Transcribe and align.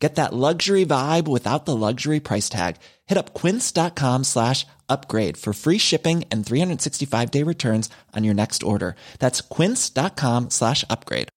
Get 0.00 0.14
that 0.14 0.32
luxury 0.32 0.86
vibe 0.86 1.28
without 1.28 1.66
the 1.66 1.76
luxury 1.76 2.20
price 2.20 2.48
tag. 2.48 2.76
Hit 3.06 3.18
up 3.18 3.34
quince.com 3.34 4.24
slash 4.24 4.66
upgrade 4.88 5.36
for 5.36 5.52
free 5.52 5.76
shipping 5.78 6.24
and 6.30 6.44
365 6.44 7.30
day 7.30 7.42
returns 7.42 7.90
on 8.16 8.24
your 8.24 8.34
next 8.34 8.62
order. 8.62 8.96
That's 9.18 9.42
quince.com 9.42 10.50
slash 10.50 10.84
upgrade. 10.88 11.28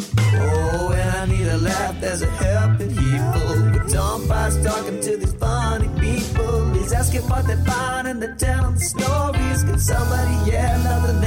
Oh, 0.00 0.92
and 0.96 1.16
I 1.16 1.26
need 1.26 1.46
a 1.46 1.58
laugh, 1.58 2.00
there's 2.00 2.22
a 2.22 2.30
helping 2.30 2.88
people. 2.88 3.72
But 3.72 3.88
Tom 3.90 4.28
talking 4.64 5.00
to 5.00 5.16
these 5.18 5.34
funny 5.34 5.88
people. 6.00 6.72
He's 6.72 6.92
asking 6.92 7.28
what 7.28 7.46
they 7.46 7.56
find 7.64 7.98
telling 8.38 8.74
the 8.74 8.80
stories. 8.80 9.62
Can 9.64 9.78
somebody 9.78 10.50
yell 10.50 10.86
out 10.86 11.06
the 11.06 11.17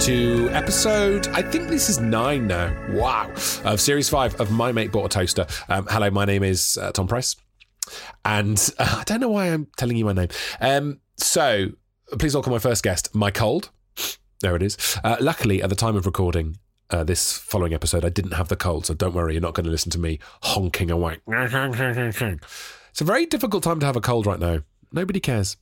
to 0.00 0.48
episode, 0.52 1.28
I 1.28 1.42
think 1.42 1.68
this 1.68 1.90
is 1.90 2.00
nine 2.00 2.46
now. 2.46 2.74
Wow. 2.88 3.30
Of 3.64 3.82
series 3.82 4.08
five 4.08 4.40
of 4.40 4.50
My 4.50 4.72
Mate 4.72 4.90
Bought 4.90 5.04
a 5.04 5.08
Toaster. 5.10 5.46
Um, 5.68 5.86
hello, 5.90 6.08
my 6.10 6.24
name 6.24 6.42
is 6.42 6.78
uh, 6.80 6.90
Tom 6.90 7.06
Price. 7.06 7.36
And 8.24 8.58
uh, 8.78 8.96
I 9.00 9.04
don't 9.04 9.20
know 9.20 9.28
why 9.28 9.48
I'm 9.48 9.66
telling 9.76 9.98
you 9.98 10.06
my 10.06 10.14
name. 10.14 10.28
Um, 10.58 11.00
so 11.18 11.72
please 12.18 12.32
welcome 12.34 12.50
my 12.50 12.58
first 12.58 12.82
guest, 12.82 13.14
My 13.14 13.30
Cold. 13.30 13.68
There 14.40 14.56
it 14.56 14.62
is. 14.62 14.78
Uh, 15.04 15.18
luckily, 15.20 15.62
at 15.62 15.68
the 15.68 15.76
time 15.76 15.96
of 15.96 16.06
recording, 16.06 16.56
uh, 16.88 17.04
this 17.04 17.36
following 17.36 17.74
episode, 17.74 18.02
I 18.02 18.08
didn't 18.08 18.32
have 18.32 18.48
the 18.48 18.56
cold, 18.56 18.86
so 18.86 18.94
don't 18.94 19.12
worry, 19.12 19.34
you're 19.34 19.42
not 19.42 19.52
going 19.52 19.66
to 19.66 19.70
listen 19.70 19.90
to 19.90 19.98
me 19.98 20.18
honking 20.44 20.90
away. 20.90 21.18
It's 22.90 23.02
a 23.02 23.04
very 23.04 23.26
difficult 23.26 23.62
time 23.62 23.80
to 23.80 23.86
have 23.86 23.96
a 23.96 24.00
cold 24.00 24.24
right 24.24 24.40
now. 24.40 24.60
Nobody 24.92 25.20
cares. 25.20 25.58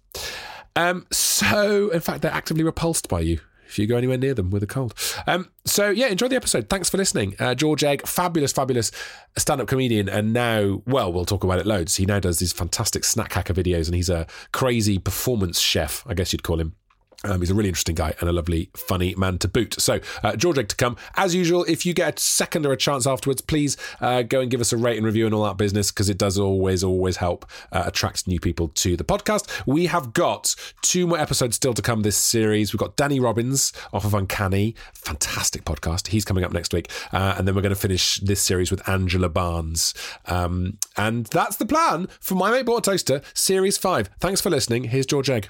Um, 0.77 1.09
so, 1.11 1.89
in 1.89 1.99
fact, 1.99 2.23
they're 2.23 2.31
actively 2.31 2.63
repulsed 2.63 3.09
by 3.09 3.19
you 3.19 3.41
if 3.69 3.79
you 3.79 3.87
go 3.87 3.97
anywhere 3.97 4.19
near 4.19 4.35
them 4.35 4.51
with 4.51 4.63
a 4.63 4.67
cold. 4.67 4.95
Um, 5.27 5.51
so, 5.65 5.91
yeah, 5.91 6.07
enjoy 6.09 6.29
the 6.29 6.37
episode. 6.37 6.69
Thanks 6.69 6.89
for 6.89 6.97
listening. 6.97 7.37
Uh, 7.39 7.55
George 7.55 7.85
Egg, 7.85 8.07
fabulous, 8.07 8.53
fabulous 8.53 8.91
stand 9.37 9.61
up 9.61 9.69
comedian. 9.69 10.09
And 10.09 10.33
now, 10.33 10.83
well, 10.87 11.13
we'll 11.13 11.25
talk 11.25 11.45
about 11.45 11.59
it 11.59 11.67
loads. 11.67 11.97
He 11.97 12.07
now 12.07 12.21
does 12.21 12.39
these 12.39 12.53
fantastic 12.53 13.05
snack 13.05 13.33
hacker 13.33 13.55
videos 13.55 13.87
and 13.87 13.95
he's 13.95 14.11
a 14.11 14.27
crazy 14.53 14.99
performance 14.99 15.61
chef, 15.61 16.05
I 16.07 16.15
guess 16.15 16.33
you'd 16.33 16.43
call 16.43 16.61
him. 16.61 16.75
Um, 17.25 17.41
he's 17.41 17.51
a 17.51 17.55
really 17.55 17.69
interesting 17.69 17.97
guy 17.97 18.15
and 18.21 18.29
a 18.29 18.33
lovely, 18.33 18.71
funny 18.77 19.15
man 19.17 19.39
to 19.39 19.49
boot. 19.49 19.75
So, 19.81 19.99
uh, 20.23 20.37
George 20.37 20.57
Egg 20.57 20.69
to 20.69 20.77
come. 20.77 20.97
As 21.17 21.35
usual, 21.35 21.65
if 21.65 21.85
you 21.85 21.93
get 21.93 22.19
a 22.19 22.23
second 22.23 22.65
or 22.65 22.73
a 22.73 22.77
chance 22.77 23.09
afterwards, 23.09 23.41
please 23.41 23.77
uh, 24.01 24.23
go 24.23 24.41
and 24.41 24.51
give 24.51 24.61
us 24.61 24.73
a 24.73 24.77
rate 24.77 24.97
and 24.97 25.05
review 25.05 25.27
and 25.27 25.35
all 25.35 25.45
that 25.45 25.57
business 25.57 25.91
because 25.91 26.09
it 26.09 26.17
does 26.17 26.39
always, 26.39 26.85
always 26.85 27.17
help 27.17 27.45
uh, 27.73 27.83
attract 27.87 28.29
new 28.29 28.39
people 28.39 28.69
to 28.69 28.97
the 28.97 29.03
podcast. 29.03 29.63
We 29.67 29.87
have 29.87 30.13
got 30.13 30.55
two 30.83 31.09
more 31.09 31.19
episodes 31.19 31.57
still 31.57 31.75
to 31.75 31.83
come 31.83 32.03
this 32.03 32.17
series. 32.17 32.73
We've 32.73 32.79
got 32.79 32.95
Danny 32.97 33.19
Robins 33.19 33.73
off 33.93 34.05
of 34.05 34.15
Uncanny, 34.15 34.77
fantastic 34.95 35.65
podcast. 35.65 36.09
He's 36.09 36.25
coming 36.25 36.45
up 36.45 36.53
next 36.53 36.73
week. 36.73 36.89
Uh, 37.13 37.35
and 37.37 37.49
then 37.49 37.57
we're 37.57 37.63
going 37.63 37.75
to 37.75 37.81
finish 37.81 38.19
this 38.21 38.41
series 38.41 38.71
with 38.71 38.89
Angela 38.89 39.29
Barnes. 39.29 39.93
Um, 40.27 40.79
and 40.97 41.27
that's 41.27 41.57
the 41.57 41.67
plan 41.67 42.07
for 42.21 42.37
My 42.37 42.53
Mate 42.53 42.67
Bought 42.67 42.85
Toaster, 42.85 43.23
Series 43.35 43.77
5. 43.77 44.11
Thanks 44.21 44.41
for 44.41 44.51
listening. 44.51 44.85
Here's 44.85 45.07
George 45.07 45.29
Egg. 45.29 45.49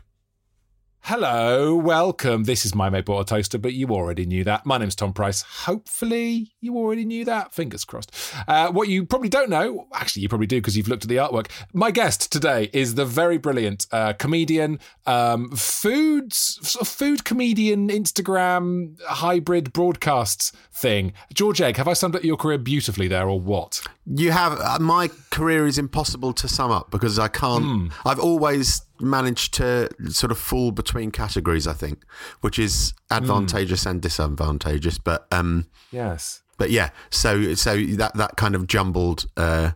Hello, 1.03 1.75
welcome. 1.75 2.45
This 2.45 2.67
is 2.67 2.75
My 2.75 2.91
Mate 2.91 3.07
Bought 3.07 3.21
a 3.21 3.25
Toaster, 3.25 3.57
but 3.57 3.73
you 3.73 3.89
already 3.89 4.27
knew 4.27 4.45
that. 4.45 4.67
My 4.67 4.77
name's 4.77 4.95
Tom 4.95 5.15
Price. 5.15 5.41
Hopefully, 5.41 6.53
you 6.61 6.77
already 6.77 7.07
knew 7.07 7.25
that. 7.25 7.55
Fingers 7.55 7.87
crossed. 7.87 8.13
Uh, 8.47 8.71
what 8.71 8.89
you 8.89 9.07
probably 9.07 9.31
don't 9.31 9.49
know, 9.49 9.87
actually, 9.95 10.21
you 10.21 10.29
probably 10.29 10.47
do 10.47 10.57
because 10.59 10.77
you've 10.77 10.89
looked 10.89 11.05
at 11.05 11.09
the 11.09 11.17
artwork. 11.17 11.51
My 11.73 11.91
guest 11.91 12.31
today 12.31 12.69
is 12.75 12.95
the 12.95 13.07
very 13.07 13.39
brilliant 13.39 13.87
uh, 13.91 14.13
comedian, 14.15 14.81
um, 15.07 15.51
food, 15.53 16.35
sort 16.35 16.83
of 16.83 16.89
food 16.89 17.25
comedian, 17.25 17.89
Instagram 17.89 19.01
hybrid 19.05 19.73
broadcasts 19.73 20.53
thing. 20.75 21.15
George 21.33 21.63
Egg, 21.63 21.79
have 21.79 21.89
I 21.89 21.95
summed 21.95 22.17
up 22.17 22.25
your 22.25 22.37
career 22.37 22.59
beautifully 22.59 23.09
there, 23.09 23.27
or 23.31 23.41
what? 23.41 23.81
You 24.05 24.33
have 24.33 24.61
uh, 24.61 24.79
my 24.79 25.09
career 25.31 25.67
is 25.67 25.79
impossible 25.79 26.35
to 26.35 26.49
sum 26.49 26.71
up 26.71 26.91
because 26.91 27.19
I 27.19 27.29
can't. 27.29 27.93
I've 28.05 28.21
always 28.21 28.83
managed 29.01 29.55
to 29.55 29.89
sort 30.09 30.31
of 30.33 30.39
fall 30.39 30.71
between 30.73 31.11
categories. 31.11 31.67
I 31.67 31.73
think, 31.75 32.03
which 32.41 32.59
is 32.59 32.95
advantageous 33.11 33.87
and 33.87 34.01
disadvantageous. 34.03 34.99
But 34.99 35.27
um, 35.33 35.67
Yes. 35.91 36.43
but 36.57 36.71
yeah. 36.71 36.91
So 37.11 37.55
so 37.55 37.77
that 37.97 38.15
that 38.17 38.37
kind 38.37 38.55
of 38.55 38.67
jumbled 38.67 39.27
uh, 39.37 39.73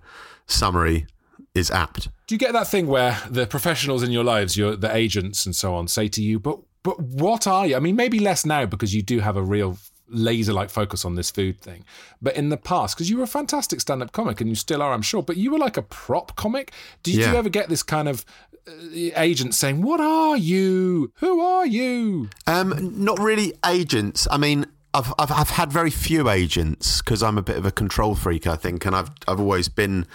summary 0.46 1.06
is 1.54 1.70
apt. 1.70 2.08
Do 2.26 2.34
you 2.34 2.38
get 2.38 2.52
that 2.52 2.66
thing 2.68 2.86
where 2.86 3.18
the 3.28 3.46
professionals 3.46 4.02
in 4.02 4.10
your 4.10 4.24
lives, 4.24 4.56
your 4.56 4.76
the 4.76 4.94
agents 4.94 5.44
and 5.46 5.54
so 5.54 5.74
on, 5.74 5.88
say 5.88 6.08
to 6.08 6.22
you, 6.22 6.38
"But 6.40 6.58
but 6.82 6.98
what 7.00 7.46
are 7.46 7.66
you?" 7.66 7.76
I 7.76 7.80
mean, 7.80 7.96
maybe 7.96 8.18
less 8.18 8.44
now 8.46 8.66
because 8.66 8.94
you 8.94 9.02
do 9.02 9.20
have 9.20 9.36
a 9.36 9.42
real 9.42 9.76
laser-like 10.08 10.68
focus 10.68 11.04
on 11.06 11.14
this 11.14 11.30
food 11.30 11.58
thing. 11.60 11.84
But 12.20 12.36
in 12.36 12.50
the 12.50 12.58
past, 12.58 12.94
because 12.96 13.08
you 13.08 13.16
were 13.16 13.22
a 13.22 13.26
fantastic 13.28 13.80
stand-up 13.80 14.12
comic 14.12 14.40
and 14.42 14.50
you 14.50 14.54
still 14.56 14.82
are, 14.82 14.92
I'm 14.92 15.00
sure, 15.00 15.22
but 15.22 15.38
you 15.38 15.50
were 15.50 15.58
like 15.58 15.78
a 15.78 15.82
prop 15.82 16.36
comic. 16.36 16.72
Did 17.02 17.14
Yeah. 17.14 17.32
you 17.32 17.36
ever 17.38 17.48
get 17.48 17.70
this 17.70 17.82
kind 17.82 18.08
of 18.08 18.24
uh, 18.66 18.72
agent 19.16 19.54
saying, 19.54 19.82
"What 19.82 20.00
are 20.00 20.36
you? 20.36 21.12
Who 21.16 21.40
are 21.40 21.66
you?" 21.66 22.30
Um, 22.46 23.04
not 23.04 23.18
really 23.18 23.54
agents. 23.66 24.28
I 24.30 24.36
mean, 24.38 24.66
I've 24.94 25.12
I've, 25.18 25.32
I've 25.32 25.50
had 25.50 25.72
very 25.72 25.90
few 25.90 26.28
agents 26.28 27.00
because 27.00 27.22
I'm 27.22 27.38
a 27.38 27.42
bit 27.42 27.56
of 27.56 27.66
a 27.66 27.72
control 27.72 28.14
freak, 28.14 28.46
I 28.46 28.56
think, 28.56 28.84
and 28.86 28.94
I've 28.94 29.10
I've 29.26 29.40
always 29.40 29.68
been 29.68 30.06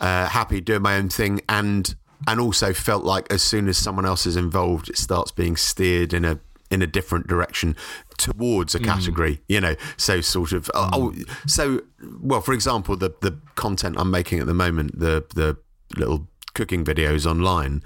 uh, 0.00 0.26
happy 0.28 0.60
doing 0.60 0.82
my 0.82 0.96
own 0.96 1.08
thing, 1.08 1.40
and 1.48 1.94
and 2.26 2.40
also 2.40 2.72
felt 2.72 3.04
like 3.04 3.32
as 3.32 3.42
soon 3.42 3.68
as 3.68 3.78
someone 3.78 4.04
else 4.04 4.26
is 4.26 4.36
involved, 4.36 4.88
it 4.88 4.98
starts 4.98 5.30
being 5.30 5.56
steered 5.56 6.12
in 6.12 6.24
a 6.24 6.38
in 6.70 6.82
a 6.82 6.86
different 6.86 7.26
direction 7.26 7.74
towards 8.18 8.74
a 8.74 8.78
category, 8.80 9.40
you 9.48 9.60
know. 9.60 9.74
So 9.96 10.20
sort 10.20 10.52
of, 10.52 10.70
oh, 10.74 10.90
oh, 10.92 11.14
so 11.46 11.80
well, 12.20 12.40
for 12.40 12.52
example, 12.52 12.96
the 12.96 13.14
the 13.20 13.38
content 13.54 13.96
I'm 13.98 14.10
making 14.10 14.40
at 14.40 14.46
the 14.46 14.54
moment, 14.54 14.98
the 14.98 15.24
the 15.34 15.56
little 15.96 16.28
cooking 16.58 16.84
videos 16.84 17.24
online. 17.24 17.82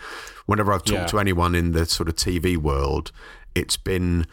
Whenever 0.47 0.73
I've 0.73 0.83
talked 0.85 1.01
Yeah. 1.03 1.07
to 1.07 1.19
anyone 1.21 1.55
in 1.55 1.71
the 1.73 1.87
sort 1.87 2.09
of 2.09 2.17
TV 2.17 2.57
world, 2.57 3.13
it's 3.55 3.77
been 3.77 4.27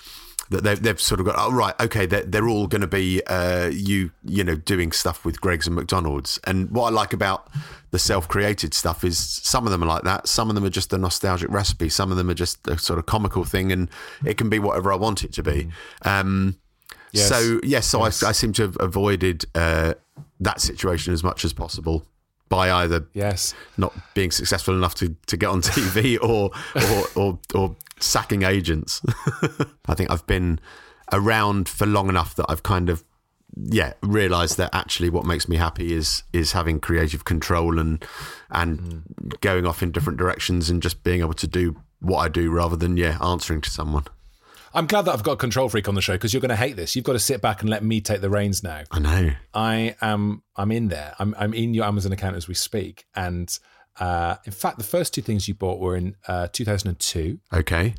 that 0.50 0.64
they've, 0.64 0.82
they've 0.82 1.00
sort 1.00 1.20
of 1.20 1.28
got 1.28 1.36
oh 1.38 1.52
right 1.54 1.76
okay 1.80 2.08
they're, 2.08 2.24
they're 2.24 2.48
all 2.48 2.66
going 2.66 2.82
to 2.82 2.88
be 2.88 3.22
uh, 3.28 3.68
you 3.72 4.10
you 4.24 4.44
know 4.44 4.56
doing 4.56 4.92
stuff 4.92 5.24
with 5.24 5.40
Greggs 5.40 5.68
and 5.68 5.76
McDonald's. 5.76 6.40
And 6.46 6.72
what 6.72 6.86
I 6.88 6.90
like 6.90 7.14
about 7.14 7.48
the 7.92 8.00
self-created 8.00 8.74
stuff 8.74 9.04
is 9.04 9.20
some 9.20 9.68
of 9.68 9.72
them 9.72 9.84
are 9.84 9.88
like 9.88 10.04
that. 10.04 10.28
Some 10.28 10.50
of 10.50 10.56
them 10.56 10.64
are 10.66 10.70
just 10.72 10.92
a 10.94 10.98
nostalgic 10.98 11.52
recipe. 11.52 11.90
Some 11.90 12.10
of 12.12 12.18
them 12.18 12.30
are 12.32 12.34
just 12.46 12.66
a 12.68 12.80
sort 12.80 12.98
of 12.98 13.06
comical 13.06 13.44
thing 13.44 13.72
and 13.72 13.90
it 14.26 14.38
can 14.38 14.50
be 14.50 14.58
whatever 14.58 14.92
I 14.92 14.96
want 14.96 15.24
it 15.24 15.34
to 15.34 15.44
be. 15.44 15.70
Um, 16.04 16.56
Yes. 17.12 17.28
so 17.28 17.60
yes. 17.64 17.88
so 17.88 18.02
I, 18.02 18.08
I 18.08 18.32
seem 18.34 18.54
to 18.54 18.62
have 18.64 18.78
avoided 18.80 19.46
uh, 19.56 19.96
that 20.40 20.62
situation 20.62 21.12
as 21.12 21.24
much 21.24 21.44
as 21.44 21.54
possible 21.54 22.06
by 22.50 22.72
either 22.72 23.08
Yes. 23.14 23.54
not 23.78 23.94
being 24.14 24.32
successful 24.32 24.76
enough 24.76 24.96
to, 24.96 25.16
to 25.28 25.38
get 25.38 25.48
on 25.48 25.62
TV 25.64 26.18
or 26.22 26.52
or, 26.76 27.08
or 27.16 27.40
or 27.56 27.76
sacking 28.00 28.44
agents. 28.44 29.02
I 29.88 29.94
think 29.94 30.12
I've 30.12 30.26
been 30.28 30.60
around 31.12 31.70
for 31.70 31.86
long 31.86 32.10
enough 32.10 32.36
that 32.36 32.46
I've 32.50 32.64
kind 32.64 32.90
of 32.90 33.04
yeah 33.56 33.94
realized 34.02 34.58
that 34.58 34.70
actually 34.74 35.10
what 35.10 35.26
makes 35.26 35.50
me 35.50 35.56
happy 35.56 35.94
is 35.94 36.24
is 36.34 36.52
having 36.52 36.80
creative 36.80 37.26
control 37.26 37.80
and 37.80 38.06
and 38.52 38.80
mm. 38.80 39.42
going 39.42 39.66
off 39.66 39.82
in 39.82 39.92
different 39.92 40.20
directions 40.20 40.70
and 40.70 40.82
just 40.82 41.04
being 41.04 41.22
able 41.22 41.34
to 41.34 41.48
do 41.48 41.76
what 42.00 42.20
I 42.20 42.30
do 42.30 42.52
rather 42.52 42.76
than 42.76 42.98
yeah 42.98 43.18
answering 43.22 43.62
to 43.62 43.70
someone. 43.70 44.06
I'm 44.74 44.86
glad 44.88 45.04
that 45.06 45.14
I've 45.14 45.24
got 45.24 45.34
a 45.34 45.38
control 45.38 45.68
freak 45.70 45.88
on 45.88 45.96
the 45.96 46.02
show 46.02 46.14
because 46.14 46.34
you're 46.34 46.42
going 46.42 46.50
to 46.50 46.56
hate 46.56 46.76
this. 46.76 46.96
You've 46.96 47.06
got 47.06 47.14
to 47.14 47.20
sit 47.20 47.42
back 47.42 47.62
and 47.62 47.70
let 47.70 47.84
me 47.84 48.02
take 48.02 48.22
the 48.22 48.30
reins 48.30 48.64
now. 48.64 48.84
I 48.92 49.00
know. 49.00 49.32
I 49.54 49.96
am 50.02 50.44
I'm 50.56 50.72
in 50.72 50.90
there. 50.90 51.16
I'm 51.20 51.34
I'm 51.40 51.54
in 51.54 51.74
your 51.74 51.86
Amazon 51.86 52.12
account 52.12 52.36
as 52.36 52.48
we 52.48 52.54
speak. 52.54 53.06
And 53.16 53.58
uh, 54.00 54.36
in 54.46 54.52
fact, 54.52 54.78
the 54.78 54.84
first 54.84 55.14
two 55.14 55.22
things 55.22 55.48
you 55.48 55.54
bought 55.56 55.80
were 55.80 55.96
in 55.96 56.16
uh, 56.28 56.48
2002. 56.54 57.40
Okay. 57.54 57.96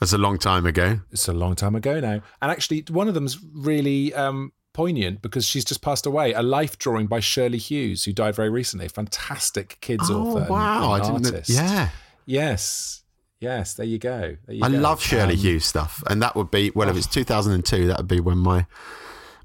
That's 0.00 0.12
a 0.12 0.18
long 0.18 0.38
time 0.38 0.66
ago. 0.66 1.00
It's 1.12 1.28
a 1.28 1.32
long 1.32 1.54
time 1.54 1.74
ago 1.74 1.98
now. 2.00 2.20
And 2.42 2.50
actually, 2.50 2.84
one 2.90 3.08
of 3.08 3.14
them's 3.14 3.38
really 3.54 4.12
um, 4.12 4.52
poignant 4.74 5.22
because 5.22 5.46
she's 5.46 5.64
just 5.64 5.80
passed 5.82 6.04
away. 6.04 6.32
A 6.34 6.42
life 6.42 6.78
drawing 6.78 7.06
by 7.06 7.20
Shirley 7.20 7.58
Hughes, 7.58 8.04
who 8.04 8.12
died 8.12 8.34
very 8.34 8.50
recently. 8.50 8.88
Fantastic 8.88 9.78
kids 9.80 10.10
Oh 10.10 10.26
author. 10.28 10.40
and- 10.40 10.50
wow! 10.50 10.90
I 10.92 10.98
and 10.98 11.22
didn't. 11.24 11.48
know-. 11.48 11.54
Yeah. 11.54 11.88
Yes. 12.26 13.02
Yes, 13.44 13.74
there 13.74 13.86
you 13.86 13.98
go. 13.98 14.36
There 14.46 14.54
you 14.56 14.64
I 14.64 14.70
go. 14.70 14.78
love 14.78 15.02
Shirley 15.02 15.34
Um, 15.34 15.38
Hughes 15.40 15.64
stuff, 15.66 16.02
and 16.08 16.20
that 16.22 16.34
would 16.36 16.50
be 16.50 16.70
well, 16.74 16.88
if 16.88 16.96
it's 16.96 17.06
2002, 17.06 17.86
that 17.88 17.98
would 17.98 18.08
be 18.08 18.20
when 18.20 18.38
my 18.38 18.66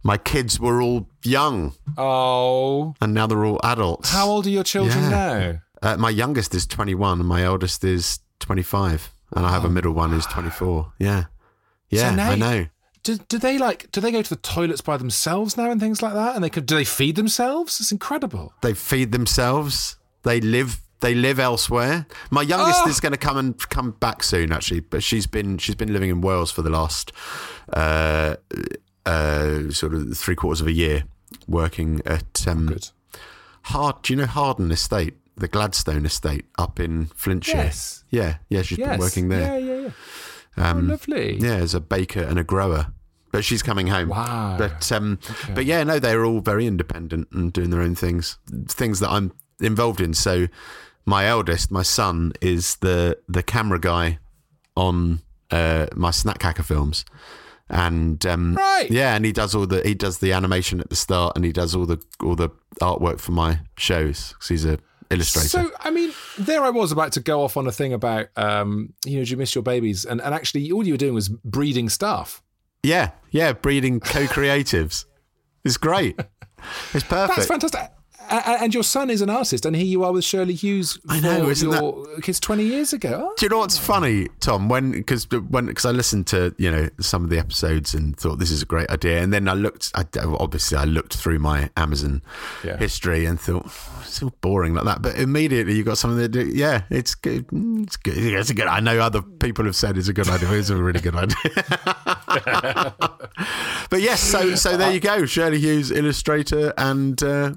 my 0.03 0.17
kids 0.17 0.59
were 0.59 0.81
all 0.81 1.07
young, 1.23 1.73
Oh, 1.97 2.93
and 3.01 3.13
now 3.13 3.27
they're 3.27 3.45
all 3.45 3.59
adults. 3.63 4.09
how 4.11 4.27
old 4.29 4.45
are 4.47 4.49
your 4.49 4.63
children 4.63 5.03
Yeah. 5.05 5.09
now? 5.09 5.61
Uh, 5.81 5.97
my 5.97 6.09
youngest 6.09 6.53
is 6.55 6.65
21, 6.65 7.19
and 7.19 7.27
my 7.27 7.43
eldest 7.43 7.83
is 7.83 8.19
25, 8.39 9.13
and 9.35 9.45
I 9.45 9.51
have 9.51 9.65
a 9.65 9.69
middle 9.69 9.93
one 9.93 10.11
who's 10.11 10.25
24. 10.25 10.93
Yeah, 10.99 11.25
yeah, 11.89 12.15
now 12.15 12.31
I 12.31 12.35
know. 12.35 12.65
Do, 13.03 13.17
do 13.17 13.37
they 13.37 13.57
like? 13.57 13.89
Do 13.91 14.01
they 14.01 14.11
go 14.11 14.21
to 14.21 14.29
the 14.29 14.35
toilets 14.41 14.81
by 14.81 14.97
themselves 14.97 15.55
now 15.57 15.71
and 15.71 15.79
things 15.79 16.01
like 16.01 16.13
that? 16.13 16.35
And 16.35 16.43
they 16.43 16.49
could? 16.49 16.65
Do 16.65 16.75
they 16.75 16.83
feed 16.85 17.15
themselves? 17.15 17.79
It's 17.79 17.91
incredible. 17.93 18.53
They 18.61 18.73
feed 18.73 19.11
themselves. 19.13 19.97
They 20.23 20.41
live. 20.41 20.81
They 21.01 21.15
live 21.15 21.39
elsewhere. 21.39 22.05
My 22.29 22.41
youngest 22.41 22.81
Oh! 22.85 22.89
is 22.89 22.99
going 22.99 23.13
to 23.13 23.17
come 23.17 23.37
and 23.37 23.57
come 23.69 23.91
back 23.91 24.21
soon, 24.23 24.51
actually. 24.51 24.81
But 24.81 25.01
she's 25.03 25.27
been 25.27 25.57
she's 25.57 25.75
been 25.75 25.93
living 25.93 26.09
in 26.09 26.19
Wales 26.21 26.51
for 26.51 26.61
the 26.61 26.69
last 26.69 27.11
uh, 27.71 28.35
uh, 29.05 29.69
sort 29.71 29.93
of 29.93 30.17
three 30.17 30.35
quarters 30.35 30.61
of 30.61 30.67
a 30.67 30.71
year, 30.73 31.03
working 31.47 32.01
at 32.05 32.47
um. 32.47 32.75
Hard. 33.63 34.01
Do 34.01 34.13
you 34.13 34.17
know 34.17 34.25
Hawarden 34.25 34.71
Estate, 34.71 35.15
the 35.35 35.47
Gladstone 35.47 36.05
Estate 36.05 36.45
up 36.57 36.79
in 36.79 37.05
Flintshire? 37.15 37.55
Yes. 37.57 38.03
Yeah, 38.09 38.37
yeah. 38.49 38.61
She's 38.61 38.77
Yes. 38.77 38.89
been 38.91 38.99
working 38.99 39.29
there. 39.29 39.59
Yeah, 39.59 39.73
yeah, 39.73 39.89
yeah. 40.57 40.73
oh, 40.75 40.79
lovely. 40.79 41.37
Yeah, 41.37 41.55
as 41.55 41.73
a 41.73 41.79
baker 41.79 42.21
and 42.23 42.39
a 42.39 42.43
grower. 42.43 42.87
But 43.31 43.45
she's 43.45 43.61
coming 43.61 43.87
home. 43.87 44.09
Wow. 44.09 44.55
But 44.57 44.91
um, 44.91 45.19
but 45.53 45.65
yeah, 45.65 45.83
no, 45.83 45.99
they're 45.99 46.25
all 46.25 46.39
very 46.41 46.65
independent 46.65 47.27
and 47.31 47.53
doing 47.53 47.69
their 47.69 47.81
own 47.81 47.93
things, 47.95 48.37
things 48.67 48.99
that 49.01 49.09
I'm 49.11 49.33
involved 49.61 50.01
in. 50.01 50.13
So 50.15 50.47
my 51.05 51.25
eldest, 51.25 51.71
my 51.71 51.83
son, 51.83 52.33
is 52.41 52.75
the 52.77 53.17
the 53.27 53.43
camera 53.43 53.79
guy 53.79 54.19
on 54.75 55.19
uh, 55.51 55.87
my 55.95 56.11
Snack 56.11 56.41
Hacker 56.41 56.63
films, 56.63 57.05
and 57.69 58.23
um, 58.25 58.55
Right. 58.55 58.89
yeah, 58.89 59.15
and 59.15 59.25
he 59.25 59.31
does 59.31 59.55
all 59.55 59.65
the 59.67 59.81
he 59.81 59.93
does 59.93 60.19
the 60.19 60.31
animation 60.33 60.79
at 60.79 60.89
the 60.89 60.95
start, 60.95 61.35
and 61.35 61.43
he 61.45 61.51
does 61.51 61.75
all 61.75 61.85
the 61.85 62.01
all 62.23 62.35
the 62.35 62.49
artwork 62.81 63.19
for 63.19 63.31
my 63.31 63.59
shows 63.77 64.29
because 64.33 64.47
he's 64.47 64.65
a 64.65 64.79
illustrator. 65.09 65.47
So, 65.49 65.71
I 65.79 65.89
mean, 65.89 66.11
there 66.37 66.61
I 66.63 66.69
was 66.69 66.91
about 66.91 67.13
to 67.13 67.19
go 67.19 67.41
off 67.43 67.57
on 67.57 67.65
a 67.65 67.71
thing 67.71 67.93
about, 67.93 68.27
um, 68.37 68.93
you 69.05 69.17
know, 69.17 69.25
do 69.25 69.31
you 69.31 69.37
miss 69.37 69.55
your 69.55 69.63
babies? 69.63 70.05
And, 70.05 70.21
and 70.21 70.35
actually, 70.35 70.71
all 70.71 70.85
you 70.85 70.93
were 70.93 70.97
doing 70.97 71.15
was 71.15 71.29
breeding 71.29 71.89
stuff. 71.89 72.43
yeah, 72.83 73.11
yeah, 73.31 73.53
breeding 73.53 73.99
co-creatives. 73.99 75.05
it's 75.65 75.77
great. 75.77 76.19
It's 76.93 77.03
perfect. 77.05 77.37
That's 77.37 77.45
fantastic. 77.47 77.91
And 78.29 78.73
your 78.73 78.83
son 78.83 79.09
is 79.09 79.21
an 79.21 79.29
artist, 79.29 79.65
and 79.65 79.75
here 79.75 79.85
you 79.85 80.03
are 80.03 80.11
with 80.11 80.23
Shirley 80.23 80.53
Hughes. 80.53 80.99
I 81.09 81.19
know, 81.19 81.49
isn't 81.49 81.69
your 81.71 82.05
kids 82.21 82.39
twenty 82.39 82.63
years 82.63 82.93
ago. 82.93 83.29
Oh, 83.31 83.33
Do 83.37 83.45
you 83.45 83.49
know 83.49 83.57
what's 83.59 83.77
funny, 83.77 84.27
Tom? 84.39 84.69
When 84.69 84.91
because 84.91 85.27
when 85.31 85.65
because 85.65 85.85
I 85.85 85.91
listened 85.91 86.27
to 86.27 86.53
you 86.57 86.69
know 86.69 86.89
some 86.99 87.23
of 87.23 87.29
the 87.29 87.39
episodes 87.39 87.93
and 87.93 88.15
thought 88.15 88.37
this 88.39 88.51
is 88.51 88.61
a 88.61 88.65
great 88.65 88.89
idea, 88.89 89.21
and 89.21 89.33
then 89.33 89.47
I 89.49 89.53
looked. 89.53 89.91
I, 89.95 90.05
obviously, 90.23 90.77
I 90.77 90.83
looked 90.85 91.15
through 91.15 91.39
my 91.39 91.69
Amazon 91.75 92.21
Yeah. 92.63 92.77
history 92.77 93.25
and 93.25 93.39
thought 93.39 93.63
"Oh, 93.67 94.03
it's 94.05 94.21
all 94.21 94.33
boring 94.41 94.73
like 94.75 94.85
that. 94.85 95.01
But 95.01 95.15
immediately 95.17 95.73
you 95.75 95.83
got 95.83 95.97
something 95.97 96.31
that. 96.31 96.47
Yeah, 96.55 96.83
it's 96.89 97.15
good. 97.15 97.47
Mm, 97.47 97.83
It's 97.83 97.97
good. 97.97 98.17
It's 98.17 98.49
a 98.49 98.53
good. 98.53 98.67
I 98.67 98.79
know 98.79 98.99
other 98.99 99.21
people 99.21 99.65
have 99.65 99.75
said 99.75 99.97
it's 99.97 100.07
a 100.07 100.13
good 100.13 100.29
idea. 100.29 100.51
It's 100.51 100.69
a 100.69 100.75
really 100.77 100.99
good 101.01 101.15
idea. 101.15 101.35
but 103.89 104.01
yes, 104.01 104.21
so 104.21 104.55
so 104.55 104.77
there 104.77 104.91
you 104.91 104.99
go. 104.99 105.25
Shirley 105.25 105.59
Hughes, 105.59 105.91
illustrator 105.91 106.73
and 106.77 107.21
uh, 107.23 107.53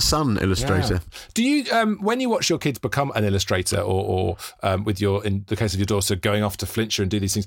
son 0.00 0.38
illustrator. 0.40 0.94
Yeah. 0.94 1.18
Do 1.34 1.42
you, 1.42 1.72
um, 1.72 1.98
when 2.00 2.20
you 2.20 2.28
watch 2.28 2.48
your 2.48 2.58
kids 2.58 2.78
become 2.78 3.12
an 3.14 3.24
illustrator, 3.24 3.78
or, 3.78 4.04
or 4.04 4.36
um, 4.62 4.84
with 4.84 5.00
your, 5.00 5.24
in 5.24 5.44
the 5.48 5.56
case 5.56 5.74
of 5.74 5.80
your 5.80 5.86
daughter, 5.86 6.14
going 6.16 6.42
off 6.42 6.56
to 6.58 6.66
Flintshire 6.66 7.02
and 7.02 7.10
do 7.10 7.20
these 7.20 7.34
things, 7.34 7.46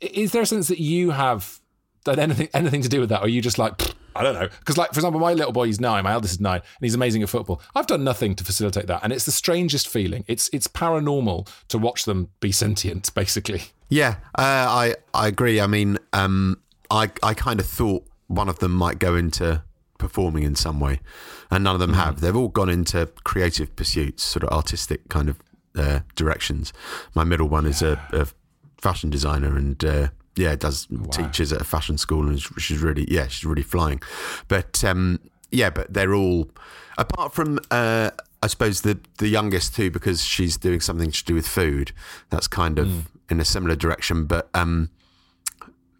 is 0.00 0.32
there 0.32 0.42
a 0.42 0.46
sense 0.46 0.68
that 0.68 0.80
you 0.80 1.10
have 1.10 1.60
done 2.04 2.18
anything 2.18 2.48
anything 2.52 2.82
to 2.82 2.88
do 2.88 3.00
with 3.00 3.08
that, 3.08 3.20
or 3.20 3.24
are 3.24 3.28
you 3.28 3.40
just 3.40 3.58
like? 3.58 3.78
"Pfft, 3.78 3.94
I 4.14 4.22
don't 4.22 4.34
know, 4.34 4.48
because 4.60 4.76
like 4.76 4.92
for 4.92 4.98
example, 4.98 5.20
my 5.20 5.32
little 5.32 5.52
boy, 5.52 5.66
he's 5.66 5.80
nine. 5.80 6.04
My 6.04 6.12
eldest 6.12 6.34
is 6.34 6.40
nine, 6.40 6.60
and 6.60 6.82
he's 6.82 6.94
amazing 6.94 7.22
at 7.22 7.28
football. 7.28 7.60
I've 7.74 7.86
done 7.86 8.04
nothing 8.04 8.34
to 8.36 8.44
facilitate 8.44 8.86
that, 8.86 9.00
and 9.02 9.12
it's 9.12 9.24
the 9.24 9.32
strangest 9.32 9.88
feeling. 9.88 10.24
It's 10.28 10.50
it's 10.52 10.68
paranormal 10.68 11.48
to 11.68 11.78
watch 11.78 12.04
them 12.04 12.28
be 12.40 12.52
sentient, 12.52 13.12
basically. 13.14 13.62
Yeah, 13.88 14.16
uh, 14.36 14.42
I 14.42 14.94
I 15.12 15.28
agree. 15.28 15.60
I 15.60 15.66
mean, 15.66 15.98
um, 16.12 16.60
I 16.90 17.10
I 17.22 17.34
kind 17.34 17.58
of 17.58 17.66
thought 17.66 18.06
one 18.26 18.48
of 18.48 18.58
them 18.58 18.72
might 18.72 18.98
go 18.98 19.16
into 19.16 19.62
performing 20.04 20.42
in 20.44 20.54
some 20.54 20.80
way, 20.80 21.00
and 21.50 21.64
none 21.64 21.74
of 21.74 21.80
them 21.80 21.94
have. 21.94 22.20
They've 22.20 22.36
all 22.36 22.48
gone 22.48 22.68
into 22.68 23.06
creative 23.24 23.74
pursuits, 23.74 24.22
sort 24.22 24.44
of 24.44 24.50
artistic 24.50 25.08
kind 25.08 25.28
of 25.30 25.38
uh, 25.74 26.00
directions. 26.14 26.72
My 27.14 27.24
middle 27.24 27.48
one 27.48 27.66
is 27.66 27.80
a, 27.82 28.00
a 28.12 28.26
fashion 28.80 29.10
designer 29.10 29.56
and. 29.56 29.84
Uh, 29.84 30.08
yeah, 30.36 30.56
does 30.56 30.88
teaches 31.12 31.52
at 31.52 31.60
a 31.60 31.64
fashion 31.64 31.96
school 31.96 32.26
and 32.26 32.42
she's 32.58 32.78
really 32.78 33.06
yeah 33.08 33.28
she's 33.28 33.44
really 33.44 33.62
flying, 33.62 34.02
but 34.48 34.82
um, 34.82 35.20
yeah, 35.52 35.70
but 35.70 35.94
they're 35.94 36.12
all 36.12 36.50
apart 36.98 37.32
from 37.32 37.60
uh, 37.70 38.10
I 38.42 38.46
suppose 38.48 38.80
the 38.80 38.98
the 39.18 39.28
youngest 39.28 39.76
too 39.76 39.92
because 39.92 40.24
she's 40.24 40.56
doing 40.56 40.80
something 40.80 41.12
to 41.12 41.24
do 41.24 41.34
with 41.34 41.46
food. 41.46 41.92
That's 42.30 42.48
kind 42.48 42.80
of 42.80 43.08
in 43.30 43.38
a 43.38 43.44
similar 43.44 43.76
direction, 43.76 44.26
but 44.26 44.50
um, 44.54 44.90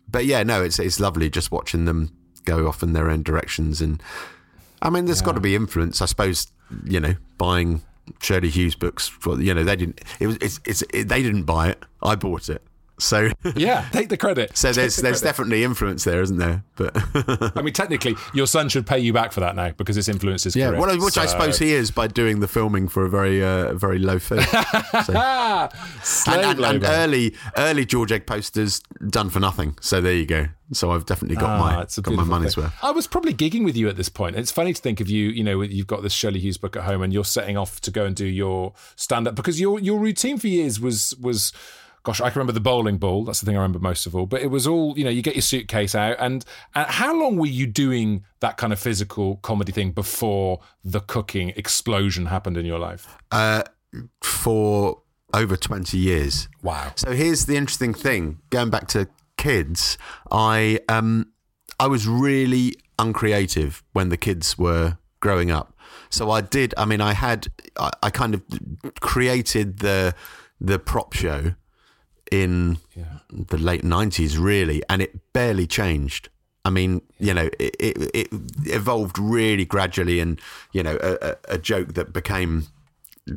but 0.09 0.27
yeah, 0.27 0.43
no, 0.43 0.63
it's 0.63 0.79
it's 0.79 1.01
lovely 1.01 1.31
just 1.31 1.51
watching 1.51 1.85
them 1.85 2.13
go 2.45 2.69
off 2.69 2.83
in 2.83 2.93
their 2.93 3.11
own 3.11 3.23
directions, 3.23 3.81
and 3.81 4.03
I 4.83 4.91
mean, 4.91 5.07
there's 5.07 5.23
got 5.23 5.33
to 5.33 5.41
be 5.41 5.55
influence, 5.55 6.03
I 6.03 6.07
suppose. 6.07 6.49
You 6.85 6.99
know, 6.99 7.15
buying 7.39 7.83
Shirley 8.21 8.51
Hughes 8.51 8.75
books 8.75 9.09
for 9.09 9.41
you 9.41 9.55
know 9.55 9.65
they 9.65 9.77
didn't 9.77 10.01
it 10.21 10.27
was 10.27 10.37
it's, 10.41 10.61
it's 10.65 10.83
it, 10.93 11.09
they 11.09 11.23
didn't 11.23 11.45
buy 11.45 11.69
it, 11.71 11.83
I 12.03 12.15
bought 12.15 12.49
it. 12.49 12.63
So 12.99 13.31
Yeah, 13.57 13.89
take 13.93 14.09
the 14.09 14.17
credit. 14.17 14.57
so 14.57 14.73
there's 14.73 14.97
the 14.97 15.03
there's 15.03 15.21
credit. 15.21 15.25
definitely 15.37 15.65
influence 15.65 16.05
there, 16.05 16.23
isn't 16.23 16.37
there? 16.39 16.63
But 16.77 16.93
I 17.57 17.63
mean, 17.63 17.75
technically, 17.75 18.15
your 18.33 18.47
son 18.47 18.69
should 18.69 18.87
pay 18.87 18.99
you 19.01 19.13
back 19.13 19.33
for 19.33 19.41
that 19.41 19.57
now 19.57 19.71
because 19.71 19.97
it's 19.97 20.09
influenced 20.09 20.45
his 20.45 20.55
yeah, 20.57 20.69
career. 20.69 20.81
well, 20.81 20.99
which 21.01 21.19
I 21.19 21.27
suppose 21.27 21.59
he 21.59 21.73
is 21.73 21.91
by 21.91 22.07
doing 22.07 22.41
the 22.41 22.49
filming 22.49 22.87
for 22.89 23.05
a 23.05 23.09
very 23.11 23.43
uh, 23.45 23.75
very 23.75 23.99
low 23.99 24.19
fee. 24.19 24.39
Ah, 25.17 25.69
and, 26.27 26.41
and, 26.45 26.65
and 26.65 26.85
early 26.85 27.35
early 27.57 27.85
George 27.85 28.13
Egg 28.13 28.27
posters 28.27 28.81
done 29.09 29.29
for 29.31 29.41
nothing. 29.41 29.77
So 29.81 30.01
there 30.01 30.15
you 30.15 30.27
go. 30.27 30.47
So 30.73 30.91
I've 30.93 31.05
definitely 31.07 31.37
got 31.37 31.51
Ah, 31.51 31.59
my 31.59 32.03
got 32.03 32.15
my 32.15 32.25
money's 32.25 32.55
thing. 32.55 32.65
worth. 32.65 32.75
I 32.83 32.91
was 32.91 33.07
probably 33.07 33.35
gigging 33.35 33.65
with 33.65 33.77
you 33.77 33.89
at 33.89 33.97
this 33.97 34.09
point. 34.09 34.37
It's 34.37 34.51
funny 34.51 34.73
to 34.73 34.81
think 34.81 35.01
of 35.01 35.09
you. 35.11 35.29
You 35.29 35.45
know, 35.45 35.61
you've 35.63 35.87
got 35.87 36.03
this 36.03 36.13
Shirley 36.13 36.41
Hughes 36.41 36.57
book 36.57 36.77
at 36.77 36.85
home, 36.85 37.03
and 37.03 37.13
you're 37.13 37.25
setting 37.25 37.57
off 37.57 37.81
to 37.83 37.91
go 37.91 38.05
and 38.05 38.17
do 38.17 38.25
your 38.27 38.73
stand 38.97 39.29
up 39.29 39.35
because 39.35 39.61
your 39.61 39.79
your 39.79 39.99
routine 39.99 40.39
for 40.39 40.49
years 40.49 40.81
was 40.81 41.15
was. 41.21 41.53
Gosh, 42.05 42.21
I 42.21 42.31
can 42.31 42.39
remember 42.39 42.53
the 42.53 42.61
bowling 42.61 42.99
ball. 42.99 43.25
That's 43.25 43.41
the 43.41 43.47
thing 43.47 43.57
I 43.57 43.61
remember 43.61 43.79
most 43.79 44.07
of 44.07 44.15
all. 44.15 44.27
But 44.27 44.43
it 44.43 44.49
was 44.49 44.67
all, 44.67 44.97
you 44.97 45.05
know, 45.05 45.11
you 45.11 45.23
get 45.23 45.35
your 45.35 45.43
suitcase 45.43 45.95
out. 45.95 46.17
And, 46.21 46.45
and 46.75 46.87
how 46.87 47.19
long 47.19 47.39
were 47.39 47.47
you 47.47 47.67
doing 47.67 48.25
that 48.41 48.59
kind 48.59 48.73
of 48.73 48.79
physical 48.79 49.37
comedy 49.37 49.73
thing 49.73 49.93
before 49.93 50.61
the 50.85 51.01
cooking 51.01 51.51
explosion 51.57 52.27
happened 52.27 52.59
in 52.59 52.67
your 52.67 52.79
life? 52.79 53.17
Uh, 53.31 53.63
for 54.23 55.03
over 55.33 55.57
20 55.57 55.97
years. 55.99 56.49
Wow. 56.63 56.93
So 56.97 57.13
here's 57.13 57.47
the 57.47 57.57
interesting 57.57 57.95
thing. 57.95 58.39
Going 58.51 58.71
back 58.71 58.87
to 58.89 59.09
kids, 59.37 59.99
I 60.31 60.81
um 60.89 61.33
I 61.81 61.87
was 61.89 62.07
really 62.07 62.77
uncreative 62.99 63.83
when 63.93 64.09
the 64.09 64.17
kids 64.17 64.57
were 64.57 64.99
growing 65.21 65.51
up. 65.51 65.77
So 66.11 66.31
I 66.31 66.41
did. 66.41 66.75
I 66.77 66.85
mean, 66.85 67.01
I 67.01 67.13
had. 67.13 67.49
I, 67.77 67.91
I 68.03 68.11
kind 68.11 68.35
of 68.35 68.43
created 69.01 69.81
the 69.81 70.15
the 70.61 70.79
prop 70.79 71.13
show 71.13 71.55
in 72.31 72.79
the 73.31 73.59
late 73.59 73.83
'90s, 73.83 74.39
really, 74.39 74.83
and 74.89 75.03
it 75.03 75.33
barely 75.33 75.67
changed. 75.67 76.29
I 76.67 76.71
mean, 76.71 77.03
you 77.19 77.35
know, 77.35 77.51
it, 77.59 77.77
it, 77.79 78.11
it 78.15 78.29
evolved 78.65 79.19
really 79.19 79.65
gradually, 79.65 80.21
and 80.21 80.41
you 80.73 80.83
know, 80.83 80.99
a, 81.03 81.19
a, 81.21 81.37
a 81.51 81.59
joke 81.59 81.95
that 81.95 82.13
became 82.13 82.67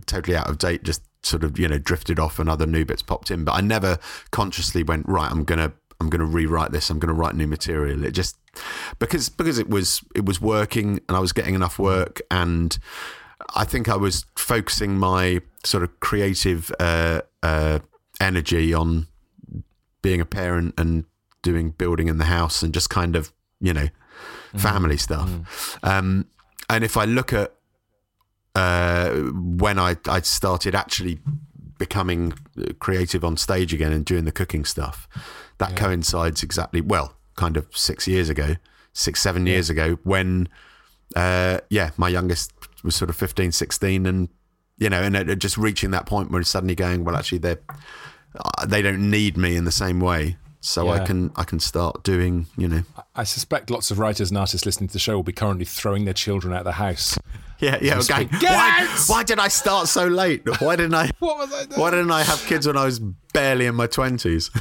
totally 0.05 0.35
out 0.35 0.49
of 0.49 0.57
date 0.57 0.83
just 0.83 1.01
sort 1.23 1.43
of 1.43 1.57
you 1.57 1.67
know 1.67 1.77
drifted 1.77 2.19
off 2.19 2.39
and 2.39 2.49
other 2.49 2.65
new 2.65 2.85
bits 2.85 3.01
popped 3.01 3.31
in. 3.31 3.43
But 3.43 3.53
i 3.53 3.61
never 3.61 3.97
consciously 4.31 4.83
went 4.83 5.07
right 5.07 5.31
i'm 5.31 5.43
gonna 5.43 5.73
i'm 5.99 6.09
gonna 6.09 6.25
rewrite 6.25 6.71
this. 6.71 6.89
I'm 6.89 6.99
gonna 6.99 7.13
write 7.13 7.35
new 7.35 7.47
material. 7.47 8.03
It 8.03 8.11
just 8.11 8.37
because 8.99 9.29
because 9.29 9.59
it 9.59 9.69
was 9.69 10.01
it 10.15 10.25
was 10.25 10.41
working 10.41 10.99
and 11.07 11.15
i 11.15 11.19
was 11.19 11.31
getting 11.31 11.53
enough 11.53 11.77
work 11.77 12.21
and 12.31 12.79
i 13.55 13.63
think 13.63 13.87
i 13.87 13.95
was 13.95 14.25
focusing 14.35 14.97
my 14.97 15.41
sort 15.63 15.83
of 15.83 15.99
creative 15.99 16.71
uh, 16.79 17.21
uh, 17.43 17.79
energy 18.19 18.73
on 18.73 19.07
being 20.01 20.21
a 20.21 20.25
parent 20.25 20.73
and 20.77 21.05
doing 21.41 21.71
building 21.71 22.07
in 22.07 22.17
the 22.17 22.25
house 22.25 22.61
and 22.61 22.73
just 22.73 22.89
kind 22.89 23.15
of 23.15 23.31
you 23.59 23.73
know 23.73 23.87
family 24.55 24.97
stuff. 24.97 25.77
Um, 25.83 26.27
and 26.69 26.83
if 26.83 26.97
i 26.97 27.05
look 27.05 27.31
at 27.31 27.53
uh, 28.55 29.11
when 29.11 29.77
I, 29.77 29.97
I 30.07 30.21
started 30.21 30.73
actually 30.73 31.19
becoming 31.77 32.33
creative 32.79 33.23
on 33.23 33.37
stage 33.37 33.71
again 33.71 33.93
and 33.93 34.03
doing 34.03 34.25
the 34.25 34.31
cooking 34.31 34.65
stuff, 34.65 35.07
that 35.59 35.75
coincides 35.75 36.41
exactly, 36.41 36.81
well, 36.81 37.15
kind 37.35 37.55
of 37.55 37.67
six 37.77 38.07
years 38.07 38.29
ago, 38.29 38.55
six, 38.93 39.21
seven 39.21 39.45
years 39.45 39.69
ago, 39.69 39.99
when, 40.03 40.49
uh, 41.15 41.59
yeah, 41.69 41.91
my 41.97 42.09
youngest 42.09 42.51
was 42.83 42.95
sort 42.95 43.11
of 43.11 43.15
15, 43.15 43.51
16, 43.51 44.05
and, 44.07 44.29
you 44.77 44.89
know, 44.89 45.01
and 45.01 45.41
just 45.41 45.57
reaching 45.57 45.91
that 45.91 46.05
point 46.05 46.31
where 46.31 46.41
it's 46.41 46.49
suddenly 46.49 46.75
going, 46.75 47.03
well, 47.03 47.15
actually, 47.15 47.39
they're, 47.39 47.59
uh, 48.39 48.65
they 48.65 48.81
don't 48.81 49.09
need 49.09 49.37
me 49.37 49.55
in 49.55 49.65
the 49.65 49.71
same 49.71 49.99
way. 49.99 50.37
So 50.59 50.89
I 50.89 51.05
can 51.05 51.31
I 51.35 51.43
can 51.43 51.59
start 51.59 52.03
doing 52.03 52.47
you 52.57 52.67
know 52.67 52.83
I 53.17 53.23
suspect 53.23 53.69
lots 53.69 53.91
of 53.91 53.99
writers 53.99 54.29
and 54.29 54.37
artists 54.37 54.65
listening 54.65 54.87
to 54.89 54.93
the 54.93 54.99
show 54.99 55.15
will 55.15 55.23
be 55.23 55.33
currently 55.33 55.65
throwing 55.65 56.05
their 56.05 56.13
children 56.13 56.53
out 56.53 56.59
of 56.59 56.65
the 56.65 56.71
house. 56.73 57.17
yeah 57.59 57.79
yeah 57.81 57.97
okay. 57.99 58.25
Get 58.25 58.51
why, 58.51 58.87
out! 58.87 58.99
why 59.07 59.23
did 59.23 59.39
I 59.39 59.47
start 59.47 59.87
so 59.87 60.05
late? 60.07 60.43
Why 60.61 60.75
didn't 60.75 60.93
I? 60.95 61.09
What 61.19 61.37
was 61.39 61.53
I 61.53 61.65
doing? 61.65 61.79
Why 61.81 61.89
didn't 61.91 62.11
I 62.11 62.21
have 62.23 62.39
kids 62.45 62.67
when 62.67 62.77
I 62.77 62.85
was 62.85 62.99
barely 63.33 63.65
in 63.65 63.73
my 63.75 63.87
twenties? 63.87 64.49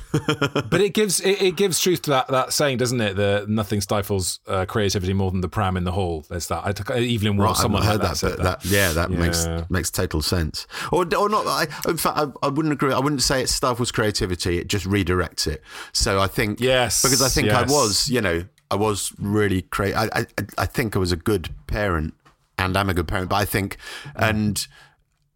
But 0.68 0.80
it 0.80 0.94
gives 0.94 1.20
it, 1.20 1.40
it 1.42 1.56
gives 1.56 1.78
truth 1.80 2.02
to 2.02 2.10
that, 2.10 2.28
that 2.28 2.52
saying, 2.52 2.78
doesn't 2.78 3.00
it? 3.00 3.16
That 3.16 3.48
nothing 3.48 3.80
stifles 3.80 4.40
uh, 4.48 4.64
creativity 4.66 5.12
more 5.12 5.30
than 5.30 5.40
the 5.42 5.48
pram 5.48 5.76
in 5.76 5.84
the 5.84 5.92
hall. 5.92 6.24
There's 6.28 6.48
that. 6.48 6.66
I 6.66 6.72
took, 6.72 6.90
Evelyn 6.90 7.36
Waugh, 7.36 7.46
Right, 7.48 7.56
someone 7.56 7.82
I've 7.82 7.88
heard 7.88 8.00
that. 8.02 8.16
said 8.16 8.36
but 8.38 8.42
that, 8.62 8.64
yeah, 8.64 8.92
that 8.92 9.10
makes 9.10 9.44
Yeah. 9.46 9.64
makes 9.68 9.90
total 9.90 10.22
sense. 10.22 10.66
Or, 10.90 11.02
or 11.14 11.28
not. 11.28 11.46
I, 11.46 11.66
in 11.88 11.96
fact, 11.98 12.18
I, 12.18 12.26
I 12.42 12.48
wouldn't 12.48 12.72
agree. 12.72 12.92
I 12.92 12.98
wouldn't 12.98 13.22
say 13.22 13.42
it 13.42 13.48
stifles 13.48 13.92
creativity. 13.92 14.58
It 14.58 14.68
just 14.68 14.86
redirects 14.86 15.46
it. 15.46 15.62
So 15.92 16.18
I 16.20 16.26
think 16.26 16.60
Yes, 16.60 17.02
because 17.02 17.22
I 17.22 17.28
think 17.28 17.50
I 17.50 17.62
was, 17.62 18.08
you 18.08 18.20
know, 18.22 18.44
I 18.70 18.74
was 18.76 19.12
really 19.18 19.62
creative. 19.62 19.98
I, 19.98 20.20
I 20.20 20.26
I 20.58 20.66
think 20.66 20.96
I 20.96 20.98
was 20.98 21.12
a 21.12 21.16
good 21.16 21.50
parent 21.66 22.14
and 22.58 22.76
I 22.76 22.80
am 22.80 22.90
a 22.90 22.94
good 22.94 23.08
parent. 23.08 23.30
But 23.30 23.36
I 23.36 23.44
think 23.44 23.76
and 24.16 24.66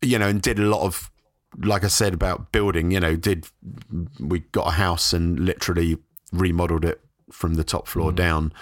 you 0.03 0.19
know 0.19 0.29
and 0.29 0.41
did 0.43 0.59
a 0.59 0.63
lot 0.63 0.83
of 0.83 1.11
like 1.59 1.85
I 1.85 1.89
said 1.89 2.15
about 2.15 2.53
building. 2.53 2.91
You 2.91 3.01
know, 3.01 3.17
did 3.17 3.47
we 4.19 4.41
got 4.53 4.69
a 4.69 4.73
house 4.73 5.13
and 5.13 5.39
literally 5.41 5.99
remodeled 6.33 6.85
it 6.85 7.01
from 7.33 7.55
the 7.55 7.65
top 7.65 7.85
Mm. 7.87 7.89
floor 7.89 8.13
down. 8.13 8.53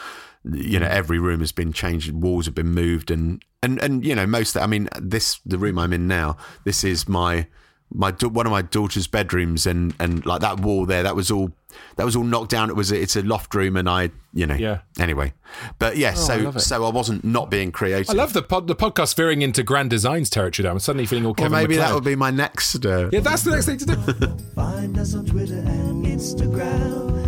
You 0.44 0.78
know, 0.78 0.86
every 0.86 1.18
room 1.18 1.40
has 1.40 1.52
been 1.52 1.72
changed, 1.72 2.12
walls 2.12 2.46
have 2.46 2.54
been 2.54 2.70
moved, 2.72 3.10
and 3.10 3.42
and 3.62 3.78
and 3.82 4.04
you 4.04 4.14
know, 4.14 4.26
most. 4.26 4.56
I 4.56 4.66
mean, 4.66 4.88
this 5.00 5.40
the 5.44 5.58
room 5.58 5.78
I'm 5.78 5.92
in 5.92 6.06
now. 6.06 6.36
This 6.64 6.84
is 6.84 7.08
my 7.08 7.46
my 7.92 8.12
one 8.22 8.46
of 8.46 8.52
my 8.52 8.62
daughter's 8.62 9.06
bedrooms, 9.06 9.66
and 9.66 9.94
and 9.98 10.24
like 10.24 10.40
that 10.40 10.60
wall 10.60 10.86
there, 10.86 11.02
that 11.02 11.16
was 11.16 11.30
all 11.30 11.50
that 11.96 12.04
was 12.04 12.16
all 12.16 12.24
knocked 12.24 12.50
down. 12.50 12.70
It 12.70 12.76
was 12.76 12.90
it's 12.92 13.16
a 13.16 13.22
loft 13.22 13.54
room, 13.54 13.76
and 13.76 13.88
I, 13.88 14.10
you 14.32 14.46
know, 14.46 14.54
Yeah. 14.54 14.78
Anyway, 14.98 15.32
but 15.78 15.96
yeah, 15.96 16.10
I 16.10 16.14
so 16.14 16.36
love 16.36 16.56
it. 16.56 16.60
so 16.60 16.84
I 16.84 16.90
wasn't 16.90 17.24
not 17.24 17.50
being 17.50 17.72
creative. 17.72 18.10
I 18.10 18.14
love 18.14 18.32
the 18.32 18.42
pod, 18.42 18.66
the 18.66 18.76
podcast 18.76 19.16
veering 19.16 19.42
into 19.42 19.62
grand 19.62 19.90
designs 19.90 20.30
territory. 20.30 20.64
There, 20.64 20.72
I'm 20.72 20.78
suddenly 20.78 21.06
feeling 21.06 21.24
all 21.26 21.30
Well, 21.36 21.46
Kevin 21.48 21.52
maybe 21.58 21.76
that 21.76 21.94
would 21.94 22.04
be 22.04 22.16
my 22.16 22.30
next. 22.30 22.84
Uh, 22.84 23.10
Yeah, 23.12 23.20
that's 23.20 23.42
the 23.42 23.50
next 23.52 23.66
thing 23.66 23.78
to 23.78 23.86
do. 23.86 24.36
Find 24.54 24.98
us 24.98 25.14
on 25.14 25.26
Twitter 25.26 25.58
and 25.58 26.04
Instagram. 26.06 27.27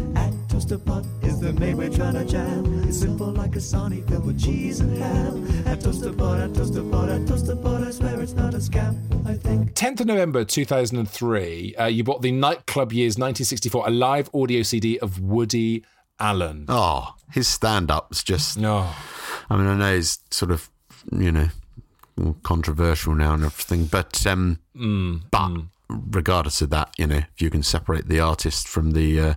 At 0.61 0.67
ToasterPod 0.67 1.25
is 1.25 1.40
the 1.40 1.55
name 1.55 1.79
we're 1.79 1.88
trying 1.88 2.12
to 2.12 2.25
jam. 2.26 2.87
It's 2.87 3.00
simple 3.00 3.29
like 3.33 3.57
a 3.57 3.61
Sonic 3.62 4.07
filled 4.07 4.26
with 4.26 4.38
cheese 4.38 4.81
and 4.81 4.95
ham. 4.95 5.47
At 5.67 5.81
ToasterPod, 5.81 6.45
at 6.45 6.50
ToasterPod, 6.50 7.14
at 7.14 7.23
ToasterPod, 7.23 7.87
I 7.87 7.90
swear 7.90 8.21
it's 8.21 8.35
not 8.35 8.52
a 8.52 8.59
scam. 8.59 9.26
I 9.26 9.37
think 9.37 9.73
10th 9.73 10.00
of 10.00 10.07
November 10.09 10.45
2003, 10.45 11.76
uh, 11.76 11.87
you 11.87 12.05
bought 12.05 12.21
the 12.21 12.31
Nightclub 12.31 12.93
Years 12.93 13.12
1964, 13.12 13.88
a 13.88 13.90
live 13.90 14.29
audio 14.35 14.62
CD 14.62 14.99
of 14.99 15.19
Woody 15.23 15.83
Allen. 16.21 16.67
oh, 16.69 17.14
his 17.33 17.49
stand-up's 17.49 18.23
just. 18.23 18.59
No. 18.59 18.87
I 19.49 19.57
mean, 19.57 19.67
I 19.67 19.75
know 19.79 19.95
he's 19.97 20.19
sort 20.31 20.50
of, 20.50 20.69
you 21.11 21.33
know, 21.33 21.49
controversial 22.43 23.14
now 23.14 23.33
and 23.33 23.45
everything, 23.45 23.87
but 23.87 24.26
um, 24.26 24.59
Mm, 24.76 25.23
but 25.31 25.62
regardless 25.91 26.63
of 26.63 26.71
that, 26.71 26.95
you 26.99 27.07
know, 27.07 27.17
if 27.35 27.41
you 27.41 27.51
can 27.51 27.63
separate 27.63 28.09
the 28.09 28.21
artist 28.21 28.69
from 28.69 28.93
the 28.93 29.21
uh, 29.21 29.35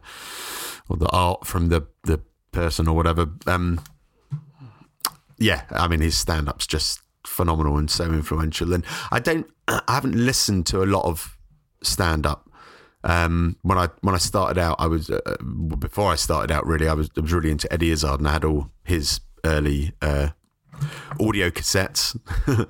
or 0.90 0.98
the 0.98 1.10
art 1.10 1.46
from 1.46 1.70
the 1.70 1.88
the 2.04 2.22
person 2.52 2.88
or 2.88 2.96
whatever, 2.96 3.30
um, 3.48 3.82
yeah, 5.38 5.64
I 5.72 5.88
mean, 5.88 6.02
his 6.02 6.18
stand-up's 6.18 6.68
just 6.68 7.02
phenomenal 7.26 7.78
and 7.78 7.90
so 7.90 8.06
influential. 8.06 8.74
And 8.74 8.86
I 9.12 9.20
don't, 9.20 9.48
I 9.68 9.82
haven't 9.88 10.16
listened 10.16 10.66
to 10.68 10.84
a 10.84 10.86
lot 10.86 11.06
of 11.06 11.38
stand-up. 11.82 12.50
Um, 13.06 13.58
when 13.64 13.78
I 13.78 13.90
when 14.00 14.16
I 14.16 14.18
started 14.18 14.58
out, 14.58 14.78
I 14.80 14.88
was 14.88 15.10
uh, 15.10 15.36
before 15.78 16.14
I 16.14 16.16
started 16.16 16.54
out. 16.54 16.66
Really, 16.66 16.88
I 16.88 16.94
was 16.94 17.10
I 17.18 17.20
was 17.20 17.34
really 17.34 17.52
into 17.52 17.72
Eddie 17.72 17.92
Izzard, 17.92 18.20
and 18.20 18.30
I 18.30 18.32
had 18.32 18.46
all 18.46 18.70
his 18.86 19.20
early 19.44 19.92
uh, 20.02 20.30
audio 21.20 21.50
cassettes 21.50 22.18
that 22.48 22.68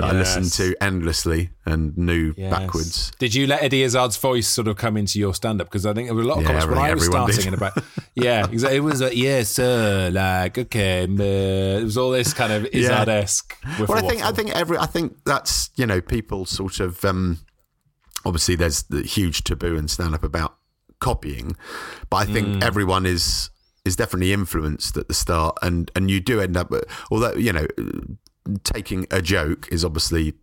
I 0.00 0.12
listened 0.12 0.52
to 0.54 0.74
endlessly 0.82 1.50
and 1.64 1.96
knew 1.96 2.34
Yes. 2.36 2.50
backwards. 2.50 3.12
Did 3.18 3.34
you 3.34 3.46
let 3.46 3.62
Eddie 3.62 3.82
Izzard's 3.82 4.16
voice 4.16 4.46
sort 4.48 4.68
of 4.68 4.76
come 4.76 4.96
into 4.96 5.18
your 5.18 5.32
stand 5.34 5.60
up? 5.60 5.68
Because 5.68 5.86
I 5.86 5.92
think 5.94 6.08
there 6.08 6.14
were 6.14 6.22
a 6.22 6.26
lot 6.26 6.38
of 6.38 6.42
Yeah, 6.42 6.48
comments 6.48 6.66
when 6.66 6.78
I 6.78 6.90
I 6.90 6.94
was 6.94 7.06
starting 7.06 7.36
did. 7.36 7.46
in 7.46 7.54
about. 7.54 7.78
Yeah, 8.14 8.46
exactly. 8.50 8.76
It 8.76 8.80
was 8.80 9.00
like, 9.00 9.16
yes, 9.16 9.50
sir, 9.50 10.10
like, 10.12 10.58
okay. 10.58 11.04
uh, 11.04 11.80
It 11.80 11.84
was 11.84 11.96
all 11.96 12.10
this 12.10 12.32
kind 12.34 12.52
of 12.52 12.66
Izzard 12.72 13.08
esque. 13.08 13.56
Well, 13.78 13.92
I 14.04 14.08
think 14.08 14.22
I 14.24 14.32
think 14.32 14.50
every 14.50 14.76
I 14.78 14.86
think 14.86 15.16
that's 15.24 15.70
you 15.76 15.86
know 15.86 16.00
people 16.00 16.44
sort 16.46 16.80
of 16.80 17.04
um, 17.04 17.38
obviously 18.24 18.56
there's 18.56 18.82
the 18.84 19.02
huge 19.02 19.44
taboo 19.44 19.76
in 19.76 19.88
stand 19.88 20.14
up 20.14 20.24
about 20.24 20.56
copying, 21.00 21.56
but 22.10 22.16
I 22.18 22.24
think 22.26 22.46
Mm. 22.48 22.62
everyone 22.64 23.06
is 23.06 23.50
is 23.86 23.96
definitely 23.96 24.32
influenced 24.32 24.96
at 24.96 25.08
the 25.08 25.14
start, 25.14 25.56
and 25.62 25.90
and 25.94 26.10
you 26.10 26.20
do 26.20 26.40
end 26.40 26.56
up 26.56 26.72
although 27.10 27.34
you 27.34 27.52
know 27.52 27.66
taking 28.64 29.06
a 29.10 29.20
joke 29.20 29.68
is 29.70 29.84
obviously 29.84 30.34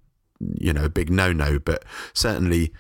you 0.60 0.74
know 0.74 0.86
a 0.86 0.90
big 0.90 1.10
no 1.10 1.34
no, 1.34 1.60
but 1.60 1.84
certainly 2.14 2.74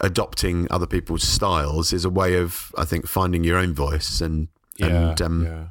adopting 0.00 0.66
other 0.70 0.86
people's 0.86 1.22
styles 1.22 1.92
is 1.92 2.04
a 2.04 2.10
way 2.10 2.36
of 2.36 2.72
I 2.76 2.84
think 2.84 3.06
finding 3.06 3.44
your 3.44 3.58
own 3.58 3.74
voice 3.74 4.20
and 4.20 4.48
Yeah, 4.76 4.86
and 4.86 5.22
um, 5.22 5.44
yeah. 5.44 5.66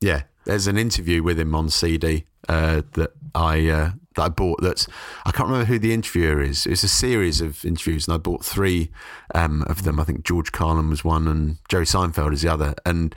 yeah, 0.00 0.22
there's 0.44 0.66
an 0.66 0.76
interview 0.76 1.22
with 1.22 1.38
him 1.38 1.54
on 1.54 1.68
CD 1.70 2.26
uh, 2.48 2.82
that 2.92 3.12
I 3.34 3.68
uh, 3.68 3.90
that 4.16 4.22
I 4.22 4.28
bought. 4.28 4.60
That's 4.62 4.86
I 5.24 5.30
can't 5.30 5.48
remember 5.48 5.66
who 5.66 5.78
the 5.78 5.94
interviewer 5.94 6.40
is. 6.40 6.66
It's 6.66 6.82
a 6.82 6.88
series 6.88 7.40
of 7.40 7.64
interviews, 7.64 8.06
and 8.06 8.14
I 8.14 8.18
bought 8.18 8.44
three 8.44 8.90
um, 9.34 9.64
of 9.68 9.84
them. 9.84 10.00
I 10.00 10.04
think 10.04 10.24
George 10.24 10.52
Carlin 10.52 10.90
was 10.90 11.04
one, 11.04 11.28
and 11.28 11.58
Jerry 11.68 11.86
Seinfeld 11.86 12.32
is 12.32 12.42
the 12.42 12.52
other. 12.52 12.74
And 12.84 13.14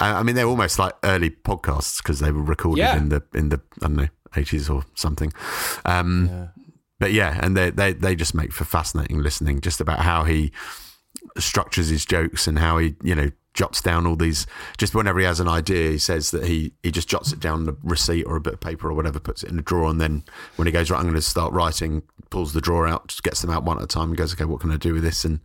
I 0.00 0.22
mean, 0.22 0.34
they're 0.36 0.46
almost 0.46 0.78
like 0.78 0.94
early 1.04 1.30
podcasts 1.30 1.98
because 2.02 2.20
they 2.20 2.30
were 2.30 2.42
recorded 2.42 2.80
Yeah. 2.82 2.96
in 2.96 3.08
the 3.08 3.22
in 3.34 3.48
the 3.50 3.60
I 3.82 3.86
don't 3.88 3.96
know 3.96 4.08
eighties 4.36 4.68
or 4.70 4.84
something. 4.94 5.32
Um, 5.84 6.50
But 7.00 7.12
yeah, 7.12 7.38
and 7.42 7.56
they, 7.56 7.70
they 7.70 7.92
they 7.92 8.16
just 8.16 8.34
make 8.34 8.52
for 8.52 8.64
fascinating 8.64 9.18
listening, 9.22 9.60
just 9.60 9.80
about 9.80 10.00
how 10.00 10.24
he 10.24 10.50
structures 11.38 11.88
his 11.88 12.04
jokes 12.04 12.46
and 12.46 12.58
how 12.58 12.78
he 12.78 12.94
you 13.02 13.14
know 13.14 13.30
jots 13.54 13.80
down 13.80 14.06
all 14.06 14.14
these 14.14 14.46
just 14.76 14.94
whenever 14.94 15.18
he 15.18 15.24
has 15.24 15.40
an 15.40 15.48
idea 15.48 15.90
he 15.90 15.98
says 15.98 16.30
that 16.30 16.44
he 16.44 16.72
he 16.82 16.92
just 16.92 17.08
jots 17.08 17.32
it 17.32 17.40
down 17.40 17.62
on 17.62 17.68
a 17.68 17.76
receipt 17.82 18.22
or 18.24 18.36
a 18.36 18.40
bit 18.40 18.52
of 18.52 18.60
paper 18.60 18.88
or 18.88 18.94
whatever 18.94 19.18
puts 19.18 19.42
it 19.42 19.50
in 19.50 19.58
a 19.58 19.62
drawer 19.62 19.90
and 19.90 20.00
then 20.00 20.22
when 20.56 20.66
he 20.66 20.70
goes 20.72 20.90
right 20.92 20.98
i'm 20.98 21.04
going 21.04 21.14
to 21.14 21.20
start 21.22 21.52
writing 21.52 22.02
pulls 22.30 22.52
the 22.52 22.60
drawer 22.60 22.86
out 22.86 23.08
just 23.08 23.22
gets 23.24 23.40
them 23.40 23.50
out 23.50 23.64
one 23.64 23.76
at 23.78 23.82
a 23.82 23.86
time 23.88 24.10
and 24.10 24.16
goes 24.16 24.32
okay 24.32 24.44
what 24.44 24.60
can 24.60 24.70
i 24.70 24.76
do 24.76 24.92
with 24.94 25.02
this 25.02 25.24
and 25.24 25.40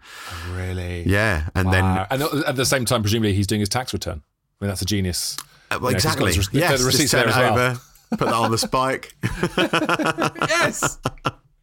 Really? 0.55 1.03
yeah 1.07 1.49
and 1.55 1.69
Wow. 1.69 2.05
and 2.11 2.21
at 2.21 2.55
the 2.55 2.65
same 2.65 2.85
time, 2.85 3.01
presumably, 3.01 3.33
he's 3.33 3.47
doing 3.47 3.61
his 3.61 3.69
tax 3.69 3.93
return. 3.93 4.21
I 4.61 4.65
mean, 4.65 4.69
that's 4.69 4.81
a 4.81 4.85
genius. 4.85 5.37
uh, 5.71 5.79
well, 5.81 5.91
Yeah, 5.91 5.97
'cause 5.99 6.03
he's 6.03 6.15
got 6.15 6.27
exactly 6.29 6.33
his 6.35 6.53
re- 6.53 6.59
yes 6.59 6.79
the 6.79 6.85
receipts 6.85 7.11
just 7.11 7.11
turn 7.11 7.29
there 7.29 7.47
it 7.47 7.51
well. 7.55 7.69
over 7.71 7.79
put 8.11 8.25
that 8.25 8.33
on 8.33 8.51
the 8.51 8.57
spike 8.57 9.15
yes. 10.49 10.99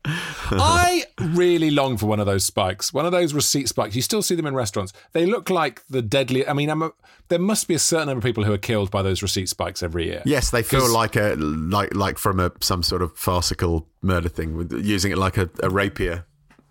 I 0.05 1.05
really 1.21 1.71
long 1.71 1.97
for 1.99 2.07
one 2.07 2.21
of 2.21 2.27
those 2.27 2.45
spikes, 2.45 2.93
one 2.93 3.05
of 3.07 3.13
those 3.13 3.35
receipt 3.35 3.69
spikes. 3.69 3.95
You 3.95 4.03
still 4.03 4.23
see 4.23 4.35
them 4.35 4.47
in 4.47 4.55
restaurants. 4.55 4.93
They 5.13 5.27
look 5.27 5.51
like 5.51 5.83
the 5.89 6.01
deadly. 6.03 6.47
I 6.49 6.55
mean, 6.55 6.71
I'm 6.71 6.83
a, 6.83 6.91
there 7.29 7.39
must 7.39 7.69
be 7.69 7.75
a 7.75 7.79
certain 7.79 8.09
number 8.09 8.19
of 8.19 8.25
people 8.25 8.43
who 8.45 8.53
are 8.53 8.59
killed 8.59 8.91
by 8.91 9.03
those 9.03 9.23
receipt 9.23 9.49
spikes 9.51 9.83
every 9.83 10.07
year. 10.07 10.23
Yes, 10.25 10.51
they 10.51 10.63
feel 10.63 10.91
like 10.91 11.17
a 11.17 11.35
like 11.37 11.95
like 11.95 12.19
from 12.19 12.41
a 12.41 12.51
some 12.61 12.83
sort 12.83 13.03
of 13.03 13.13
farcical 13.17 13.87
murder 14.03 14.29
thing 14.31 14.57
with 14.57 14.73
using 14.73 15.13
it 15.13 15.19
like 15.19 15.37
a, 15.37 15.51
a 15.63 15.69
rapier. 15.71 16.25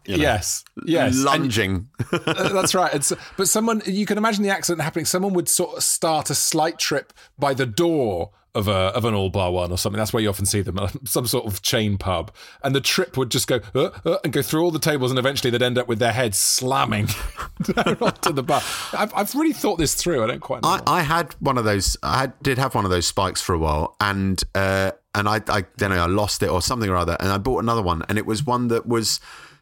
You 0.10 0.18
know, 0.18 0.24
Yes, 0.24 0.64
yes, 0.86 1.16
And- 1.16 1.24
lunging. 1.26 1.90
Uh, 2.12 2.50
that's 2.50 2.74
right. 2.74 2.94
It's, 2.94 3.14
but 3.38 3.48
someone, 3.48 3.82
you 3.86 4.06
can 4.06 4.18
imagine 4.18 4.44
the 4.44 4.50
accident 4.50 4.82
happening. 4.82 5.06
Someone 5.06 5.34
would 5.34 5.48
sort 5.50 5.78
of 5.78 5.84
start 5.84 6.30
a 6.30 6.36
slight 6.36 6.80
trip 6.80 7.14
by 7.38 7.54
the 7.54 7.66
door 7.66 8.32
of 8.56 8.68
a 8.68 8.72
of 8.96 9.06
an 9.06 9.14
all 9.14 9.30
bar 9.30 9.52
one 9.52 9.72
or 9.72 9.78
something. 9.78 10.00
That's 10.00 10.12
where 10.12 10.24
you 10.24 10.28
often 10.30 10.48
see 10.48 10.62
them, 10.62 10.80
some 11.06 11.28
sort 11.28 11.46
of 11.46 11.62
chain 11.62 12.00
pub, 12.00 12.34
and 12.64 12.74
the 12.74 12.82
trip 12.82 13.16
would 13.16 13.30
just 13.30 13.48
go 13.48 13.60
uh, 13.76 13.92
uh, 14.04 14.18
and 14.24 14.34
go 14.34 14.42
through 14.42 14.64
all 14.64 14.72
the 14.72 14.80
tables, 14.80 15.12
and 15.12 15.20
eventually 15.20 15.52
they'd 15.52 15.62
end 15.62 15.78
up 15.78 15.88
with 15.88 16.00
their 16.00 16.12
heads 16.12 16.40
slamming 16.40 17.06
down 17.76 17.98
onto 18.02 18.34
the 18.34 18.42
bar. 18.42 18.62
I've, 18.98 19.14
I've 19.14 19.36
really 19.36 19.54
thought 19.54 19.78
this 19.78 19.94
through. 19.94 20.24
I 20.24 20.28
don't 20.28 20.40
quite 20.40 20.64
know. 20.64 20.70
I, 20.70 20.82
I 20.88 21.02
had 21.04 21.36
one 21.40 21.60
of 21.60 21.64
those. 21.64 21.96
I 22.02 22.22
had, 22.22 22.34
did 22.42 22.58
have 22.58 22.74
one 22.74 22.86
of 22.86 22.92
those 22.92 23.06
spikes 23.06 23.40
for 23.40 23.54
a 23.54 23.60
while, 23.60 23.96
and 24.02 24.44
uh, 24.56 24.94
and 25.14 25.30
I, 25.30 25.42
I 25.48 25.66
don't 25.78 25.92
know, 25.92 26.02
I 26.04 26.08
lost 26.08 26.42
it 26.42 26.50
or 26.50 26.62
something 26.64 26.90
or 26.90 26.96
other, 26.96 27.18
and 27.20 27.30
I 27.30 27.38
bought 27.38 27.62
another 27.62 27.84
one, 27.84 28.02
and 28.10 28.18
it 28.18 28.26
was 28.26 28.44
one 28.44 28.70
that 28.70 28.88
was 28.88 29.20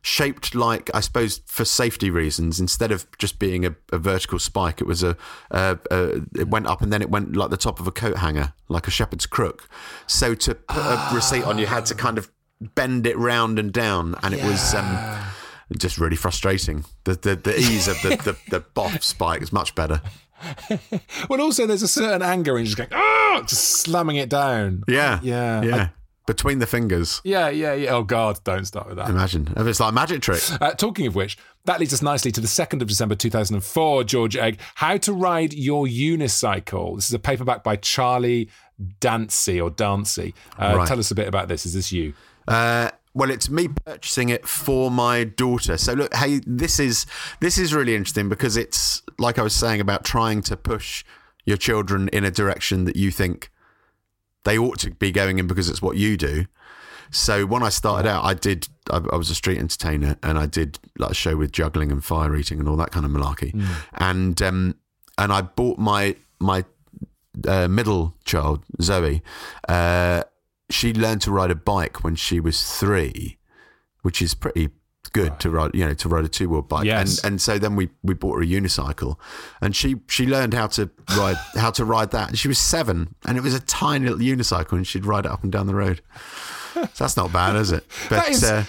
shaped 0.07 0.55
like 0.55 0.89
I 0.93 1.01
suppose 1.01 1.41
for 1.45 1.65
safety 1.65 2.09
reasons. 2.09 2.61
Instead 2.61 2.91
of 2.91 3.05
just 3.17 3.39
being 3.39 3.65
a, 3.65 3.75
a 3.91 3.97
vertical 3.97 4.39
spike, 4.39 4.79
it 4.79 4.87
was 4.87 5.03
a, 5.03 5.17
a, 5.51 5.77
a 5.91 6.21
it 6.33 6.47
went 6.47 6.65
up 6.65 6.81
and 6.81 6.93
then 6.93 7.01
it 7.01 7.09
went 7.09 7.35
like 7.35 7.49
the 7.49 7.57
top 7.57 7.81
of 7.81 7.87
a 7.87 7.91
coat 7.91 8.17
hanger, 8.17 8.53
like 8.69 8.87
a 8.87 8.91
shepherd's 8.91 9.25
crook. 9.25 9.67
So 10.07 10.33
to 10.33 10.55
put 10.55 10.77
a 10.77 11.09
receipt 11.13 11.43
on, 11.43 11.57
you 11.57 11.65
had 11.65 11.85
to 11.87 11.95
kind 11.95 12.17
of 12.17 12.31
bend 12.61 13.05
it 13.05 13.17
round 13.17 13.59
and 13.59 13.71
down, 13.71 14.15
and 14.23 14.33
it 14.33 14.43
was. 14.43 14.73
Um, 14.73 15.23
just 15.77 15.97
really 15.97 16.15
frustrating. 16.15 16.85
The 17.03 17.15
the, 17.15 17.35
the 17.35 17.59
ease 17.59 17.89
of 17.89 18.01
the, 18.01 18.09
the, 18.09 18.37
the 18.49 18.61
boff 18.61 19.03
spike 19.03 19.41
is 19.41 19.51
much 19.51 19.75
better. 19.75 20.01
well, 21.29 21.41
also 21.41 21.67
there's 21.67 21.81
a 21.81 21.89
certain 21.89 22.21
anger 22.21 22.57
in 22.57 22.63
just 22.63 22.77
going 22.77 22.89
ah, 22.93 23.43
just 23.45 23.81
slamming 23.81 24.15
it 24.15 24.29
down. 24.29 24.83
Yeah. 24.87 25.19
Yeah. 25.21 25.61
Yeah. 25.63 25.89
Between 26.27 26.59
the 26.59 26.67
fingers. 26.67 27.21
Yeah, 27.23 27.49
yeah, 27.49 27.73
yeah. 27.73 27.95
Oh 27.95 28.03
God, 28.03 28.39
don't 28.43 28.65
start 28.65 28.87
with 28.87 28.97
that. 28.97 29.09
Imagine 29.09 29.51
if 29.57 29.65
it's 29.65 29.79
like 29.79 29.91
a 29.91 29.95
magic 29.95 30.21
trick. 30.21 30.43
Uh, 30.61 30.73
talking 30.73 31.07
of 31.07 31.15
which, 31.15 31.37
that 31.65 31.79
leads 31.79 31.93
us 31.93 32.01
nicely 32.03 32.31
to 32.33 32.41
the 32.41 32.47
2nd 32.47 32.81
of 32.81 32.87
December 32.87 33.15
2004, 33.15 34.03
George 34.03 34.35
Egg. 34.35 34.59
How 34.75 34.97
to 34.97 35.13
Ride 35.13 35.53
Your 35.53 35.87
Unicycle. 35.87 36.95
This 36.97 37.07
is 37.07 37.13
a 37.13 37.19
paperback 37.19 37.63
by 37.63 37.77
Charlie 37.77 38.49
Dancey 38.99 39.59
or 39.59 39.69
Dancy. 39.69 40.33
Uh, 40.59 40.73
Right. 40.77 40.87
Tell 40.87 40.99
us 40.99 41.11
a 41.11 41.15
bit 41.15 41.27
about 41.27 41.47
this. 41.47 41.65
Is 41.65 41.73
this 41.73 41.91
you? 41.91 42.13
Uh, 42.47 42.91
well, 43.13 43.31
it's 43.31 43.49
me 43.49 43.69
purchasing 43.69 44.29
it 44.29 44.47
for 44.47 44.91
my 44.91 45.23
daughter. 45.23 45.77
So 45.77 45.93
look, 45.93 46.13
hey, 46.13 46.41
this 46.45 46.79
is 46.79 47.05
this 47.39 47.57
is 47.57 47.73
really 47.73 47.95
interesting 47.95 48.29
because 48.29 48.57
it's 48.57 49.01
like 49.17 49.39
I 49.39 49.41
was 49.41 49.55
saying 49.55 49.81
about 49.81 50.03
trying 50.05 50.41
to 50.43 50.55
push 50.57 51.03
your 51.45 51.57
children 51.57 52.09
in 52.09 52.23
a 52.23 52.31
direction 52.31 52.83
that 52.85 52.95
you 52.95 53.09
think 53.11 53.49
they 54.47 54.57
ought 54.57 54.79
to 54.79 54.91
be 54.91 55.11
going 55.11 55.39
in 55.39 55.47
because 55.47 55.69
it's 55.69 55.81
what 55.81 55.97
you 55.97 56.15
do. 56.15 56.45
So 57.11 57.45
when 57.45 57.63
I 57.63 57.69
started 57.69 58.07
out, 58.07 58.23
I 58.23 58.33
did. 58.33 58.67
I, 58.89 58.97
I 58.97 59.15
was 59.15 59.29
a 59.29 59.35
street 59.35 59.59
entertainer, 59.59 60.17
and 60.23 60.37
I 60.37 60.45
did 60.45 60.79
like 60.97 61.11
a 61.11 61.15
show 61.15 61.35
with 61.35 61.51
juggling 61.51 61.91
and 61.91 62.03
fire 62.03 62.35
eating 62.35 62.59
and 62.59 62.67
all 62.67 62.77
that 62.77 62.91
kind 62.91 63.05
of 63.05 63.11
malarkey. 63.11 63.53
And 63.93 64.41
um, 64.41 64.75
and 65.17 65.31
I 65.31 65.41
bought 65.41 65.77
my 65.77 66.15
my 66.39 66.65
uh, 67.47 67.67
middle 67.67 68.15
child 68.25 68.63
Zoe. 68.81 69.21
Uh, 69.67 70.23
she 70.69 70.93
learned 70.93 71.21
to 71.21 71.31
ride 71.31 71.51
a 71.51 71.55
bike 71.55 72.03
when 72.03 72.15
she 72.15 72.39
was 72.39 72.63
three, 72.63 73.37
which 74.01 74.21
is 74.21 74.33
pretty 74.33 74.69
good 75.17 75.39
to 75.39 75.49
ride. 75.49 75.71
You 75.73 75.87
know, 75.87 75.93
to 75.93 76.09
ride 76.09 76.25
a 76.25 76.27
two 76.27 76.49
wheel 76.49 76.61
bike. 76.61 76.85
Yes. 76.85 77.19
And 77.19 77.33
and 77.33 77.41
so 77.41 77.57
then 77.57 77.75
we 77.75 77.89
we 78.03 78.13
bought 78.13 78.35
her 78.35 78.41
a 78.41 78.45
unicycle, 78.45 79.17
and 79.61 79.75
she 79.75 79.97
she 80.07 80.25
learned 80.25 80.53
how 80.53 80.67
to 80.67 80.89
ride 81.17 81.37
how 81.55 81.71
to 81.71 81.85
ride 81.85 82.11
that. 82.11 82.29
And 82.29 82.39
she 82.39 82.47
was 82.47 82.59
seven, 82.59 83.15
and 83.25 83.37
it 83.37 83.41
was 83.41 83.53
a 83.53 83.59
tiny 83.59 84.09
little 84.09 84.19
unicycle, 84.19 84.73
and 84.73 84.85
she'd 84.87 85.05
ride 85.05 85.25
it 85.25 85.31
up 85.31 85.43
and 85.43 85.51
down 85.51 85.67
the 85.67 85.75
road. 85.75 86.01
So 86.73 87.03
that's 87.05 87.17
not 87.17 87.33
bad, 87.33 87.55
is 87.55 87.71
it? 87.71 87.83
But 88.09 88.29
is, 88.29 88.43
uh, 88.43 88.63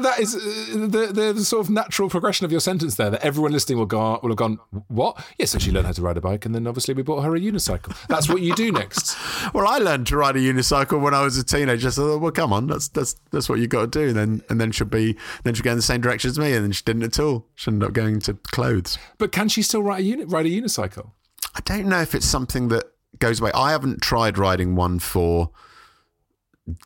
that 0.00 0.20
is 0.20 0.34
uh, 0.34 0.86
the, 0.86 1.32
the, 1.34 1.44
sort 1.44 1.64
of 1.64 1.70
natural 1.70 2.08
progression 2.08 2.44
of 2.44 2.50
your 2.50 2.60
sentence 2.60 2.96
there. 2.96 3.10
That 3.10 3.24
everyone 3.24 3.52
listening 3.52 3.78
will 3.78 3.86
go 3.86 4.18
will 4.22 4.30
have 4.30 4.36
gone. 4.36 4.58
What? 4.88 5.22
Yes, 5.38 5.50
so 5.50 5.58
she 5.58 5.70
learned 5.70 5.86
how 5.86 5.92
to 5.92 6.02
ride 6.02 6.16
a 6.16 6.20
bike, 6.20 6.46
and 6.46 6.54
then 6.54 6.66
obviously 6.66 6.94
we 6.94 7.02
bought 7.02 7.22
her 7.22 7.34
a 7.34 7.40
unicycle. 7.40 7.96
That's 8.08 8.28
what 8.28 8.42
you 8.42 8.54
do 8.54 8.72
next. 8.72 9.16
well, 9.54 9.66
I 9.66 9.78
learned 9.78 10.06
to 10.08 10.16
ride 10.16 10.36
a 10.36 10.40
unicycle 10.40 11.00
when 11.00 11.14
I 11.14 11.22
was 11.22 11.36
a 11.36 11.44
teenager. 11.44 11.90
So 11.90 12.18
well, 12.18 12.32
come 12.32 12.52
on, 12.52 12.66
that's 12.66 12.88
that's 12.88 13.16
that's 13.30 13.48
what 13.48 13.58
you 13.58 13.66
got 13.66 13.92
to 13.92 13.98
do. 13.98 14.08
And 14.08 14.16
then 14.16 14.42
and 14.48 14.60
then 14.60 14.72
she'll 14.72 14.86
be 14.86 15.16
then 15.44 15.54
she'll 15.54 15.64
go 15.64 15.70
in 15.70 15.76
the 15.76 15.82
same 15.82 16.00
direction 16.00 16.30
as 16.30 16.38
me, 16.38 16.52
and 16.54 16.64
then 16.64 16.72
she 16.72 16.82
didn't 16.84 17.02
at 17.02 17.18
all. 17.18 17.46
She 17.54 17.70
ended 17.70 17.88
up 17.88 17.92
going 17.92 18.20
to 18.20 18.34
clothes. 18.34 18.98
But 19.18 19.32
can 19.32 19.48
she 19.48 19.62
still 19.62 19.82
ride 19.82 20.00
a 20.00 20.04
uni- 20.04 20.24
ride 20.24 20.46
a 20.46 20.50
unicycle? 20.50 21.10
I 21.54 21.60
don't 21.64 21.86
know 21.86 22.00
if 22.00 22.14
it's 22.14 22.26
something 22.26 22.68
that 22.68 22.84
goes 23.18 23.40
away. 23.40 23.50
I 23.54 23.72
haven't 23.72 24.02
tried 24.02 24.38
riding 24.38 24.76
one 24.76 24.98
for 24.98 25.50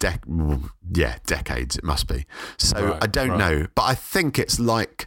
dec- 0.00 0.70
yeah, 0.94 1.18
decades 1.26 1.76
it 1.76 1.84
must 1.84 2.06
be. 2.08 2.26
So 2.58 2.88
Right, 2.90 3.02
I 3.02 3.06
don't 3.06 3.30
right. 3.30 3.38
know, 3.38 3.66
but 3.74 3.82
I 3.82 3.94
think 3.94 4.38
it's 4.38 4.58
like 4.60 5.06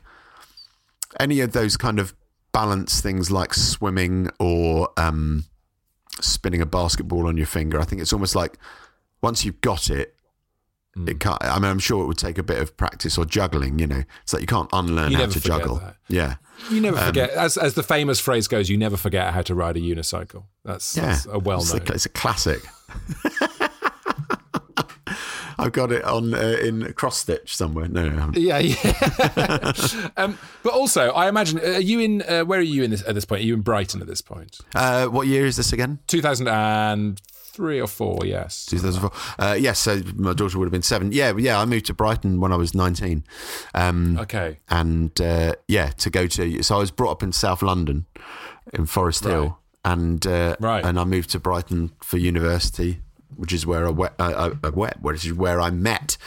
any 1.20 1.40
of 1.42 1.52
those 1.54 1.78
kind 1.78 2.00
of 2.00 2.14
balance 2.52 3.02
things 3.02 3.30
like 3.32 3.54
swimming 3.54 4.30
or 4.40 4.90
um, 4.98 5.46
spinning 6.22 6.62
a 6.62 6.66
basketball 6.66 7.28
on 7.28 7.38
your 7.38 7.46
finger. 7.48 7.80
I 7.80 7.84
think 7.86 8.02
it's 8.02 8.14
almost 8.14 8.36
like 8.36 8.58
once 9.22 9.46
you've 9.46 9.62
got 9.62 9.90
it, 9.90 10.14
it 11.08 11.20
can't. 11.20 11.38
I 11.44 11.56
mean, 11.60 11.70
I'm 11.70 11.78
sure 11.80 12.04
it 12.04 12.08
would 12.08 12.18
take 12.18 12.40
a 12.40 12.44
bit 12.44 12.60
of 12.60 12.76
practice 12.76 13.20
or 13.20 13.26
juggling. 13.26 13.78
You 13.78 13.86
know, 13.86 14.04
it's 14.24 14.34
like 14.34 14.42
you 14.42 14.48
can't 14.48 14.70
unlearn 14.74 15.12
You 15.12 15.18
how 15.20 15.28
to 15.28 15.40
juggle. 15.40 15.76
that. 15.76 15.98
Yeah, 16.08 16.36
You 16.72 16.78
Um, 16.78 16.82
never 16.84 16.98
forget, 16.98 17.30
as 17.32 17.56
as 17.56 17.76
the 17.76 17.84
famous 17.84 18.20
phrase 18.20 18.48
goes, 18.48 18.68
you 18.68 18.78
never 18.78 18.98
forget 18.98 19.32
how 19.34 19.44
to 19.44 19.54
ride 19.54 19.78
a 19.78 19.80
unicycle. 19.80 20.46
That's, 20.66 20.98
yeah, 20.98 21.06
that's 21.08 21.28
a 21.28 21.38
well 21.38 21.64
known. 21.64 21.82
a, 21.88 21.94
it's 21.94 22.08
a 22.08 22.10
classic. 22.10 22.62
I've 25.60 25.72
got 25.72 25.92
it 25.92 26.04
on 26.04 26.34
uh, 26.34 26.58
in 26.62 26.94
cross 26.94 27.18
stitch 27.18 27.56
somewhere. 27.56 27.88
No, 27.88 28.08
no, 28.10 28.16
I 28.16 28.20
haven't. 28.20 28.38
Yeah, 28.38 28.60
yeah. 28.60 30.10
um, 30.18 30.38
but 30.64 30.74
also, 30.74 31.10
I 31.12 31.28
imagine, 31.30 31.60
are 31.60 31.80
you 31.80 32.00
in? 32.00 32.22
Uh, 32.22 32.44
where 32.44 32.60
are 32.60 32.64
you 32.64 32.84
in 32.84 32.92
this 32.92 33.04
at 33.08 33.16
this 33.16 33.26
point? 33.26 33.42
Are 33.42 33.46
you 33.46 33.54
in 33.56 33.62
Brighton 33.62 34.02
at 34.02 34.08
this 34.08 34.22
point? 34.22 34.60
Uh, 34.76 35.08
what 35.08 35.28
year 35.28 35.46
is 35.46 35.56
this 35.58 35.74
again? 35.74 36.00
Two 36.08 36.22
thousand 36.22 36.48
and 36.48 37.20
three 37.58 37.82
or 37.82 37.88
four? 37.88 38.24
Yes. 38.24 38.68
2004. 38.68 39.12
Uh, 39.44 39.54
yes, 39.56 39.80
so 39.80 40.00
my 40.16 40.34
daughter 40.34 40.60
would 40.60 40.66
have 40.66 40.72
been 40.72 40.84
seven. 40.84 41.12
Yeah, 41.12 41.36
yeah. 41.36 41.60
I 41.60 41.66
moved 41.66 41.88
to 41.88 41.94
Brighton 41.96 42.40
when 42.40 42.52
I 42.54 42.56
was 42.56 42.76
19. 42.76 43.24
Um, 43.74 44.20
Okay. 44.20 44.60
and 44.70 45.20
uh, 45.20 45.56
yeah, 45.68 45.90
to 45.90 46.12
go 46.12 46.28
to. 46.28 46.62
So 46.62 46.76
I 46.76 46.78
was 46.78 46.92
brought 46.92 47.14
up 47.14 47.24
in 47.24 47.32
South 47.32 47.64
London, 47.64 48.06
in 48.74 48.86
Forest 48.86 49.26
Right. 49.26 49.32
Hill, 49.32 49.58
and 49.84 50.28
uh, 50.28 50.56
Right. 50.60 50.86
and 50.86 51.00
I 51.00 51.04
moved 51.06 51.32
to 51.32 51.40
Brighton 51.40 51.94
for 52.04 52.18
university, 52.18 53.02
which 53.38 53.54
is 53.54 53.66
where 53.66 53.88
I 53.88 53.90
wet, 53.92 54.14
uh, 54.20 54.52
I, 54.64 54.68
I 54.68 54.70
wet, 54.70 55.02
which 55.02 55.26
is 55.26 55.34
where 55.34 55.62
I 55.62 55.70
met 55.70 56.18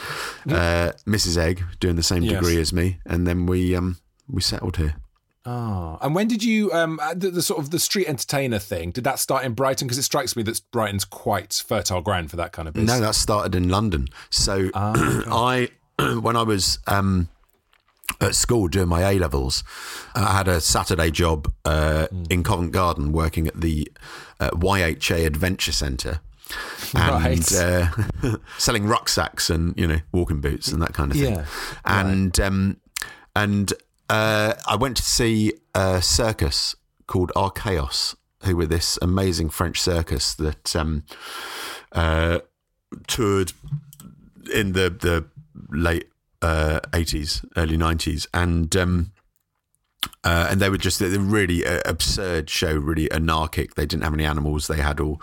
uh, 0.49 0.91
Mrs. 1.05 1.37
Egg, 1.37 1.63
doing 1.79 1.95
the 1.95 2.03
same 2.03 2.23
Yes. 2.23 2.33
degree 2.33 2.59
as 2.59 2.71
me, 2.73 2.97
and 3.05 3.27
then 3.27 3.45
we 3.45 3.75
um 3.75 3.97
we 4.27 4.41
settled 4.41 4.77
here. 4.77 4.95
Oh, 5.43 5.97
and 6.01 6.13
when 6.13 6.27
did 6.27 6.43
you 6.43 6.71
um 6.71 6.99
the, 7.15 7.31
the 7.31 7.41
sort 7.41 7.59
of 7.59 7.71
the 7.71 7.79
street 7.79 8.07
entertainer 8.07 8.59
thing? 8.59 8.91
Did 8.91 9.03
that 9.05 9.17
start 9.19 9.43
in 9.43 9.53
Brighton? 9.53 9.87
Because 9.87 9.97
it 9.97 10.03
strikes 10.03 10.35
me 10.35 10.43
that 10.43 10.61
Brighton's 10.71 11.03
quite 11.05 11.53
fertile 11.65 12.01
ground 12.01 12.29
for 12.29 12.37
that 12.37 12.51
kind 12.51 12.67
of 12.67 12.75
business. 12.75 12.99
No, 12.99 13.05
that 13.05 13.15
started 13.15 13.55
in 13.55 13.67
London. 13.69 14.07
So 14.29 14.69
I, 14.75 15.69
when 16.21 16.35
I 16.35 16.43
was 16.43 16.77
um, 16.85 17.27
at 18.19 18.35
school 18.35 18.67
doing 18.67 18.87
my 18.87 19.01
A 19.09 19.17
levels, 19.17 19.63
I 20.13 20.31
had 20.37 20.47
a 20.47 20.61
Saturday 20.61 21.09
job 21.09 21.51
uh, 21.65 22.05
in 22.29 22.43
Covent 22.43 22.71
Garden 22.71 23.11
working 23.11 23.47
at 23.47 23.59
the 23.61 23.91
uh, 24.39 24.51
YHA 24.51 25.25
Adventure 25.25 25.71
Centre. 25.71 26.21
And 26.95 27.23
Right. 27.23 27.55
uh, 27.55 28.37
selling 28.57 28.85
rucksacks 28.87 29.49
and 29.49 29.73
you 29.77 29.87
know 29.87 29.99
walking 30.11 30.41
boots 30.41 30.71
and 30.71 30.81
that 30.81 30.93
kind 30.93 31.11
of 31.11 31.17
thing, 31.17 31.35
Yeah, 31.35 31.45
and 31.85 32.39
um, 32.39 32.77
and 33.35 33.73
uh, 34.09 34.53
I 34.67 34.75
went 34.75 34.97
to 34.97 35.03
see 35.03 35.53
a 35.73 36.01
circus 36.01 36.75
called 37.07 37.31
Archaos, 37.35 38.15
who 38.43 38.55
were 38.57 38.65
this 38.67 38.97
amazing 39.01 39.49
French 39.49 39.79
circus 39.79 40.33
that 40.35 40.75
um, 40.75 41.03
uh, 41.93 42.39
toured 43.07 43.53
in 44.53 44.73
the 44.73 44.89
the 44.89 45.25
late 45.69 46.09
uh, 46.41 46.79
eighties, 46.93 47.45
early 47.55 47.77
nineties, 47.77 48.27
and 48.33 48.75
um, 48.75 49.11
uh, 50.23 50.47
and 50.49 50.59
they 50.59 50.69
were 50.69 50.77
just 50.77 51.01
a 51.01 51.07
really 51.19 51.65
uh, 51.65 51.81
absurd 51.85 52.49
show, 52.49 52.73
really 52.75 53.11
anarchic. 53.11 53.75
They 53.75 53.85
didn't 53.85 54.03
have 54.03 54.13
any 54.13 54.25
animals. 54.25 54.67
They 54.67 54.77
had 54.77 54.99
all 54.99 55.21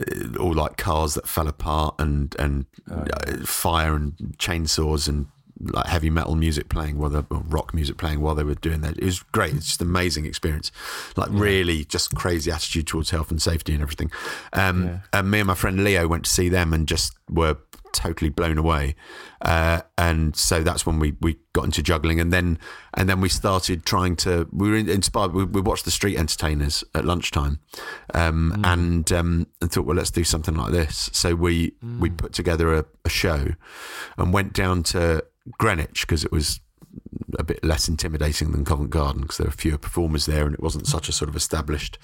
uh, 0.00 0.38
all 0.38 0.54
like 0.54 0.76
cars 0.76 1.14
that 1.14 1.28
fell 1.28 1.48
apart 1.48 1.94
and 1.98 2.34
and 2.38 2.66
uh, 2.90 3.04
fire 3.44 3.94
and 3.94 4.14
chainsaws 4.38 5.08
and 5.08 5.26
like 5.60 5.86
heavy 5.86 6.10
metal 6.10 6.34
music 6.34 6.68
playing 6.68 6.98
while 6.98 7.10
they 7.10 7.22
rock 7.30 7.72
music 7.72 7.96
playing 7.96 8.20
while 8.20 8.34
they 8.34 8.42
were 8.42 8.56
doing 8.56 8.80
that. 8.80 8.98
It 8.98 9.04
was 9.04 9.22
great. 9.22 9.54
It's 9.54 9.66
just 9.66 9.80
an 9.80 9.86
amazing 9.88 10.26
experience. 10.26 10.72
Like 11.16 11.30
really 11.30 11.84
just 11.84 12.14
crazy 12.16 12.50
attitude 12.50 12.88
towards 12.88 13.10
health 13.10 13.30
and 13.30 13.40
safety 13.40 13.72
and 13.72 13.82
everything. 13.82 14.10
Um, 14.52 15.02
And 15.12 15.30
me 15.30 15.38
and 15.38 15.46
my 15.46 15.54
friend 15.54 15.84
Leo 15.84 16.08
went 16.08 16.24
to 16.24 16.30
see 16.30 16.48
them 16.48 16.72
and 16.72 16.88
just 16.88 17.14
were 17.30 17.58
totally 17.92 18.30
blown 18.30 18.58
away. 18.58 18.94
Uh, 19.40 19.82
and 19.98 20.36
so 20.36 20.62
that's 20.62 20.86
when 20.86 20.98
we, 20.98 21.14
we 21.20 21.36
got 21.52 21.64
into 21.64 21.82
juggling 21.82 22.20
and 22.20 22.32
then 22.32 22.58
and 22.94 23.08
then 23.08 23.20
we 23.20 23.28
started 23.28 23.84
trying 23.84 24.16
to 24.16 24.48
we 24.52 24.70
were 24.70 24.76
inspired 24.76 25.32
we, 25.32 25.44
we 25.44 25.60
watched 25.60 25.84
the 25.84 25.90
street 25.90 26.16
entertainers 26.16 26.82
at 26.94 27.04
lunchtime 27.04 27.58
um, 28.14 28.58
and 28.64 29.12
um, 29.12 29.46
and 29.60 29.70
thought 29.72 29.84
well 29.84 29.96
let's 29.96 30.10
do 30.10 30.24
something 30.24 30.54
like 30.54 30.72
this 30.72 31.10
so 31.12 31.34
we 31.34 31.74
we 31.98 32.08
put 32.08 32.32
together 32.32 32.74
a, 32.74 32.84
a 33.04 33.08
show 33.08 33.48
and 34.16 34.32
went 34.32 34.52
down 34.52 34.82
to 34.82 35.22
Greenwich 35.58 36.02
because 36.02 36.24
it 36.24 36.32
was 36.32 36.60
a 37.38 37.42
bit 37.42 37.64
less 37.64 37.88
intimidating 37.88 38.52
than 38.52 38.64
Covent 38.64 38.90
Garden 38.90 39.22
because 39.22 39.38
there 39.38 39.46
were 39.46 39.52
fewer 39.52 39.78
performers 39.78 40.26
there 40.26 40.44
and 40.44 40.54
it 40.54 40.62
wasn't 40.62 40.86
such 40.86 41.08
a 41.08 41.12
sort 41.12 41.28
of 41.28 41.36
established 41.36 41.98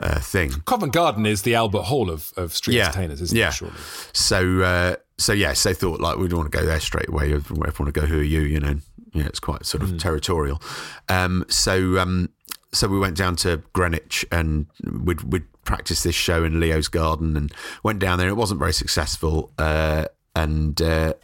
uh, 0.00 0.20
thing 0.20 0.50
Covent 0.66 0.92
Garden 0.92 1.26
is 1.26 1.42
the 1.42 1.54
Albert 1.54 1.82
Hall 1.82 2.10
of, 2.10 2.32
of 2.36 2.52
street 2.52 2.80
entertainers, 2.80 3.20
isn't 3.22 3.36
yeah. 3.36 3.48
it? 3.48 3.54
Surely. 3.54 3.74
So, 4.12 4.60
uh, 4.62 4.96
so 5.18 5.32
yes, 5.32 5.62
they 5.62 5.74
thought 5.74 6.00
like 6.00 6.18
we 6.18 6.28
don't 6.28 6.40
want 6.40 6.52
to 6.52 6.58
go 6.58 6.64
there 6.64 6.80
straight 6.80 7.08
away. 7.08 7.32
We 7.32 7.40
want 7.56 7.76
to 7.76 7.92
go, 7.92 8.06
who 8.06 8.20
are 8.20 8.22
you? 8.22 8.40
You 8.40 8.60
know, 8.60 8.76
yeah, 9.12 9.26
it's 9.26 9.40
quite 9.40 9.64
sort 9.64 9.82
of 9.82 9.98
territorial. 9.98 10.60
Um, 11.08 11.44
so, 11.48 11.98
um, 11.98 12.30
so 12.72 12.88
we 12.88 12.98
went 12.98 13.16
down 13.16 13.36
to 13.36 13.62
Greenwich 13.72 14.26
and 14.30 14.66
we'd, 14.84 15.22
we'd 15.22 15.46
practice 15.64 16.02
this 16.02 16.14
show 16.14 16.44
in 16.44 16.60
Leo's 16.60 16.88
garden 16.88 17.36
and 17.36 17.52
went 17.82 17.98
down 17.98 18.18
there. 18.18 18.28
It 18.28 18.36
wasn't 18.36 18.60
very 18.60 18.74
successful. 18.74 19.52
Uh, 19.58 20.06
and, 20.34 20.80
uh, 20.82 21.14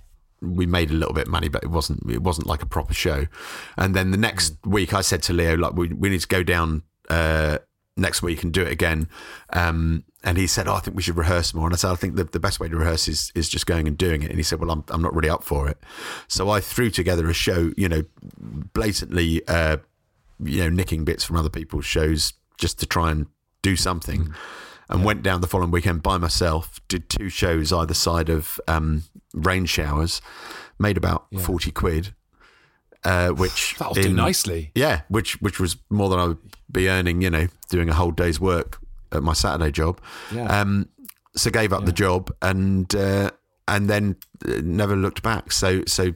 we 0.41 0.67
made 0.67 0.91
a 0.91 0.95
little 0.95 1.15
bit 1.15 1.27
of 1.27 1.31
money, 1.31 1.49
but 1.49 1.63
it 1.63 1.71
wasn't 1.71 2.11
it 2.11 2.21
wasn't 2.21 2.49
like 2.49 2.63
a 2.63 2.67
proper 2.67 2.93
show. 2.93 3.27
And 3.77 3.95
then 3.95 4.11
the 4.11 4.17
next 4.17 4.55
week, 4.67 4.93
I 4.93 5.01
said 5.01 5.23
to 5.25 5.33
Leo, 5.33 5.57
like, 5.57 5.75
we 5.75 5.89
we 5.89 6.09
need 6.09 6.21
to 6.21 6.27
go 6.27 6.43
down 6.43 6.83
uh, 7.09 7.59
next 8.03 8.21
week 8.23 8.43
and 8.43 8.53
do 8.53 8.61
it 8.62 8.71
again. 8.71 9.09
Um, 9.53 10.05
and 10.23 10.37
he 10.37 10.47
said, 10.47 10.69
oh, 10.69 10.75
I 10.75 10.81
think 10.81 10.97
we 10.97 11.03
should 11.03 11.17
rehearse 11.17 11.55
more. 11.55 11.67
And 11.67 11.73
I 11.75 11.77
said, 11.77 11.91
I 11.91 11.95
think 11.95 12.17
the, 12.17 12.25
the 12.25 12.38
best 12.38 12.61
way 12.61 12.69
to 12.69 12.77
rehearse 12.77 13.09
is 13.09 13.33
is 13.35 13.49
just 13.49 13.67
going 13.67 13.88
and 13.88 13.97
doing 13.97 14.23
it. 14.23 14.29
And 14.31 14.38
he 14.38 14.43
said, 14.43 14.61
Well, 14.61 14.71
I'm 14.71 14.85
I'm 14.88 15.01
not 15.03 15.15
really 15.15 15.31
up 15.31 15.43
for 15.43 15.69
it. 15.69 15.79
So 16.29 16.51
I 16.51 16.61
threw 16.61 16.91
together 16.91 17.29
a 17.31 17.35
show, 17.35 17.73
you 17.77 17.88
know, 17.88 18.03
blatantly, 18.75 19.43
uh, 19.49 19.79
you 20.38 20.59
know, 20.62 20.69
nicking 20.69 21.05
bits 21.05 21.25
from 21.25 21.37
other 21.37 21.49
people's 21.51 21.87
shows 21.87 22.35
just 22.59 22.79
to 22.81 22.87
try 22.87 23.11
and 23.11 23.27
do 23.62 23.77
something. 23.77 24.35
and 24.88 25.05
went 25.05 25.23
down 25.23 25.41
the 25.41 25.47
following 25.47 25.71
weekend 25.71 26.03
by 26.03 26.19
myself. 26.19 26.81
Did 26.88 27.09
two 27.09 27.31
shows 27.31 27.73
either 27.73 27.95
side 27.95 28.29
of 28.29 28.61
um, 28.69 29.05
rain 29.33 29.65
showers. 29.65 30.21
Made 30.79 30.97
about 30.97 31.27
forty 31.41 31.71
quid, 31.71 32.15
uh, 33.05 33.31
which 33.31 33.77
That'll 33.79 33.95
do 33.95 34.12
nicely. 34.12 34.71
Yeah, 34.75 35.03
which 35.09 35.41
which 35.41 35.61
was 35.61 35.77
more 35.91 36.09
than 36.09 36.19
I 36.19 36.27
would 36.27 36.38
be 36.71 36.88
earning. 36.88 37.23
You 37.23 37.31
know, 37.31 37.47
doing 37.71 37.88
a 37.88 37.95
whole 37.95 38.11
day's 38.12 38.41
work 38.41 38.79
at 39.12 39.23
my 39.23 39.33
Saturday 39.33 39.71
job. 39.71 40.01
Yeah. 40.33 40.47
Um, 40.61 40.88
so 41.35 41.51
gave 41.51 41.73
up 41.73 41.87
the 41.87 41.93
job 41.93 42.31
and 42.43 42.95
uh, 42.95 43.31
and 43.69 43.88
then 43.88 44.17
uh, 44.47 44.61
never 44.62 44.97
looked 44.97 45.23
back. 45.23 45.53
So 45.53 45.83
so 45.87 46.12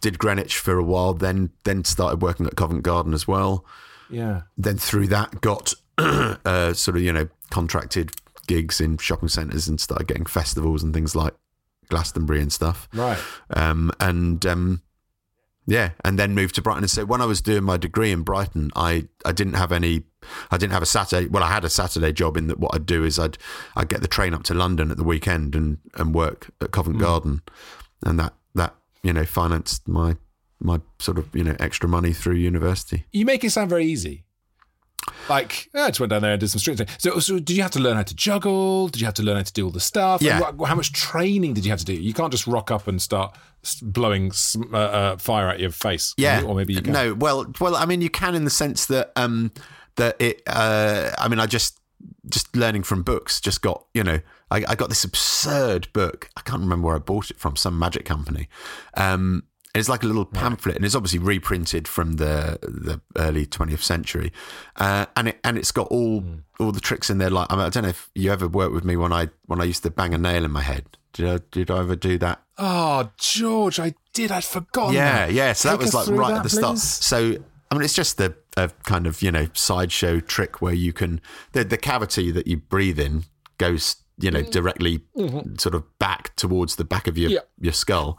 did 0.00 0.18
Greenwich 0.18 0.58
for 0.58 0.78
a 0.78 0.84
while. 0.84 1.14
Then 1.14 1.50
then 1.64 1.84
started 1.84 2.22
working 2.22 2.46
at 2.46 2.56
Covent 2.56 2.82
Garden 2.82 3.14
as 3.14 3.26
well. 3.26 3.64
Yeah. 4.10 4.42
Then 4.58 4.76
through 4.76 5.08
that 5.08 5.40
got 5.40 5.74
uh, 5.98 6.72
sort 6.74 6.96
of 6.96 7.02
you 7.02 7.12
know 7.12 7.28
contracted 7.50 8.12
gigs 8.46 8.80
in 8.80 8.98
shopping 8.98 9.28
centres 9.28 9.68
and 9.68 9.80
started 9.80 10.08
getting 10.08 10.26
festivals 10.26 10.82
and 10.82 10.92
things 10.92 11.14
like 11.14 11.34
Glastonbury 11.88 12.40
and 12.40 12.52
stuff. 12.52 12.88
Right. 12.92 13.18
Um, 13.50 13.92
and 14.00 14.44
um, 14.44 14.82
yeah, 15.66 15.90
and 16.04 16.18
then 16.18 16.34
moved 16.34 16.54
to 16.56 16.62
Brighton. 16.62 16.84
And 16.84 16.90
so 16.90 17.04
when 17.04 17.20
I 17.20 17.26
was 17.26 17.40
doing 17.40 17.62
my 17.62 17.76
degree 17.76 18.10
in 18.10 18.22
Brighton, 18.22 18.70
I, 18.74 19.08
I 19.24 19.32
didn't 19.32 19.54
have 19.54 19.72
any, 19.72 20.02
I 20.50 20.56
didn't 20.56 20.72
have 20.72 20.82
a 20.82 20.86
Saturday. 20.86 21.28
Well, 21.28 21.42
I 21.42 21.48
had 21.48 21.64
a 21.64 21.70
Saturday 21.70 22.12
job 22.12 22.36
in 22.36 22.48
that. 22.48 22.58
What 22.58 22.74
I'd 22.74 22.86
do 22.86 23.04
is 23.04 23.18
I'd 23.18 23.38
I'd 23.76 23.88
get 23.88 24.00
the 24.02 24.08
train 24.08 24.34
up 24.34 24.42
to 24.44 24.54
London 24.54 24.90
at 24.90 24.96
the 24.96 25.04
weekend 25.04 25.54
and 25.54 25.78
and 25.94 26.14
work 26.14 26.50
at 26.60 26.72
Covent 26.72 26.96
mm. 26.96 27.00
Garden, 27.00 27.42
and 28.04 28.18
that 28.18 28.34
that 28.54 28.74
you 29.02 29.12
know 29.12 29.24
financed 29.24 29.86
my 29.86 30.16
my 30.60 30.80
sort 30.98 31.18
of 31.18 31.34
you 31.34 31.44
know 31.44 31.56
extra 31.60 31.88
money 31.88 32.12
through 32.12 32.36
university. 32.36 33.06
You 33.12 33.24
make 33.24 33.44
it 33.44 33.50
sound 33.50 33.70
very 33.70 33.84
easy. 33.84 34.24
Like, 35.28 35.68
I 35.74 35.88
just 35.88 36.00
went 36.00 36.10
down 36.10 36.22
there 36.22 36.32
and 36.32 36.40
did 36.40 36.48
some 36.48 36.58
street. 36.58 36.80
So, 36.98 37.18
so, 37.20 37.38
did 37.38 37.56
you 37.56 37.62
have 37.62 37.70
to 37.72 37.80
learn 37.80 37.96
how 37.96 38.02
to 38.02 38.14
juggle? 38.14 38.88
Did 38.88 39.00
you 39.00 39.06
have 39.06 39.14
to 39.14 39.22
learn 39.22 39.36
how 39.36 39.42
to 39.42 39.52
do 39.52 39.64
all 39.64 39.70
the 39.70 39.80
stuff? 39.80 40.22
Yeah. 40.22 40.40
How 40.66 40.74
much 40.74 40.92
training 40.92 41.54
did 41.54 41.64
you 41.64 41.70
have 41.70 41.78
to 41.80 41.84
do? 41.84 41.94
You 41.94 42.12
can't 42.12 42.32
just 42.32 42.46
rock 42.46 42.70
up 42.70 42.86
and 42.88 43.00
start 43.00 43.36
blowing 43.82 44.32
uh, 44.72 44.76
uh, 44.76 45.16
fire 45.16 45.48
at 45.48 45.60
your 45.60 45.70
face. 45.70 46.14
Yeah. 46.16 46.42
Or 46.42 46.54
maybe 46.54 46.74
you 46.74 46.82
can. 46.82 46.92
No, 46.92 47.14
well, 47.14 47.46
well, 47.60 47.76
I 47.76 47.86
mean, 47.86 48.02
you 48.02 48.10
can 48.10 48.34
in 48.34 48.44
the 48.44 48.50
sense 48.50 48.86
that 48.86 49.12
um 49.16 49.52
that 49.96 50.20
it. 50.20 50.42
Uh, 50.46 51.10
I 51.18 51.28
mean, 51.28 51.40
I 51.40 51.46
just 51.46 51.78
just 52.28 52.54
learning 52.56 52.82
from 52.82 53.02
books. 53.02 53.40
Just 53.40 53.62
got 53.62 53.86
you 53.94 54.02
know, 54.02 54.20
I, 54.50 54.64
I 54.68 54.74
got 54.74 54.88
this 54.88 55.04
absurd 55.04 55.88
book. 55.92 56.28
I 56.36 56.40
can't 56.42 56.60
remember 56.60 56.86
where 56.86 56.96
I 56.96 57.00
bought 57.00 57.30
it 57.30 57.38
from. 57.38 57.56
Some 57.56 57.78
magic 57.78 58.04
company. 58.04 58.48
Um, 58.94 59.44
it's 59.74 59.88
like 59.88 60.02
a 60.02 60.06
little 60.06 60.24
pamphlet, 60.24 60.76
and 60.76 60.84
it's 60.84 60.94
obviously 60.94 61.18
reprinted 61.20 61.86
from 61.86 62.14
the 62.14 62.58
the 62.62 63.00
early 63.16 63.46
twentieth 63.46 63.82
century, 63.82 64.32
uh, 64.76 65.06
and 65.16 65.28
it 65.28 65.38
and 65.44 65.56
it's 65.58 65.72
got 65.72 65.86
all 65.88 66.20
Hmm. 66.20 66.34
all 66.58 66.72
the 66.72 66.80
tricks 66.80 67.08
in 67.10 67.18
there. 67.18 67.30
Like 67.30 67.46
I, 67.50 67.56
mean, 67.56 67.64
I 67.66 67.68
don't 67.68 67.82
know 67.84 67.90
if 67.90 68.10
you 68.14 68.32
ever 68.32 68.48
worked 68.48 68.74
with 68.74 68.84
me 68.84 68.96
when 68.96 69.12
I 69.12 69.28
when 69.46 69.60
I 69.60 69.64
used 69.64 69.82
to 69.84 69.90
bang 69.90 70.12
a 70.14 70.18
nail 70.18 70.44
in 70.44 70.50
my 70.50 70.62
head. 70.62 70.96
Did 71.12 71.28
I 71.28 71.38
did 71.50 71.70
I 71.70 71.78
ever 71.78 71.96
do 71.96 72.18
that? 72.18 72.42
Oh, 72.58 73.10
George, 73.16 73.80
I 73.80 73.94
did. 74.12 74.30
I'd 74.30 74.44
forgotten. 74.44 74.94
Yeah, 74.94 75.26
that. 75.26 75.32
yeah. 75.32 75.52
So 75.52 75.70
Take 75.70 75.78
that 75.78 75.84
was 75.84 75.94
like 76.08 76.18
right 76.18 76.30
that, 76.30 76.36
at 76.38 76.42
the 76.42 76.50
start. 76.50 76.74
please. 76.74 76.82
So 76.82 77.36
I 77.70 77.74
mean, 77.74 77.82
it's 77.84 77.94
just 77.94 78.16
the 78.18 78.34
a 78.56 78.68
kind 78.84 79.06
of 79.06 79.22
you 79.22 79.30
know 79.30 79.48
sideshow 79.54 80.20
trick 80.20 80.60
where 80.60 80.74
you 80.74 80.92
can 80.92 81.20
the 81.52 81.64
the 81.64 81.76
cavity 81.78 82.30
that 82.32 82.46
you 82.48 82.56
breathe 82.56 82.98
in 82.98 83.24
goes 83.58 83.96
you 84.20 84.30
know 84.30 84.42
directly 84.42 85.00
sort 85.58 85.74
of 85.74 85.82
back 85.98 86.34
towards 86.36 86.76
the 86.76 86.84
back 86.84 87.06
of 87.06 87.16
your 87.18 87.30
Mm-hmm. 87.30 87.34
Yeah. 87.34 87.64
your 87.66 87.72
skull. 87.72 88.18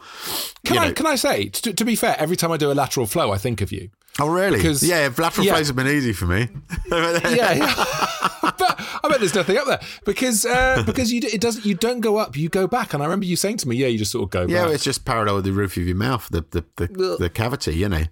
Can 0.66 0.76
You 0.76 0.82
I 0.82 0.88
know- 0.88 0.94
can 0.94 1.06
I 1.06 1.16
say 1.16 1.50
to, 1.50 1.74
to 1.74 1.86
be 1.86 1.96
fair? 1.96 2.16
Every 2.20 2.36
time 2.36 2.52
I 2.52 2.58
do 2.58 2.72
a 2.72 2.74
lateral 2.74 3.06
flow, 3.08 3.32
I 3.32 3.38
think 3.38 3.62
of 3.62 3.72
you. 3.72 3.90
Oh 4.20 4.28
really? 4.30 4.58
Because- 4.58 4.84
yeah, 4.84 5.10
lateral 5.18 5.46
yeah. 5.46 5.54
flows 5.54 5.68
have 5.68 5.76
been 5.76 5.88
easy 5.88 6.14
for 6.14 6.26
me. 6.26 6.50
Yeah, 6.92 7.54
yeah. 7.54 7.74
but 8.42 8.80
I 9.04 9.08
bet 9.10 9.20
there's 9.20 9.34
nothing 9.36 9.58
up 9.58 9.66
there 9.68 9.80
because 10.06 10.46
uh, 10.46 10.84
because 10.86 11.12
you 11.12 11.22
d- 11.22 11.28
it 11.28 11.40
doesn't 11.42 11.66
you 11.66 11.74
don't 11.76 12.02
go 12.02 12.18
up, 12.18 12.36
you 12.36 12.50
go 12.50 12.68
back. 12.68 12.94
And 12.94 13.02
I 13.02 13.06
remember 13.06 13.26
you 13.26 13.36
saying 13.36 13.58
to 13.58 13.68
me, 13.70 13.76
yeah, 13.78 13.88
you 13.88 13.98
just 13.98 14.12
sort 14.12 14.24
of 14.24 14.30
go 14.30 14.46
Yeah, 14.48 14.66
back. 14.66 14.74
it's 14.76 14.84
just 14.84 15.06
parallel 15.06 15.36
with 15.36 15.46
the 15.46 15.54
roof 15.54 15.78
of 15.78 15.84
your 15.88 15.96
mouth, 15.96 16.28
the 16.30 16.44
the 16.52 16.66
the, 16.76 17.16
the 17.20 17.30
cavity, 17.30 17.76
you 17.76 17.90
know, 17.90 18.04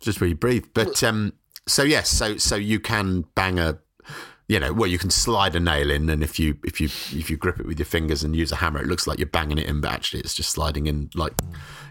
just 0.00 0.20
where 0.20 0.28
you 0.28 0.34
breathe. 0.34 0.66
But 0.74 1.02
um, 1.02 1.34
so 1.68 1.82
yes, 1.82 2.08
so 2.08 2.36
so 2.38 2.56
you 2.56 2.80
can 2.80 3.24
bang 3.34 3.58
a, 3.58 3.78
you 4.52 4.60
know, 4.60 4.70
well, 4.70 4.86
you 4.86 4.98
can 4.98 5.08
slide 5.08 5.56
a 5.56 5.60
nail 5.60 5.90
in, 5.90 6.10
and 6.10 6.22
if 6.22 6.38
you 6.38 6.58
if 6.62 6.78
you 6.78 6.84
if 7.18 7.30
you 7.30 7.38
grip 7.38 7.58
it 7.58 7.64
with 7.64 7.78
your 7.78 7.86
fingers 7.86 8.22
and 8.22 8.36
use 8.36 8.52
a 8.52 8.56
hammer, 8.56 8.82
it 8.82 8.86
looks 8.86 9.06
like 9.06 9.18
you're 9.18 9.26
banging 9.26 9.56
it 9.56 9.66
in, 9.66 9.80
but 9.80 9.90
actually 9.90 10.20
it's 10.20 10.34
just 10.34 10.50
sliding 10.50 10.86
in. 10.86 11.08
Like 11.14 11.32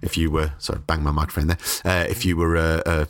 if 0.04 0.15
you 0.15 0.30
were 0.30 0.54
sorry, 0.60 0.78
bang 0.86 1.02
my 1.02 1.10
microphone 1.10 1.47
there. 1.47 1.58
Uh, 1.84 2.06
if 2.08 2.24
you 2.24 2.38
were 2.38 2.56
uh, 2.56 2.82
uh, 2.86 3.06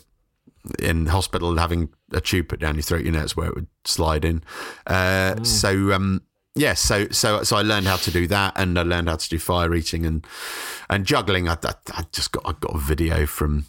in 0.80 1.08
hospital 1.08 1.50
and 1.50 1.60
having 1.60 1.90
a 2.14 2.22
tube 2.22 2.48
put 2.48 2.62
down 2.62 2.76
your 2.76 2.82
throat, 2.84 3.04
you 3.04 3.12
know, 3.12 3.22
it's 3.22 3.36
where 3.36 3.50
it 3.50 3.56
would 3.56 3.68
slide 3.84 4.24
in. 4.24 4.42
Uh, 4.88 5.44
So, 5.44 5.92
um, 5.92 6.22
yeah, 6.56 6.74
so 6.74 7.10
so 7.10 7.44
so 7.44 7.58
I 7.58 7.62
learned 7.62 7.88
how 7.88 7.98
to 7.98 8.12
do 8.12 8.28
that, 8.28 8.54
and 8.56 8.80
I 8.80 8.84
learned 8.84 9.10
how 9.10 9.18
to 9.18 9.30
do 9.30 9.38
fire 9.38 9.76
eating 9.76 10.06
and 10.06 10.26
and 10.90 11.06
juggling. 11.06 11.50
I, 11.50 11.58
I, 11.62 11.74
I 11.92 12.06
just 12.14 12.32
got 12.32 12.44
I 12.46 12.54
got 12.58 12.74
a 12.74 12.80
video 12.80 13.26
from 13.26 13.66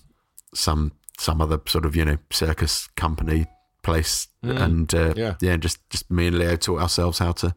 some 0.55 0.93
some 1.19 1.41
other 1.41 1.61
sort 1.67 1.85
of 1.85 1.97
you 1.97 2.05
know 2.05 2.19
circus 2.31 2.87
company 2.95 3.47
place, 3.83 4.29
and 4.43 4.93
uh, 4.95 5.15
yeah. 5.17 5.35
yeah, 5.41 5.57
just 5.57 5.79
just 5.91 6.11
me 6.11 6.27
and 6.29 6.39
Leo 6.39 6.57
taught 6.57 6.81
ourselves 6.81 7.19
how 7.19 7.33
to 7.33 7.55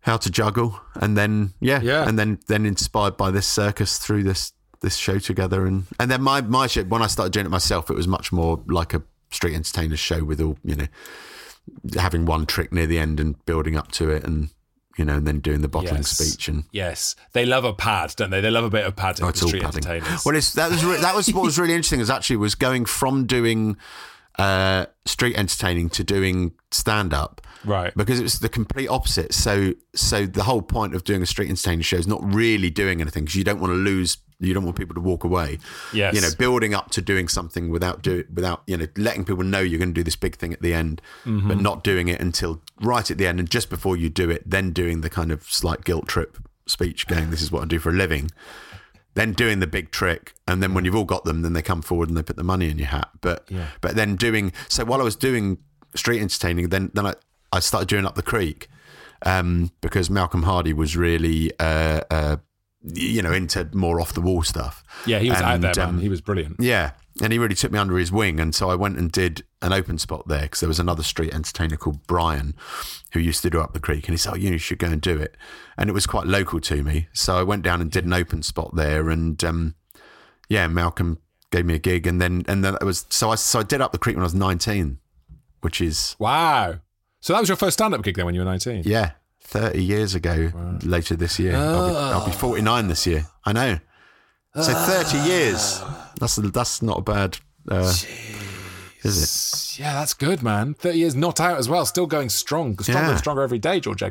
how 0.00 0.16
to 0.16 0.30
juggle, 0.30 0.80
and 0.94 1.16
then 1.16 1.52
yeah, 1.60 1.80
Yeah. 1.82 2.08
and 2.08 2.18
then 2.18 2.38
then 2.48 2.66
inspired 2.66 3.16
by 3.16 3.30
this 3.30 3.46
circus 3.46 3.98
through 3.98 4.22
this 4.24 4.52
this 4.80 4.96
show 4.96 5.18
together, 5.18 5.66
and 5.66 5.84
and 6.00 6.10
then 6.10 6.22
my 6.22 6.40
my 6.40 6.66
show 6.66 6.82
when 6.84 7.02
I 7.02 7.06
started 7.06 7.32
doing 7.32 7.46
it 7.46 7.50
myself, 7.50 7.90
it 7.90 7.94
was 7.96 8.08
much 8.08 8.32
more 8.32 8.60
like 8.66 8.94
a 8.94 9.02
street 9.30 9.54
entertainer 9.54 9.96
show 9.96 10.24
with 10.24 10.40
all 10.40 10.58
you 10.64 10.74
know 10.74 10.86
having 11.94 12.26
one 12.26 12.44
trick 12.46 12.72
near 12.72 12.86
the 12.86 12.98
end 12.98 13.20
and 13.20 13.42
building 13.46 13.76
up 13.76 13.92
to 13.92 14.10
it, 14.10 14.24
and 14.24 14.48
you 14.98 15.04
know, 15.06 15.14
and 15.16 15.26
then 15.26 15.38
doing 15.38 15.62
the 15.62 15.68
bottling 15.68 15.96
Yes. 16.02 16.10
speech 16.18 16.48
and. 16.48 16.64
Yes, 16.72 17.16
they 17.32 17.46
love 17.46 17.64
a 17.64 17.72
pad, 17.72 18.12
don't 18.16 18.28
they? 18.30 18.40
They 18.42 18.50
love 18.50 18.64
a 18.64 18.70
bit 18.70 18.84
of 18.84 18.94
padding. 18.96 19.24
Oh, 19.24 19.28
it's 19.28 19.42
all 19.42 19.50
padding. 19.50 19.64
entertainers. 19.86 20.24
Well, 20.24 20.36
it's, 20.36 20.52
that 20.54 20.70
was 20.70 20.84
re- 20.84 21.00
that 21.00 21.14
was 21.14 21.32
what 21.32 21.44
was 21.44 21.58
really 21.58 21.72
interesting. 21.76 22.00
Is 22.00 22.10
actually 22.10 22.36
was 22.36 22.54
going 22.56 22.84
from 22.84 23.24
doing 23.26 23.76
uh, 24.38 24.86
street 25.04 25.36
entertaining 25.36 25.90
to 25.90 26.04
doing 26.04 26.52
stand 26.70 27.12
up, 27.14 27.40
Right. 27.64 27.94
Because 27.94 28.18
it 28.18 28.24
was 28.24 28.40
the 28.40 28.48
complete 28.48 28.88
opposite. 28.88 29.32
So, 29.32 29.74
so 29.94 30.26
the 30.26 30.42
whole 30.42 30.62
point 30.62 30.96
of 30.96 31.04
doing 31.04 31.22
a 31.22 31.26
street 31.26 31.48
entertaining 31.48 31.82
show 31.82 31.96
is 31.96 32.08
not 32.08 32.20
really 32.34 32.70
doing 32.70 33.00
anything 33.00 33.22
because 33.24 33.36
you 33.36 33.44
don't 33.44 33.60
want 33.60 33.70
to 33.70 33.76
lose. 33.76 34.16
You 34.40 34.52
don't 34.52 34.64
want 34.64 34.76
people 34.76 34.94
to 34.96 35.00
walk 35.00 35.22
away. 35.22 35.60
Yes. 35.92 36.16
You 36.16 36.20
know, 36.22 36.30
building 36.36 36.74
up 36.74 36.90
to 36.92 37.00
doing 37.00 37.28
something 37.28 37.70
without 37.70 38.02
do 38.02 38.24
without 38.34 38.64
you 38.66 38.76
know 38.76 38.88
letting 38.96 39.24
people 39.24 39.44
know 39.44 39.60
you're 39.60 39.78
going 39.78 39.90
to 39.94 40.00
do 40.00 40.02
this 40.02 40.16
big 40.16 40.34
thing 40.34 40.52
at 40.52 40.60
the 40.60 40.74
end, 40.74 41.00
Mm-hmm. 41.24 41.46
but 41.46 41.60
not 41.60 41.84
doing 41.84 42.08
it 42.08 42.20
until 42.20 42.60
right 42.80 43.08
at 43.08 43.16
the 43.18 43.28
end 43.28 43.38
and 43.38 43.48
just 43.48 43.70
before 43.70 43.96
you 43.96 44.08
do 44.08 44.28
it, 44.28 44.42
then 44.44 44.72
doing 44.72 45.02
the 45.02 45.10
kind 45.10 45.30
of 45.30 45.44
slight 45.44 45.84
guilt 45.84 46.08
trip 46.08 46.38
speech, 46.66 47.06
going, 47.06 47.30
"This 47.30 47.42
is 47.42 47.52
what 47.52 47.62
I 47.62 47.66
do 47.66 47.78
for 47.78 47.90
a 47.90 47.92
living." 47.92 48.30
Then 49.14 49.32
doing 49.32 49.60
the 49.60 49.66
big 49.66 49.90
trick 49.90 50.34
and 50.48 50.62
then 50.62 50.74
when 50.74 50.84
you've 50.84 50.94
all 50.94 51.04
got 51.04 51.24
them 51.24 51.42
then 51.42 51.52
they 51.52 51.62
come 51.62 51.82
forward 51.82 52.08
and 52.08 52.16
they 52.16 52.22
put 52.22 52.36
the 52.36 52.44
money 52.44 52.70
in 52.70 52.78
your 52.78 52.88
hat 52.88 53.10
but 53.20 53.44
yeah. 53.48 53.68
but 53.80 53.94
then 53.94 54.16
doing 54.16 54.52
so 54.68 54.84
while 54.84 55.00
i 55.00 55.04
was 55.04 55.16
doing 55.16 55.58
street 55.94 56.20
entertaining 56.20 56.70
then 56.70 56.90
then 56.94 57.06
i, 57.06 57.14
I 57.52 57.60
started 57.60 57.88
doing 57.88 58.06
up 58.06 58.14
the 58.14 58.22
creek 58.22 58.68
um, 59.24 59.70
because 59.80 60.10
Malcolm 60.10 60.42
Hardee 60.42 60.72
was 60.72 60.96
really 60.96 61.52
uh, 61.60 62.00
uh, 62.10 62.36
you 62.82 63.22
know 63.22 63.32
into 63.32 63.68
more 63.72 64.00
off 64.00 64.12
the 64.14 64.20
wall 64.20 64.42
stuff 64.42 64.82
yeah, 65.06 65.18
he 65.18 65.30
was 65.30 65.40
out 65.40 65.60
there, 65.60 65.72
man. 65.76 65.88
um, 65.88 66.00
he 66.00 66.08
was 66.08 66.20
brilliant. 66.20 66.56
yeah, 66.58 66.92
and 67.22 67.32
he 67.32 67.38
really 67.38 67.54
took 67.54 67.72
me 67.72 67.78
under 67.78 67.96
his 67.96 68.12
wing, 68.12 68.40
and 68.40 68.54
so 68.54 68.68
I 68.70 68.74
went 68.74 68.98
and 68.98 69.10
did 69.10 69.44
an 69.62 69.72
open 69.72 69.98
spot 69.98 70.28
there 70.28 70.42
because 70.42 70.60
there 70.60 70.68
was 70.68 70.80
another 70.80 71.02
street 71.02 71.32
entertainer 71.32 71.76
called 71.76 72.06
Brian 72.06 72.54
who 73.12 73.20
used 73.20 73.42
to 73.42 73.50
do 73.50 73.60
up 73.60 73.72
the 73.72 73.80
creek, 73.80 74.08
and 74.08 74.12
he 74.14 74.18
said, 74.18 74.32
"Oh, 74.34 74.36
you 74.36 74.58
should 74.58 74.78
go 74.78 74.88
and 74.88 75.00
do 75.00 75.18
it," 75.18 75.36
and 75.76 75.88
it 75.88 75.92
was 75.92 76.06
quite 76.06 76.26
local 76.26 76.60
to 76.60 76.82
me, 76.82 77.08
so 77.12 77.36
I 77.36 77.42
went 77.42 77.62
down 77.62 77.80
and 77.80 77.90
did 77.90 78.04
an 78.04 78.12
open 78.12 78.42
spot 78.42 78.74
there, 78.74 79.08
and 79.08 79.42
um, 79.44 79.74
yeah, 80.48 80.66
Malcolm 80.66 81.18
gave 81.50 81.64
me 81.64 81.74
a 81.74 81.78
gig, 81.78 82.06
and 82.06 82.20
then 82.20 82.44
and 82.48 82.64
then 82.64 82.74
it 82.80 82.84
was 82.84 83.06
so 83.08 83.30
I 83.30 83.36
so 83.36 83.60
I 83.60 83.62
did 83.62 83.80
up 83.80 83.92
the 83.92 83.98
creek 83.98 84.16
when 84.16 84.22
I 84.22 84.26
was 84.26 84.34
nineteen, 84.34 84.98
which 85.60 85.80
is 85.80 86.16
Wow. 86.18 86.80
So 87.20 87.32
that 87.32 87.38
was 87.38 87.48
your 87.48 87.56
first 87.56 87.74
stand-up 87.74 88.02
gig 88.02 88.16
then 88.16 88.26
when 88.26 88.34
you 88.34 88.40
were 88.40 88.44
19? 88.44 88.82
yeah, 88.84 89.12
thirty 89.40 89.84
years 89.84 90.16
ago. 90.16 90.50
Later 90.82 91.14
this 91.14 91.38
year, 91.38 91.54
I'll, 91.54 91.88
be, 91.88 91.96
I'll 91.96 92.26
be 92.26 92.32
forty 92.32 92.62
nine 92.62 92.88
this 92.88 93.06
year. 93.06 93.26
I 93.44 93.52
know. 93.52 93.78
So 94.54 94.72
thirty 94.74 95.18
years. 95.18 95.80
That's 96.20 96.36
that's 96.36 96.82
not 96.82 96.98
a 96.98 97.02
bad. 97.02 97.38
Uh, 97.68 97.92
is 99.02 99.74
it? 99.76 99.80
Yeah, 99.80 99.94
that's 99.94 100.14
good, 100.14 100.42
man. 100.42 100.74
30 100.74 100.98
years 100.98 101.14
not 101.16 101.40
out 101.40 101.58
as 101.58 101.68
well, 101.68 101.84
still 101.86 102.06
going 102.06 102.28
strong. 102.28 102.78
Stronger 102.78 103.02
Yeah. 103.02 103.10
and 103.10 103.18
stronger 103.18 103.42
every 103.42 103.58
day, 103.58 103.80
George 103.80 104.02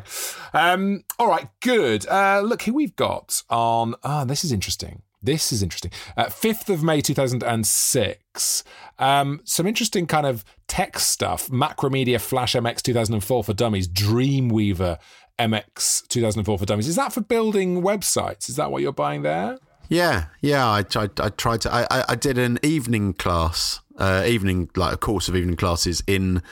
Um, 0.52 1.04
all 1.18 1.28
right, 1.28 1.48
good. 1.60 2.06
Uh, 2.08 2.40
look 2.44 2.62
who 2.62 2.74
we've 2.74 2.96
got 2.96 3.42
on. 3.48 3.94
Ah, 4.02 4.24
this 4.24 4.44
is 4.44 4.52
interesting. 4.52 5.02
This 5.22 5.52
is 5.52 5.62
interesting. 5.62 5.92
Uh, 6.16 6.24
5th 6.26 6.68
of 6.68 6.82
May 6.82 7.00
2006. 7.00 8.64
Um, 8.98 9.40
some 9.44 9.66
interesting 9.66 10.06
kind 10.06 10.26
of 10.26 10.44
tech 10.66 10.98
stuff. 10.98 11.48
Macromedia 11.48 12.20
Flash 12.20 12.54
MX 12.54 12.82
2004 12.82 13.44
for 13.44 13.52
Dummies, 13.52 13.88
Dreamweaver 13.88 14.98
MX 15.38 16.08
2004 16.08 16.58
for 16.58 16.66
Dummies. 16.66 16.88
Is 16.88 16.96
that 16.96 17.12
for 17.12 17.20
building 17.20 17.82
websites? 17.82 18.48
Is 18.48 18.56
that 18.56 18.70
what 18.70 18.82
you're 18.82 18.92
buying 18.92 19.22
there? 19.22 19.58
Yeah, 19.92 20.24
yeah. 20.40 20.72
I 20.72 20.82
tried. 20.82 21.20
I 21.20 21.28
tried 21.28 21.60
to. 21.62 21.72
I, 21.72 22.04
I, 22.08 22.14
did 22.14 22.38
an 22.38 22.58
evening 22.62 23.12
class, 23.12 23.80
uh, 23.98 24.24
evening 24.26 24.70
like 24.74 24.94
a 24.94 24.96
course 24.96 25.28
of 25.28 25.36
evening 25.36 25.56
classes 25.56 26.02
in 26.06 26.42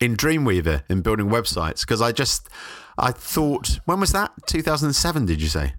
in 0.00 0.16
Dreamweaver 0.16 0.82
in 0.88 1.02
building 1.02 1.28
websites 1.28 1.82
because 1.82 2.02
I 2.02 2.10
just 2.10 2.48
I 2.98 3.12
thought 3.12 3.78
when 3.84 4.00
was 4.00 4.10
that 4.12 4.32
2007? 4.48 5.26
Did 5.26 5.40
you 5.40 5.46
say? 5.46 5.74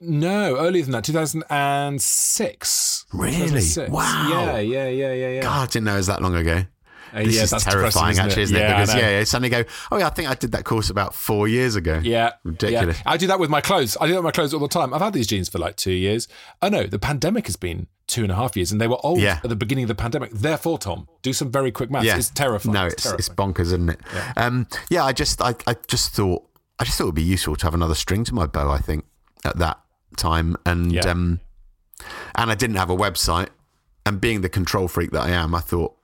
No, 0.00 0.56
earlier 0.56 0.82
than 0.82 0.92
that, 0.92 1.04
2006. 1.04 3.06
Really? 3.12 3.36
2006. 3.36 3.90
Wow. 3.90 4.28
Yeah, 4.30 4.58
yeah, 4.58 4.88
yeah, 4.88 5.12
yeah, 5.12 5.28
yeah. 5.28 5.42
God, 5.42 5.68
I 5.68 5.70
didn't 5.70 5.84
know 5.84 5.92
it 5.92 5.98
was 5.98 6.06
that 6.06 6.22
long 6.22 6.34
ago. 6.34 6.64
Uh, 7.12 7.24
This 7.24 7.36
yeah, 7.36 7.42
is 7.42 7.50
that's 7.50 7.64
terrifying, 7.64 8.14
depressing, 8.14 8.24
actually, 8.24 8.42
isn't 8.44 8.56
it? 8.56 8.60
Yeah, 8.60 8.76
I 8.76 8.80
Because 8.80 8.94
yeah, 8.94 9.10
yeah, 9.18 9.24
suddenly 9.24 9.48
go, 9.50 9.64
oh 9.90 9.98
yeah, 9.98 10.06
I 10.06 10.10
think 10.10 10.28
I 10.30 10.34
did 10.34 10.52
that 10.52 10.64
course 10.64 10.90
about 10.90 11.14
four 11.14 11.46
years 11.48 11.76
ago. 11.76 12.00
Yeah, 12.02 12.32
Ridiculous. 12.44 12.96
yeah. 12.98 13.02
I 13.12 13.16
do 13.16 13.26
that 13.26 13.38
with 13.38 13.50
my 13.50 13.60
clothes. 13.60 13.96
I 14.00 14.06
do 14.06 14.12
that 14.12 14.18
with 14.18 14.24
my 14.24 14.30
clothes 14.30 14.54
all 14.54 14.60
the 14.60 14.68
time. 14.68 14.94
I've 14.94 15.00
had 15.02 15.12
these 15.12 15.26
jeans 15.26 15.48
for 15.48 15.58
like 15.58 15.76
two 15.76 15.92
years. 15.92 16.28
Oh 16.62 16.68
no, 16.68 16.84
the 16.86 16.98
pandemic 16.98 17.46
has 17.46 17.56
been 17.56 17.86
two 18.06 18.22
and 18.22 18.32
a 18.32 18.34
half 18.34 18.56
years, 18.56 18.72
and 18.72 18.80
they 18.80 18.88
were 18.88 18.98
old 19.04 19.20
Yeah. 19.20 19.40
at 19.42 19.48
the 19.48 19.56
beginning 19.56 19.84
of 19.84 19.88
the 19.88 19.94
pandemic. 19.94 20.30
Therefore, 20.32 20.78
Tom, 20.78 21.08
do 21.22 21.32
some 21.32 21.50
very 21.50 21.70
quick 21.70 21.90
maths. 21.90 22.06
Yeah, 22.06 22.16
It's 22.16 22.30
terrifying. 22.30 22.74
No, 22.74 22.86
it's, 22.86 23.04
it's 23.06 23.14
it's 23.14 23.28
bonkers, 23.28 23.66
isn't 23.66 23.88
it? 23.90 24.00
Yeah. 24.14 24.32
Um, 24.36 24.66
yeah, 24.90 25.04
I 25.04 25.12
just 25.12 25.40
I, 25.42 25.54
I 25.66 25.76
just 25.88 26.12
thought 26.14 26.42
I 26.78 26.84
just 26.84 26.98
thought 26.98 27.04
it'd 27.04 27.14
be 27.14 27.22
useful 27.22 27.56
to 27.56 27.64
have 27.66 27.74
another 27.74 27.94
string 27.94 28.24
to 28.24 28.34
my 28.34 28.46
bow. 28.46 28.70
I 28.70 28.78
think 28.78 29.04
at 29.44 29.58
that 29.58 29.78
time, 30.16 30.56
and 30.66 30.96
um, 31.06 31.40
and 32.34 32.50
I 32.50 32.54
didn't 32.54 32.76
have 32.76 32.90
a 32.90 32.96
website, 32.96 33.48
and 34.04 34.20
being 34.20 34.40
the 34.40 34.48
control 34.48 34.88
freak 34.88 35.10
that 35.12 35.22
I 35.22 35.30
am, 35.30 35.54
I 35.54 35.60
thought, 35.60 35.94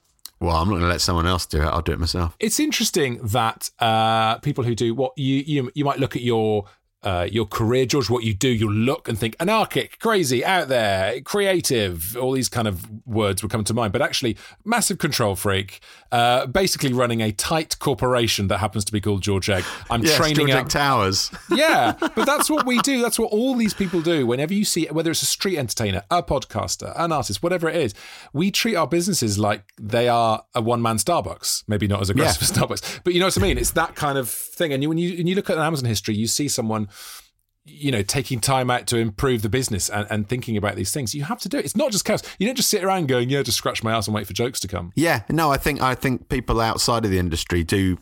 well, 0.40 0.57
I'm 0.57 0.68
not 0.68 0.74
going 0.74 0.83
to 0.83 0.88
let 0.88 1.01
someone 1.01 1.27
else 1.27 1.46
do 1.46 1.61
it. 1.61 1.66
I'll 1.66 1.83
do 1.83 1.92
it 1.92 1.98
myself. 1.98 2.37
It's 2.38 2.61
interesting 2.61 3.18
that 3.22 3.70
uh, 3.81 4.38
people 4.38 4.64
who 4.64 4.74
do 4.74 4.94
what 4.94 5.12
you 5.16 5.42
you 5.46 5.70
you 5.74 5.85
might 5.85 5.98
look 5.98 6.16
at 6.16 6.22
your. 6.22 6.64
Uh, 7.01 7.29
your 7.31 7.47
career, 7.47 7.87
George, 7.87 8.11
what 8.11 8.25
you 8.25 8.35
do, 8.35 8.49
you'll 8.49 8.73
look 8.73 9.09
and 9.09 9.17
think 9.17 9.37
anarchic, 9.39 10.01
crazy, 10.01 10.45
out 10.45 10.67
there, 10.67 11.21
creative, 11.21 12.17
all 12.17 12.33
these 12.33 12.49
kind 12.49 12.67
of 12.67 13.07
words 13.07 13.41
would 13.41 13.53
come 13.53 13.63
to 13.63 13.73
mind. 13.73 13.93
But 13.93 14.03
actually, 14.03 14.37
massive 14.65 14.99
control 14.99 15.37
freak, 15.37 15.81
uh, 16.11 16.47
basically 16.47 16.93
running 16.93 17.21
a 17.21 17.31
tight 17.31 17.79
corporation 17.79 18.49
that 18.49 18.59
happens 18.59 18.85
to 18.87 18.93
be 18.93 19.01
called 19.01 19.23
George 19.23 19.49
Egg. 19.49 19.65
I'm 19.91 20.03
Yes, 20.03 20.17
training 20.17 20.49
George 20.49 20.51
up 20.51 20.65
Egg 20.67 20.69
Towers. 20.71 21.31
yeah, 21.51 21.95
but 22.01 22.25
that's 22.27 22.51
what 22.51 22.67
we 22.67 22.79
do. 22.81 23.01
That's 23.01 23.19
what 23.19 23.31
all 23.31 23.55
these 23.55 23.75
people 23.75 24.01
do. 24.01 24.27
Whenever 24.27 24.53
you 24.53 24.65
see, 24.65 24.87
whether 24.87 25.11
it's 25.11 25.23
a 25.23 25.27
street 25.27 25.57
entertainer, 25.57 26.03
a 26.11 26.23
podcaster, 26.23 26.93
an 26.97 27.13
artist, 27.13 27.43
whatever 27.43 27.69
it 27.69 27.77
is, 27.77 27.95
we 28.33 28.51
treat 28.51 28.75
our 28.75 28.87
businesses 28.89 29.39
like 29.39 29.73
they 29.81 30.09
are 30.09 30.45
a 30.55 30.61
one 30.61 30.83
man 30.83 30.97
Starbucks. 30.97 31.65
Maybe 31.69 31.87
not 31.87 32.01
as 32.01 32.11
aggressive 32.11 32.43
as 32.43 32.51
Starbucks, 32.51 33.03
but 33.05 33.15
you 33.15 33.21
know 33.21 33.27
what 33.27 33.39
I 33.39 33.43
mean. 33.43 33.59
It's 33.59 33.73
that 33.73 33.95
kind 33.95 34.19
of 34.19 34.29
thing. 34.29 34.73
And 34.73 34.83
you, 34.83 34.89
when 34.89 34.99
you 34.99 35.17
when 35.19 35.27
you 35.27 35.35
look 35.35 35.49
at 35.51 35.57
an 35.57 35.63
Amazon 35.63 35.89
history, 35.89 36.17
you 36.17 36.27
see 36.27 36.49
someone. 36.49 36.88
You 37.64 37.92
know, 37.92 38.03
taking 38.03 38.40
time 38.40 38.70
out 38.70 38.87
to 38.87 38.96
improve 38.96 39.42
the 39.42 39.51
business 39.51 39.90
and, 39.90 40.07
and 40.11 40.27
thinking 40.27 40.57
about 40.57 40.77
these 40.77 40.90
things, 40.90 41.14
you 41.14 41.24
have 41.24 41.38
to 41.40 41.51
do 41.51 41.59
it. 41.59 41.66
It's 41.66 41.77
not 41.77 41.92
just 41.92 42.05
chaos. 42.05 42.22
You 42.38 42.46
don't 42.46 42.55
just 42.55 42.70
sit 42.70 42.83
around 42.83 43.09
going, 43.09 43.29
"Yeah, 43.29 43.42
just 43.42 43.59
scratch 43.59 43.83
my 43.83 43.92
ass 43.92 44.07
and 44.07 44.14
wait 44.14 44.27
for 44.27 44.33
jokes 44.33 44.59
to 44.61 44.68
come." 44.68 44.92
Yeah, 44.96 45.22
no, 45.29 45.51
I 45.53 45.59
think 45.59 45.83
I 45.83 45.94
think 45.94 46.31
people 46.31 46.61
outside 46.62 47.05
of 47.05 47.11
the 47.11 47.18
industry 47.18 47.64
do. 47.64 47.98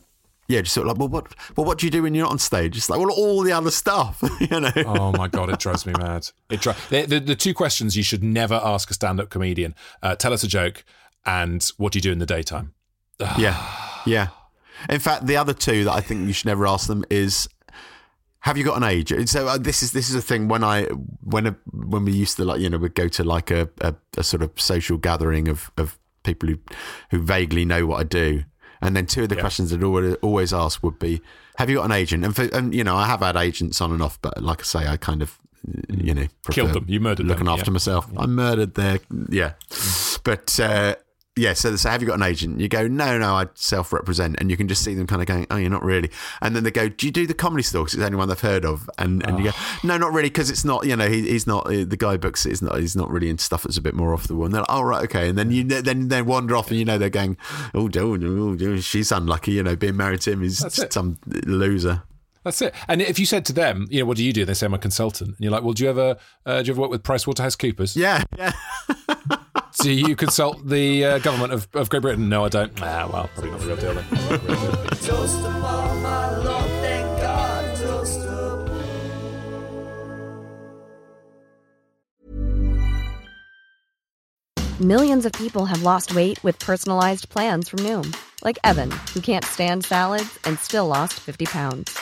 Yeah, 0.47 0.61
just 0.61 0.73
sort 0.73 0.87
of 0.87 0.93
like, 0.93 0.99
well, 0.99 1.09
what, 1.09 1.35
well, 1.57 1.65
what 1.65 1.77
do 1.77 1.85
you 1.85 1.91
do 1.91 2.03
when 2.03 2.13
you're 2.15 2.23
not 2.23 2.31
on 2.31 2.39
stage? 2.39 2.77
It's 2.77 2.89
like, 2.89 2.97
well, 2.97 3.11
all 3.11 3.41
the 3.41 3.51
other 3.51 3.69
stuff, 3.69 4.23
you 4.39 4.61
know. 4.61 4.71
Oh 4.85 5.11
my 5.11 5.27
god, 5.27 5.49
it 5.49 5.59
drives 5.59 5.85
me 5.85 5.91
mad. 5.99 6.29
It 6.49 6.61
dri- 6.61 6.73
the, 6.89 7.05
the 7.05 7.19
the 7.19 7.35
two 7.35 7.53
questions 7.53 7.97
you 7.97 8.03
should 8.03 8.23
never 8.23 8.55
ask 8.63 8.89
a 8.89 8.93
stand-up 8.93 9.29
comedian: 9.29 9.75
uh, 10.01 10.15
tell 10.15 10.31
us 10.31 10.43
a 10.43 10.47
joke, 10.47 10.85
and 11.25 11.69
what 11.75 11.91
do 11.91 11.97
you 11.97 12.01
do 12.01 12.13
in 12.13 12.19
the 12.19 12.25
daytime? 12.25 12.73
Yeah, 13.37 13.61
yeah. 14.05 14.29
In 14.89 14.99
fact, 14.99 15.25
the 15.25 15.35
other 15.35 15.53
two 15.53 15.83
that 15.85 15.91
I 15.93 16.01
think 16.01 16.27
you 16.27 16.33
should 16.33 16.45
never 16.45 16.67
ask 16.67 16.87
them 16.87 17.03
is, 17.09 17.49
have 18.47 18.57
you 18.57 18.63
got 18.63 18.77
an 18.77 18.83
age? 18.83 19.11
So 19.29 19.45
uh, 19.45 19.57
this 19.57 19.83
is 19.83 19.91
this 19.91 20.09
is 20.09 20.15
a 20.15 20.21
thing 20.21 20.47
when 20.47 20.63
I 20.63 20.85
when 21.21 21.47
a, 21.47 21.55
when 21.73 22.05
we 22.05 22.13
used 22.13 22.37
to 22.37 22.45
like 22.45 22.61
you 22.61 22.69
know 22.69 22.77
we'd 22.77 22.95
go 22.95 23.09
to 23.09 23.23
like 23.25 23.51
a, 23.51 23.69
a, 23.81 23.93
a 24.17 24.23
sort 24.23 24.41
of 24.41 24.51
social 24.55 24.97
gathering 24.97 25.49
of 25.49 25.69
of 25.77 25.99
people 26.23 26.47
who 26.47 26.57
who 27.11 27.21
vaguely 27.21 27.65
know 27.65 27.85
what 27.85 27.99
I 27.99 28.03
do, 28.03 28.45
and 28.81 28.95
then 28.95 29.05
two 29.05 29.23
of 29.23 29.29
the 29.29 29.35
questions 29.35 29.73
I'd 29.73 29.83
always 29.83 30.15
always 30.21 30.53
ask 30.53 30.81
would 30.81 30.97
be, 30.97 31.21
have 31.57 31.69
you 31.69 31.75
got 31.75 31.85
an 31.85 31.91
agent? 31.91 32.23
And 32.23 32.33
for, 32.33 32.43
and 32.53 32.73
you 32.73 32.85
know 32.85 32.95
I 32.95 33.05
have 33.05 33.19
had 33.19 33.35
agents 33.35 33.81
on 33.81 33.91
and 33.91 34.01
off, 34.01 34.17
but 34.21 34.41
like 34.41 34.61
I 34.61 34.63
say, 34.63 34.87
I 34.87 34.95
kind 34.95 35.21
of 35.21 35.37
you 35.89 36.13
know 36.13 36.27
Killed 36.49 36.71
them. 36.71 36.85
You 36.87 37.01
murdered 37.01 37.23
them, 37.23 37.27
looking 37.27 37.49
after 37.49 37.71
yeah. 37.71 37.73
myself. 37.73 38.09
I 38.15 38.27
murdered 38.27 38.75
their 38.75 38.99
yeah, 39.29 39.53
but. 40.23 40.57
uh 40.57 40.95
yeah, 41.37 41.53
so 41.53 41.71
they 41.71 41.77
say, 41.77 41.89
have 41.89 42.01
you 42.01 42.07
got 42.07 42.15
an 42.15 42.23
agent? 42.23 42.59
You 42.59 42.67
go, 42.67 42.87
no, 42.87 43.17
no, 43.17 43.33
I 43.35 43.47
self 43.53 43.93
represent. 43.93 44.35
And 44.39 44.49
you 44.51 44.57
can 44.57 44.67
just 44.67 44.83
see 44.83 44.93
them 44.93 45.07
kind 45.07 45.21
of 45.21 45.27
going, 45.27 45.47
oh, 45.51 45.55
you're 45.57 45.69
not 45.69 45.83
really. 45.83 46.09
And 46.41 46.55
then 46.55 46.63
they 46.63 46.71
go, 46.71 46.89
do 46.89 47.05
you 47.05 47.11
do 47.11 47.27
the 47.27 47.33
comedy 47.33 47.63
store? 47.63 47.83
'Cause 47.85 47.93
it's 47.93 47.99
the 47.99 48.05
only 48.05 48.17
one 48.17 48.27
they've 48.29 48.39
heard 48.39 48.65
of. 48.65 48.89
And, 48.97 49.25
and 49.27 49.37
you 49.39 49.45
go, 49.45 49.51
no, 49.83 49.97
not 49.97 50.13
really, 50.13 50.29
because 50.29 50.49
it's 50.49 50.65
not, 50.65 50.85
you 50.85 50.95
know, 50.95 51.07
he, 51.07 51.21
he's 51.29 51.47
not, 51.47 51.67
uh, 51.67 51.85
the 51.85 51.97
guy 51.97 52.13
who 52.13 52.17
books 52.17 52.45
it 52.45 52.51
is 52.51 52.61
not, 52.61 52.79
he's 52.79 52.95
not 52.95 53.09
really 53.09 53.29
into 53.29 53.43
stuff 53.43 53.63
that's 53.63 53.77
a 53.77 53.81
bit 53.81 53.93
more 53.93 54.13
off 54.13 54.27
the 54.27 54.35
wall. 54.35 54.45
And 54.45 54.53
they're 54.53 54.61
like, 54.61 54.71
oh, 54.71 54.81
right, 54.81 55.03
okay. 55.03 55.29
And 55.29 55.37
then 55.37 55.51
you 55.51 55.63
then 55.63 56.07
they 56.07 56.21
wander 56.21 56.55
off 56.55 56.69
and 56.69 56.79
you 56.79 56.85
know, 56.85 56.97
they're 56.97 57.09
going, 57.09 57.37
oh, 57.73 57.87
do, 57.87 58.17
do, 58.17 58.57
do, 58.57 58.81
she's 58.81 59.11
unlucky, 59.11 59.51
you 59.53 59.63
know, 59.63 59.75
being 59.75 59.97
married 59.97 60.21
to 60.21 60.31
him 60.31 60.43
is 60.43 60.65
some 60.89 61.17
loser. 61.45 62.03
That's 62.43 62.61
it. 62.61 62.73
And 62.87 63.01
if 63.01 63.19
you 63.19 63.25
said 63.25 63.43
to 63.47 63.53
them, 63.53 63.87
you 63.89 63.99
know, 63.99 64.05
what 64.05 64.15
do 64.15 64.23
you 64.23 64.31
do? 64.31 64.45
They 64.45 64.53
say 64.53 64.67
I'm 64.67 64.73
a 64.73 64.77
consultant, 64.77 65.31
and 65.31 65.39
you're 65.41 65.51
like, 65.51 65.63
well, 65.63 65.73
do 65.73 65.83
you 65.83 65.89
ever 65.89 66.15
uh, 66.45 66.61
do 66.61 66.67
you 66.67 66.73
ever 66.73 66.81
work 66.81 66.91
with 66.91 67.03
PricewaterhouseCoopers? 67.03 67.97
Yeah, 67.97 68.23
yeah. 68.37 68.53
Do 69.81 69.91
you 69.91 70.15
consult 70.15 70.67
the 70.67 71.05
uh, 71.05 71.19
government 71.19 71.53
of, 71.53 71.67
of 71.73 71.89
Great 71.89 72.01
Britain? 72.01 72.29
No, 72.29 72.45
I 72.45 72.49
don't. 72.49 72.71
Ah, 72.81 73.07
well, 73.11 73.29
probably 73.33 73.51
not 73.51 73.59
the 73.61 73.67
real 73.67 73.75
deal 73.77 73.93
then. 73.93 74.05
Not 74.11 74.41
the 74.41 74.47
real 74.47 74.71
deal. 74.71 74.83
Toast 75.01 75.37
'em 75.37 75.63
all, 75.65 75.95
my 75.97 76.37
lord, 76.37 76.65
thank 76.81 77.21
God. 77.21 77.77
Toast 77.77 78.19
'em. 78.21 78.47
Millions 84.79 85.25
of 85.25 85.31
people 85.33 85.65
have 85.65 85.83
lost 85.83 86.15
weight 86.15 86.43
with 86.43 86.57
personalized 86.59 87.29
plans 87.29 87.69
from 87.69 87.79
Noom, 87.79 88.15
like 88.43 88.59
Evan, 88.63 88.91
who 89.13 89.21
can't 89.21 89.45
stand 89.45 89.85
salads 89.85 90.37
and 90.43 90.57
still 90.59 90.87
lost 90.87 91.13
50 91.19 91.45
pounds. 91.45 91.97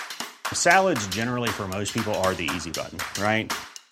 Salads, 0.54 1.06
generally, 1.08 1.50
for 1.50 1.68
most 1.68 1.94
people, 1.94 2.14
are 2.16 2.34
the 2.34 2.50
easy 2.56 2.72
button, 2.72 3.00
right? 3.22 3.52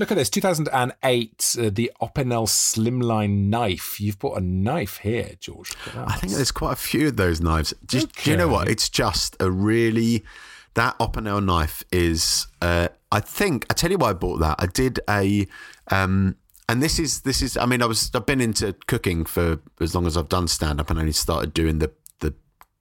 Look 0.00 0.10
at 0.10 0.16
this, 0.16 0.30
2008, 0.30 1.56
uh, 1.58 1.70
the 1.70 1.92
Opinel 2.00 2.46
Slimline 2.48 3.48
knife. 3.50 4.00
You've 4.00 4.18
bought 4.18 4.38
a 4.38 4.40
knife 4.40 4.96
here, 4.96 5.32
George. 5.38 5.72
Look 5.84 5.88
at 5.88 6.06
that. 6.06 6.08
I 6.08 6.16
think 6.16 6.32
there's 6.32 6.50
quite 6.50 6.72
a 6.72 6.76
few 6.76 7.08
of 7.08 7.18
those 7.18 7.42
knives. 7.42 7.74
Just, 7.84 8.10
Do 8.14 8.30
you 8.30 8.38
know 8.38 8.48
what? 8.48 8.66
It's 8.66 8.88
just 8.88 9.36
a 9.40 9.50
really 9.50 10.24
that 10.72 10.98
Opinel 10.98 11.44
knife 11.44 11.84
is. 11.92 12.46
Uh, 12.62 12.88
I 13.12 13.20
think 13.20 13.66
I 13.68 13.74
tell 13.74 13.90
you 13.90 13.98
why 13.98 14.08
I 14.08 14.12
bought 14.14 14.38
that. 14.38 14.56
I 14.58 14.64
did 14.64 15.00
a, 15.06 15.46
um, 15.90 16.36
and 16.66 16.82
this 16.82 16.98
is 16.98 17.20
this 17.20 17.42
is. 17.42 17.58
I 17.58 17.66
mean, 17.66 17.82
I 17.82 17.86
was 17.86 18.10
I've 18.14 18.24
been 18.24 18.40
into 18.40 18.74
cooking 18.86 19.26
for 19.26 19.58
as 19.82 19.94
long 19.94 20.06
as 20.06 20.16
I've 20.16 20.30
done 20.30 20.48
stand 20.48 20.80
up, 20.80 20.88
and 20.88 20.98
only 20.98 21.12
started 21.12 21.52
doing 21.52 21.78
the 21.78 21.92
the 22.20 22.32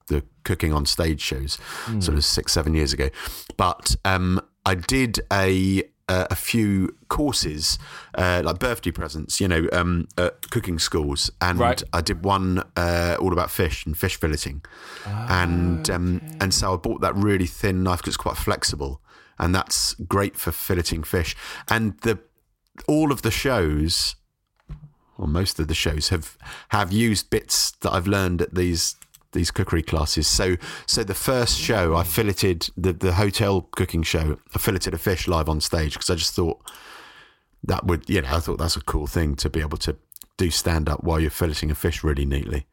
the 0.07 0.23
cooking 0.45 0.71
on 0.71 0.85
stage 0.85 1.19
shows, 1.19 1.57
sort 1.99 2.17
of 2.17 2.23
six 2.23 2.53
seven 2.53 2.75
years 2.75 2.93
ago. 2.93 3.09
But 3.57 3.97
um, 4.05 4.39
I 4.65 4.75
did 4.75 5.19
a 5.33 5.83
a 6.09 6.27
a 6.31 6.35
few 6.35 6.95
courses, 7.07 7.79
uh, 8.15 8.41
like 8.43 8.59
birthday 8.59 8.91
presents, 8.91 9.39
you 9.39 9.47
know, 9.47 9.67
um, 9.71 10.07
at 10.17 10.49
cooking 10.49 10.79
schools, 10.79 11.31
and 11.39 11.59
Right. 11.59 11.81
I 11.93 12.01
did 12.01 12.25
one 12.25 12.63
uh, 12.75 13.15
all 13.21 13.31
about 13.33 13.51
fish 13.51 13.85
and 13.85 13.97
fish 13.97 14.19
filleting, 14.19 14.63
and 15.05 15.89
um, 15.89 16.21
and 16.41 16.53
so 16.53 16.73
I 16.73 16.77
bought 16.77 17.01
that 17.01 17.15
really 17.15 17.47
thin 17.47 17.83
knife 17.83 17.99
because 17.99 18.11
it's 18.15 18.17
quite 18.17 18.37
flexible, 18.37 19.01
and 19.37 19.53
that's 19.55 19.93
great 19.93 20.35
for 20.35 20.51
filleting 20.51 21.05
fish. 21.05 21.35
And 21.67 21.97
the 22.01 22.19
all 22.87 23.11
of 23.11 23.21
the 23.21 23.31
shows, 23.31 24.15
or 25.17 25.27
most 25.27 25.59
of 25.59 25.67
the 25.67 25.75
shows, 25.75 26.09
have 26.09 26.37
have 26.69 26.91
used 26.91 27.29
bits 27.29 27.71
that 27.81 27.91
I've 27.93 28.07
learned 28.07 28.41
at 28.41 28.55
these 28.55 28.95
these 29.31 29.51
cookery 29.51 29.83
classes. 29.83 30.27
So 30.27 30.57
so 30.85 31.03
the 31.03 31.13
first 31.13 31.57
show 31.57 31.95
I 31.95 32.03
filleted 32.03 32.69
the 32.77 32.93
the 32.93 33.13
hotel 33.13 33.61
cooking 33.71 34.03
show. 34.03 34.37
I 34.55 34.59
filleted 34.59 34.93
a 34.93 34.97
fish 34.97 35.27
live 35.27 35.49
on 35.49 35.61
stage 35.61 35.93
because 35.93 36.09
I 36.09 36.15
just 36.15 36.33
thought 36.33 36.59
that 37.63 37.85
would 37.85 38.09
you 38.09 38.21
know 38.21 38.29
I 38.35 38.39
thought 38.39 38.57
that's 38.57 38.77
a 38.77 38.81
cool 38.81 39.07
thing 39.07 39.35
to 39.37 39.49
be 39.49 39.61
able 39.61 39.77
to 39.79 39.95
do 40.37 40.49
stand 40.49 40.87
up 40.89 41.03
while 41.03 41.19
you're 41.19 41.31
filleting 41.31 41.69
a 41.69 41.75
fish 41.75 42.03
really 42.03 42.25
neatly. 42.25 42.65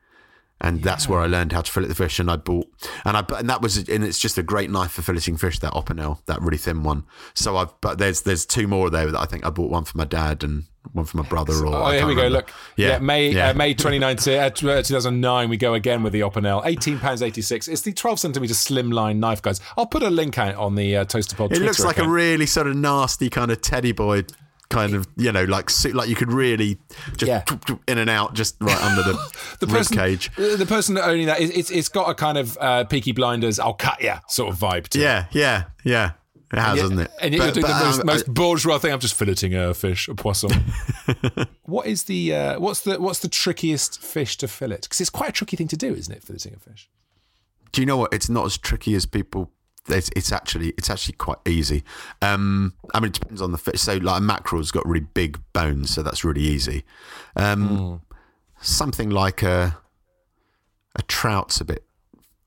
And 0.61 0.83
that's 0.83 1.07
where 1.07 1.21
I 1.21 1.27
learned 1.27 1.53
how 1.53 1.61
to 1.61 1.71
fillet 1.71 1.89
the 1.89 1.95
fish. 1.95 2.19
And 2.19 2.31
I 2.31 2.37
bought, 2.37 2.67
and 3.05 3.17
I, 3.17 3.25
and 3.39 3.49
that 3.51 3.61
was, 3.61 3.77
and 3.89 4.03
it's 4.03 4.19
just 4.19 4.39
a 4.39 4.43
great 4.43 4.71
knife 4.71 4.93
for 4.93 5.03
filleting 5.03 5.39
fish. 5.39 5.59
That 5.59 5.75
Opinel, 5.75 6.25
that 6.27 6.41
really 6.41 6.57
thin 6.57 6.83
one. 6.83 7.05
So 7.35 7.59
I've, 7.59 7.79
but 7.83 7.99
there's, 7.99 8.23
there's 8.23 8.47
two 8.47 8.67
more 8.67 8.89
there 8.89 9.11
that 9.11 9.21
I 9.21 9.27
think 9.27 9.45
I 9.45 9.51
bought 9.51 9.71
one 9.71 9.85
for 9.85 9.99
my 9.99 10.07
dad 10.07 10.43
and 10.43 10.65
one 10.93 11.05
for 11.05 11.19
my 11.19 11.29
brother. 11.29 11.53
Or 11.67 11.75
Oh, 11.75 11.91
here 11.91 12.07
we 12.07 12.15
go. 12.15 12.29
Look, 12.29 12.51
yeah, 12.77 12.99
May 13.01 13.31
yeah. 13.33 13.51
Uh, 13.51 13.55
May 13.55 13.75
2019, 13.75 14.39
uh, 14.39 14.51
2009, 14.51 15.49
we 15.51 15.57
go 15.59 15.75
again 15.75 16.03
with 16.03 16.13
the 16.13 16.21
Opinel, 16.21 16.63
eighteen 16.65 16.99
pounds 16.99 17.23
eighty 17.23 17.43
six. 17.43 17.69
It's 17.69 17.83
the 17.83 17.93
twelve 17.93 18.19
centimeter 18.21 18.55
slimline 18.55 19.17
knife, 19.17 19.43
guys. 19.43 19.61
I'll 19.77 19.87
put 19.87 20.03
a 20.05 20.11
link 20.11 20.39
out 20.39 20.55
on 20.55 20.75
the 20.75 20.97
uh, 20.99 21.05
Toaster 21.05 21.37
Pod. 21.37 21.47
It 21.47 21.57
Twitter 21.57 21.65
looks 21.67 21.85
like 21.85 21.99
a 21.99 22.09
really 22.09 22.47
sort 22.47 22.67
of 22.67 22.77
nasty 22.77 23.29
kind 23.31 23.51
of 23.51 23.61
teddy 23.61 23.93
boy 23.93 24.25
kind 24.69 24.95
of 24.95 25.07
you 25.17 25.31
know 25.31 25.45
like 25.45 25.71
suit 25.71 25.95
like 25.95 26.09
you 26.09 26.17
could 26.17 26.33
really 26.33 26.79
just 27.17 27.27
Yeah. 27.29 27.45
in 27.87 27.99
and 27.99 28.11
out 28.11 28.35
just 28.35 28.57
right 28.61 28.83
under 28.83 29.03
the, 29.03 29.57
the 29.61 29.67
person, 29.67 29.97
cage. 29.97 30.31
uh, 30.37 30.57
the 30.57 30.67
person 30.67 30.99
owning 30.99 31.27
that, 31.27 31.41
it's, 31.41 31.71
it's 31.71 31.89
got 31.89 32.11
a 32.11 32.15
kind 32.15 32.37
of 32.37 32.59
uh, 32.61 32.85
Peaky 32.85 33.13
Blinders, 33.13 33.59
I'll 33.61 33.75
cut 33.75 34.01
ya 34.03 34.19
sort 34.29 34.53
of 34.53 34.59
vibe 34.59 34.89
to 34.89 34.99
it. 34.99 35.03
Yeah, 35.03 35.27
yeah, 35.33 35.65
yeah. 35.85 36.11
It 36.53 36.61
has, 36.61 36.79
doesn't 36.79 36.99
it? 37.01 37.11
And 37.21 37.35
yet 37.35 37.43
you're 37.43 37.53
doing 37.55 37.67
but, 37.67 37.79
the 37.79 37.85
most, 37.85 38.01
um, 38.01 38.07
most 38.07 38.33
bourgeois 38.33 38.79
thing. 38.79 38.93
I'm 38.93 39.01
just 39.01 39.19
filleting 39.19 39.53
a 39.59 39.75
fish, 39.75 40.07
a 40.07 40.15
poisson. 40.15 40.51
what 41.65 41.87
is 41.87 42.05
the 42.05 42.35
uh, 42.35 42.61
what's 42.61 42.83
the 42.83 43.01
what's 43.01 43.19
the 43.19 43.29
trickiest 43.29 44.01
fish 44.01 44.37
to 44.39 44.49
fillet? 44.49 44.79
Because 44.83 45.01
it's 45.01 45.11
quite 45.11 45.31
a 45.31 45.33
tricky 45.33 45.57
thing 45.57 45.67
to 45.69 45.77
do, 45.77 45.93
isn't 45.93 46.15
it? 46.15 46.25
Filleting 46.25 46.57
a 46.57 46.61
fish. 46.61 46.89
do 47.73 47.83
you 47.83 47.87
know 47.87 47.97
what? 47.97 48.13
It's 48.15 48.29
not 48.29 48.47
as 48.47 48.57
tricky 48.57 48.95
as 48.95 49.07
people. 49.07 49.51
It's, 49.89 50.11
it's 50.17 50.33
actually 50.33 50.71
it's 50.79 50.91
actually 50.91 51.15
quite 51.15 51.39
easy. 51.47 51.85
Um, 52.23 52.75
I 52.95 53.01
mean, 53.01 53.09
it 53.09 53.15
depends 53.15 53.41
on 53.41 53.53
the 53.53 53.59
fish. 53.59 53.81
So, 53.81 53.95
like 53.95 54.19
a 54.19 54.23
mackerel's 54.23 54.71
got 54.71 54.87
really 54.87 55.07
big 55.15 55.39
bones, 55.53 55.91
so 55.91 56.03
that's 56.03 56.25
really 56.25 56.43
easy. 56.43 56.85
Um, 57.37 58.03
Something 58.61 59.11
like 59.11 59.43
a 59.43 59.77
a 60.97 61.03
trout's 61.03 61.61
a 61.61 61.65
bit, 61.65 61.85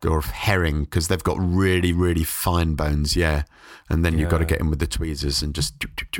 or 0.07 0.21
herring 0.21 0.83
because 0.85 1.07
they've 1.07 1.23
got 1.23 1.37
really 1.39 1.91
really 1.93 2.23
fine 2.23 2.75
bones. 2.75 3.15
Yeah, 3.15 3.43
and 3.89 4.05
then 4.05 4.17
you've 4.17 4.29
got 4.29 4.37
to 4.39 4.45
get 4.45 4.59
in 4.59 4.69
with 4.69 4.79
the 4.79 4.87
tweezers 4.87 5.41
and 5.41 5.53
just 5.53 5.73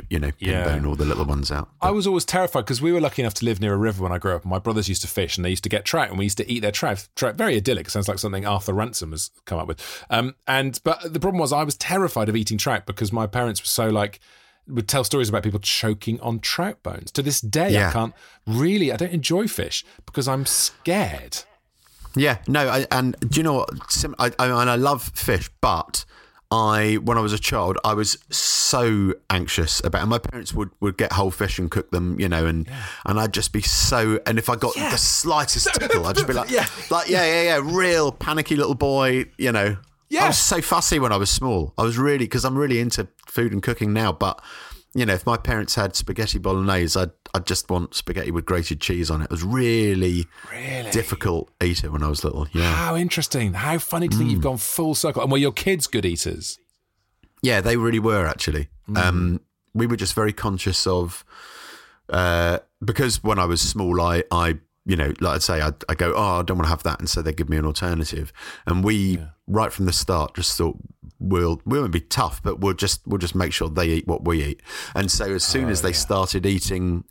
you 0.08 0.18
know 0.18 0.30
Yeah. 0.38 0.64
pinbone 0.66 0.86
all 0.86 0.96
the 0.96 1.04
little 1.04 1.24
ones 1.24 1.50
out. 1.50 1.70
I 1.80 1.90
was 1.90 2.06
always 2.06 2.24
terrified 2.24 2.62
because 2.62 2.82
we 2.82 2.92
were 2.92 3.00
lucky 3.00 3.22
enough 3.22 3.34
to 3.34 3.44
live 3.44 3.60
near 3.60 3.72
a 3.74 3.78
river 3.78 4.02
when 4.02 4.12
I 4.12 4.18
grew 4.18 4.34
up. 4.34 4.44
My 4.44 4.58
brothers 4.58 4.88
used 4.88 5.02
to 5.02 5.08
fish 5.08 5.36
and 5.36 5.44
they 5.44 5.50
used 5.50 5.62
to 5.64 5.70
get 5.70 5.84
trout, 5.84 6.10
and 6.10 6.18
we 6.18 6.24
used 6.26 6.38
to 6.38 6.50
eat 6.50 6.60
their 6.60 6.72
trout. 6.72 7.08
trout 7.16 7.36
very 7.36 7.56
idyllic. 7.56 7.88
Sounds 7.90 8.08
like 8.08 8.18
something 8.18 8.44
Arthur 8.46 8.72
Ransome 8.74 9.12
has 9.12 9.30
come 9.46 9.58
up 9.58 9.66
with. 9.68 10.04
Um, 10.10 10.34
and 10.46 10.78
but 10.84 11.12
the 11.12 11.20
problem 11.20 11.40
was 11.40 11.52
I 11.52 11.64
was 11.64 11.76
terrified 11.76 12.28
of 12.28 12.36
eating 12.36 12.58
trout 12.58 12.86
because 12.86 13.12
my 13.12 13.26
parents 13.26 13.60
were 13.62 13.66
so 13.66 13.88
like 13.88 14.20
would 14.68 14.86
tell 14.86 15.02
stories 15.02 15.28
about 15.28 15.42
people 15.42 15.58
choking 15.58 16.20
on 16.20 16.38
trout 16.38 16.80
bones. 16.82 17.10
To 17.12 17.22
this 17.22 17.40
day, 17.40 17.82
I 17.88 17.92
can't 17.92 18.14
really. 18.46 18.92
I 18.92 18.96
don't 18.96 19.12
enjoy 19.12 19.48
fish 19.48 19.84
because 20.06 20.28
I'm 20.28 20.44
scared. 20.46 21.38
Yeah, 22.16 22.38
no, 22.48 22.68
I, 22.68 22.86
and 22.90 23.16
do 23.20 23.38
you 23.38 23.44
know 23.44 23.54
what? 23.54 23.70
I, 24.18 24.32
I, 24.38 24.46
and 24.62 24.70
I 24.70 24.74
love 24.76 25.02
fish, 25.14 25.48
but 25.60 26.04
I, 26.50 26.98
when 27.04 27.16
I 27.16 27.20
was 27.20 27.32
a 27.32 27.38
child, 27.38 27.78
I 27.84 27.94
was 27.94 28.18
so 28.30 29.14
anxious 29.30 29.80
about. 29.84 30.00
And 30.02 30.10
my 30.10 30.18
parents 30.18 30.52
would, 30.52 30.70
would 30.80 30.96
get 30.96 31.12
whole 31.12 31.30
fish 31.30 31.58
and 31.60 31.70
cook 31.70 31.90
them, 31.92 32.18
you 32.18 32.28
know, 32.28 32.46
and 32.46 32.68
and 33.06 33.20
I'd 33.20 33.32
just 33.32 33.52
be 33.52 33.62
so. 33.62 34.18
And 34.26 34.38
if 34.38 34.48
I 34.48 34.56
got 34.56 34.74
the 34.74 34.96
slightest 34.98 35.68
tickle, 35.74 36.06
I'd 36.06 36.16
just 36.16 36.26
be 36.26 36.32
like, 36.40 36.50
Yeah. 36.50 36.66
like 36.90 37.08
yeah, 37.08 37.24
yeah, 37.24 37.42
yeah, 37.42 37.60
real 37.62 38.10
panicky 38.10 38.56
little 38.56 38.74
boy, 38.74 39.26
you 39.38 39.52
know. 39.52 39.76
Yeah. 40.08 40.24
I 40.24 40.26
was 40.26 40.38
so 40.38 40.60
fussy 40.60 40.98
when 40.98 41.12
I 41.12 41.16
was 41.16 41.30
small. 41.30 41.72
I 41.78 41.82
was 41.84 41.96
really 41.96 42.24
because 42.24 42.44
I'm 42.44 42.58
really 42.58 42.80
into 42.80 43.06
food 43.28 43.52
and 43.52 43.62
cooking 43.62 43.92
now, 43.92 44.10
but. 44.12 44.42
You 44.94 45.06
know, 45.06 45.14
if 45.14 45.24
my 45.24 45.36
parents 45.36 45.76
had 45.76 45.94
spaghetti 45.94 46.38
bolognese, 46.38 46.98
I'd 46.98 47.10
I'd 47.32 47.46
just 47.46 47.70
want 47.70 47.94
spaghetti 47.94 48.32
with 48.32 48.44
grated 48.44 48.80
cheese 48.80 49.08
on 49.10 49.20
it. 49.22 49.26
It 49.26 49.30
was 49.30 49.44
really, 49.44 50.26
Really? 50.50 50.90
difficult 50.90 51.48
eater 51.62 51.92
when 51.92 52.02
I 52.02 52.08
was 52.08 52.24
little. 52.24 52.48
Yeah, 52.52 52.74
How 52.74 52.96
interesting! 52.96 53.54
How 53.54 53.78
funny 53.78 54.08
to 54.08 54.16
think 54.16 54.30
you've 54.30 54.40
gone 54.40 54.56
full 54.56 54.96
circle. 54.96 55.22
And 55.22 55.30
were 55.30 55.38
your 55.38 55.52
kids 55.52 55.86
good 55.86 56.04
eaters? 56.04 56.58
Yeah, 57.40 57.60
they 57.60 57.76
really 57.76 58.00
were 58.00 58.26
actually. 58.26 58.68
Um, 58.96 59.40
we 59.72 59.86
were 59.86 59.96
just 59.96 60.14
very 60.14 60.32
conscious 60.32 60.84
of 60.88 61.24
uh, 62.08 62.58
because 62.84 63.22
when 63.22 63.38
I 63.38 63.44
was 63.44 63.60
small, 63.60 64.00
I, 64.00 64.24
I 64.32 64.58
you 64.90 64.96
know, 64.96 65.12
like 65.20 65.36
I'd 65.36 65.42
say, 65.44 65.62
I, 65.62 65.70
I 65.88 65.94
go, 65.94 66.12
oh, 66.16 66.40
I 66.40 66.42
don't 66.42 66.58
want 66.58 66.66
to 66.66 66.70
have 66.70 66.82
that, 66.82 66.98
and 66.98 67.08
so 67.08 67.22
they 67.22 67.32
give 67.32 67.48
me 67.48 67.56
an 67.56 67.64
alternative. 67.64 68.32
And 68.66 68.82
we, 68.82 69.20
right 69.46 69.72
from 69.72 69.86
the 69.86 69.92
start, 69.92 70.34
just 70.34 70.58
thought 70.58 70.76
we'll 71.20 71.62
we 71.64 71.78
won't 71.78 71.92
be 71.92 72.00
tough, 72.00 72.42
but 72.42 72.58
we'll 72.58 72.74
just 72.74 73.06
we'll 73.06 73.18
just 73.18 73.36
make 73.36 73.52
sure 73.52 73.68
they 73.68 73.86
eat 73.86 74.08
what 74.08 74.24
we 74.24 74.42
eat. 74.42 74.60
And 74.96 75.08
so 75.08 75.32
as 75.32 75.44
soon 75.44 75.68
as 75.68 75.82
they 75.82 75.92
started 75.92 76.44
eating 76.44 77.04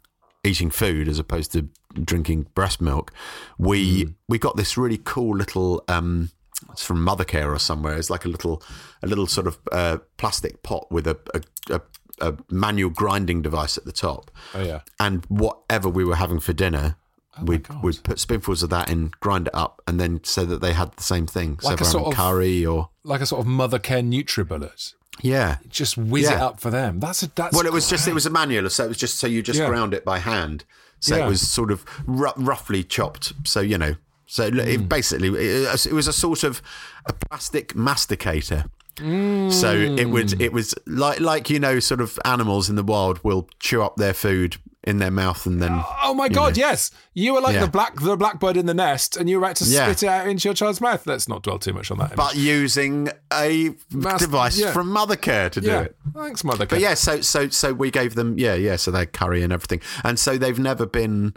eating 0.43 0.69
food 0.69 1.07
as 1.07 1.19
opposed 1.19 1.53
to 1.53 1.69
drinking 2.03 2.47
breast 2.53 2.81
milk, 2.81 3.13
we 3.57 4.13
we 4.27 4.37
got 4.37 4.57
this 4.57 4.77
really 4.77 4.99
cool 5.01 5.37
little. 5.37 5.81
Um, 5.87 6.31
it's 6.73 6.83
from 6.83 6.97
Mothercare 6.97 7.47
or 7.47 7.59
somewhere. 7.59 7.95
It's 7.95 8.09
like 8.09 8.25
a 8.25 8.27
little, 8.27 8.61
a 9.01 9.07
little 9.07 9.25
sort 9.25 9.47
of 9.47 9.57
uh, 9.71 9.99
plastic 10.17 10.61
pot 10.61 10.91
with 10.91 11.07
a, 11.07 11.17
a, 11.33 11.75
a, 11.75 11.81
a 12.19 12.35
manual 12.51 12.89
grinding 12.89 13.41
device 13.41 13.77
at 13.77 13.85
the 13.85 13.93
top. 13.93 14.29
Oh 14.53 14.61
yeah. 14.61 14.81
And 14.99 15.23
whatever 15.29 15.87
we 15.87 16.03
were 16.03 16.17
having 16.17 16.41
for 16.41 16.51
dinner, 16.51 16.97
Oh 17.39 17.45
we'd, 17.45 17.67
we'd 17.83 18.03
put 18.03 18.19
spoonfuls 18.19 18.63
of 18.63 18.69
that 18.71 18.89
in, 18.89 19.11
grind 19.19 19.47
it 19.47 19.55
up, 19.55 19.81
and 19.87 19.99
then 19.99 20.21
so 20.23 20.45
that 20.45 20.61
they 20.61 20.73
had 20.73 20.91
the 20.93 21.03
same 21.03 21.25
thing. 21.27 21.59
So 21.59 21.69
Like 21.69 21.81
a 21.81 21.85
sort 21.85 22.07
of- 22.07 22.13
curry 22.13 22.65
or 22.65 22.89
Like 23.03 23.21
a 23.21 23.25
sort 23.25 23.41
of 23.41 23.47
Mothercare 23.47 24.03
NutriBullet. 24.03 24.93
yeah. 25.21 25.57
Just 25.69 25.97
whiz 25.97 26.29
it 26.29 26.37
up 26.37 26.59
for 26.59 26.69
them. 26.69 26.99
That's 26.99 27.23
a 27.23 27.31
that's 27.35 27.55
Well, 27.55 27.65
it 27.65 27.73
was 27.73 27.89
just 27.89 28.07
it 28.07 28.13
was 28.13 28.25
a 28.25 28.29
manual, 28.29 28.69
so 28.69 28.85
it 28.85 28.87
was 28.89 28.97
just 28.97 29.19
so 29.19 29.27
you 29.27 29.41
just 29.41 29.59
Yeah. 29.59 29.67
ground 29.67 29.93
it 29.93 30.03
by 30.05 30.19
hand. 30.19 30.63
So 30.99 31.15
Yeah. 31.17 31.25
it 31.25 31.29
was 31.29 31.41
sort 31.49 31.71
of 31.71 31.85
ru- 32.05 32.33
roughly 32.35 32.83
chopped. 32.83 33.33
So 33.45 33.61
you 33.61 33.77
know, 33.77 33.95
so 34.25 34.43
it, 34.47 34.53
Mm. 34.53 34.89
basically 34.89 35.29
it, 35.29 35.85
it 35.87 35.93
was 35.93 36.07
a 36.07 36.13
sort 36.13 36.43
of 36.43 36.61
a 37.05 37.13
plastic 37.13 37.73
masticator. 37.75 38.65
So 38.97 39.71
it 39.73 40.09
would 40.09 40.41
it 40.41 40.51
was 40.51 40.75
like 40.85 41.21
like 41.21 41.49
you 41.49 41.57
know 41.59 41.79
sort 41.79 42.01
of 42.01 42.19
animals 42.25 42.69
in 42.69 42.75
the 42.75 42.83
wild 42.83 43.23
will 43.23 43.47
chew 43.59 43.81
up 43.81 43.95
their 43.95 44.13
food 44.13 44.57
in 44.85 44.97
their 44.97 45.11
mouth 45.11 45.45
and 45.45 45.61
then 45.61 45.83
Oh 46.03 46.13
my 46.13 46.29
god, 46.29 46.55
yes. 46.55 46.89
You 47.13 47.33
were 47.33 47.41
like 47.41 47.55
Yeah. 47.55 47.65
the 47.65 47.67
black 47.71 47.99
the 47.99 48.15
blackbird 48.15 48.55
in 48.55 48.65
the 48.65 48.73
nest 48.73 49.17
and 49.17 49.29
you 49.29 49.37
were 49.37 49.45
about 49.45 49.57
to 49.57 49.65
Yeah. 49.65 49.85
spit 49.87 50.03
it 50.03 50.07
out 50.09 50.27
into 50.27 50.47
your 50.47 50.53
child's 50.55 50.79
mouth. 50.79 51.05
Let's 51.05 51.27
not 51.27 51.43
dwell 51.43 51.59
too 51.59 51.73
much 51.73 51.91
on 51.91 51.97
that. 51.97 52.15
but 52.15 52.37
using 52.37 53.09
a 53.33 53.71
Mas- 53.91 54.21
device 54.21 54.57
yeah. 54.57 54.71
from 54.71 54.87
Mothercare 54.89 55.49
to 55.51 55.59
do 55.61 55.69
it. 55.79 55.97
Thanks, 56.15 56.43
Mothercare. 56.43 56.69
But 56.69 56.79
yeah, 56.79 56.93
so 56.93 57.19
so 57.19 57.49
so 57.49 57.73
we 57.73 57.91
gave 57.91 58.15
them 58.15 58.39
yeah 58.39 58.53
yeah 58.55 58.77
so 58.77 58.89
they 58.89 59.05
curry 59.05 59.43
and 59.43 59.51
everything, 59.51 59.81
and 60.03 60.17
so 60.17 60.37
they've 60.37 60.57
never 60.59 60.85
been, 60.85 61.33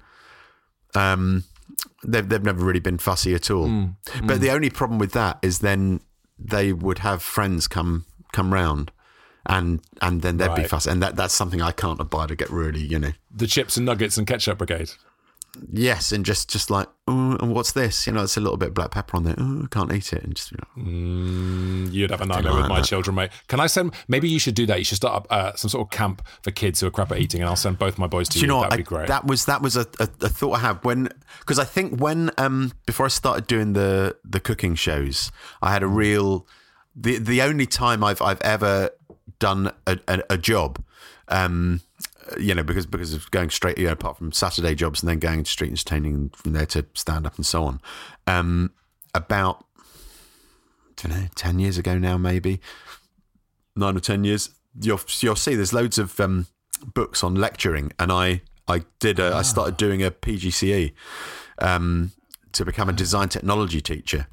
um, 0.95 1.45
they've 2.07 2.29
they've 2.29 2.45
never 2.45 2.65
really 2.65 2.81
been 2.81 2.99
fussy 2.99 3.35
at 3.35 3.51
all. 3.51 3.67
Mm, 3.67 3.97
But 4.25 4.41
the 4.41 4.51
only 4.51 4.71
problem 4.71 4.99
with 4.99 5.13
that 5.13 5.39
is 5.43 5.59
then 5.59 6.01
they 6.39 6.73
would 6.73 6.99
have 6.99 7.23
friends 7.23 7.67
come 7.69 8.07
come 8.33 8.53
round, 8.53 8.93
and 9.47 9.81
and 10.01 10.23
then 10.23 10.37
they'd 10.37 10.55
be 10.55 10.63
Right. 10.63 10.71
fussy, 10.71 10.91
and 10.91 11.03
that 11.03 11.17
that's 11.17 11.35
something 11.35 11.61
I 11.63 11.73
can't 11.73 12.01
abide 12.01 12.29
to 12.29 12.37
get 12.37 12.51
really 12.51 12.81
you 12.81 12.99
know. 12.99 13.13
the 13.35 13.47
chips 13.47 13.77
and 13.77 13.87
nuggets 13.87 14.17
and 14.19 14.27
ketchup 14.27 14.59
brigade. 14.59 14.91
Yes, 15.71 16.13
and 16.13 16.25
just 16.25 16.49
just 16.49 16.71
like 16.71 16.89
oh, 17.07 17.37
and 17.39 17.53
what's 17.55 17.73
this? 17.73 18.07
You 18.07 18.15
know, 18.15 18.23
it's 18.23 18.39
a 18.39 18.41
little 18.41 18.57
bit 18.57 18.69
of 18.69 18.75
black 18.75 18.93
pepper 18.93 19.19
on 19.19 19.25
there. 19.25 19.35
Oh, 19.37 19.65
I 19.65 19.67
can't 19.71 19.93
eat 19.93 20.11
it, 20.15 20.25
and 20.25 20.35
just 20.35 20.51
you 20.51 20.57
know, 20.59 20.83
Mm, 20.83 21.93
You'd 21.93 22.11
have 22.11 22.23
a 22.23 22.27
nightmare 22.27 22.55
with 22.55 22.69
my 22.69 22.81
children, 22.81 23.15
mate. 23.17 23.33
Can 23.49 23.61
I 23.61 23.67
send? 23.67 23.93
Maybe 24.09 24.31
you 24.31 24.39
should 24.39 24.55
do 24.55 24.65
that. 24.65 24.79
You 24.79 24.85
should 24.87 24.97
start 24.97 25.15
up 25.15 25.27
uh, 25.31 25.53
some 25.55 25.69
sort 25.69 25.87
of 25.87 25.91
camp 25.91 26.27
for 26.43 26.53
kids 26.53 26.81
who 26.81 26.87
are 26.87 26.91
crap 26.91 27.13
at 27.13 27.19
eating, 27.19 27.43
and 27.43 27.51
I'll 27.51 27.57
send 27.57 27.79
both 27.79 27.99
my 27.99 28.07
boys 28.07 28.31
to 28.31 28.35
Do 28.35 28.39
you. 28.39 28.43
you 28.45 28.49
know? 28.49 28.61
That'd 28.63 28.73
I- 28.73 28.77
be 28.79 28.83
great. 28.83 29.09
That 29.09 29.27
was 29.27 29.45
that 29.45 29.61
was 29.61 29.77
a, 29.77 29.87
a, 30.01 30.09
a 30.23 30.29
thought 30.31 30.53
I 30.53 30.61
had 30.61 30.85
when 30.87 31.11
because 31.41 31.59
I 31.59 31.65
think 31.65 32.01
when 32.01 32.31
um 32.39 32.73
before 32.87 33.05
I 33.05 33.11
started 33.11 33.47
doing 33.47 33.75
the 33.75 34.17
the 34.25 34.41
cooking 34.41 34.75
shows, 34.75 35.31
I 35.61 35.71
had 35.75 35.83
a 35.83 35.87
real 35.87 36.47
the 36.97 37.19
the 37.19 37.43
only 37.43 37.67
time 37.67 38.03
I've 38.03 38.23
I've 38.23 38.41
ever 38.41 38.89
done 39.43 39.73
a, 39.89 39.99
a, 40.07 40.23
a 40.31 40.39
job. 40.39 40.83
Um, 41.27 41.81
you 42.39 42.55
know, 42.55 42.63
because 42.63 42.87
because 42.87 43.13
of 43.13 43.29
going 43.33 43.51
straight, 43.51 43.77
you 43.77 43.87
know, 43.87 43.93
apart 43.93 44.17
from 44.17 44.31
Saturday 44.31 44.77
jobs 44.77 45.03
and 45.03 45.11
then 45.11 45.19
going 45.19 45.43
to 45.43 45.51
street 45.51 45.71
entertaining 45.71 46.15
and 46.15 46.37
from 46.37 46.53
there 46.53 46.67
to 46.67 46.87
stand 46.95 47.27
up 47.27 47.37
and 47.37 47.45
so 47.45 47.65
on. 47.65 47.81
Um, 48.27 48.71
about 49.15 49.65
I 49.77 51.09
don't 51.09 51.21
know, 51.21 51.29
ten 51.35 51.59
years 51.59 51.77
ago 51.77 51.99
now, 51.99 52.17
maybe 52.17 52.61
nine 53.75 53.97
or 53.97 54.01
ten 54.01 54.23
years. 54.23 54.51
You'll 54.81 55.01
you'll 55.19 55.37
see 55.37 55.57
there's 55.57 55.73
loads 55.73 55.99
of 55.99 56.19
um, 56.21 56.47
books 56.95 57.25
on 57.25 57.35
lecturing, 57.35 57.93
and 57.99 58.13
I 58.13 58.43
I 58.69 58.85
did 59.01 59.19
a, 59.19 59.35
I 59.35 59.43
started 59.43 59.77
doing 59.77 60.03
a 60.05 60.13
PGCE 60.13 60.93
um, 61.59 62.13
to 62.53 62.65
become 62.65 62.89
a 62.89 62.93
design 62.93 63.29
technology 63.29 63.81
teacher, 63.81 64.29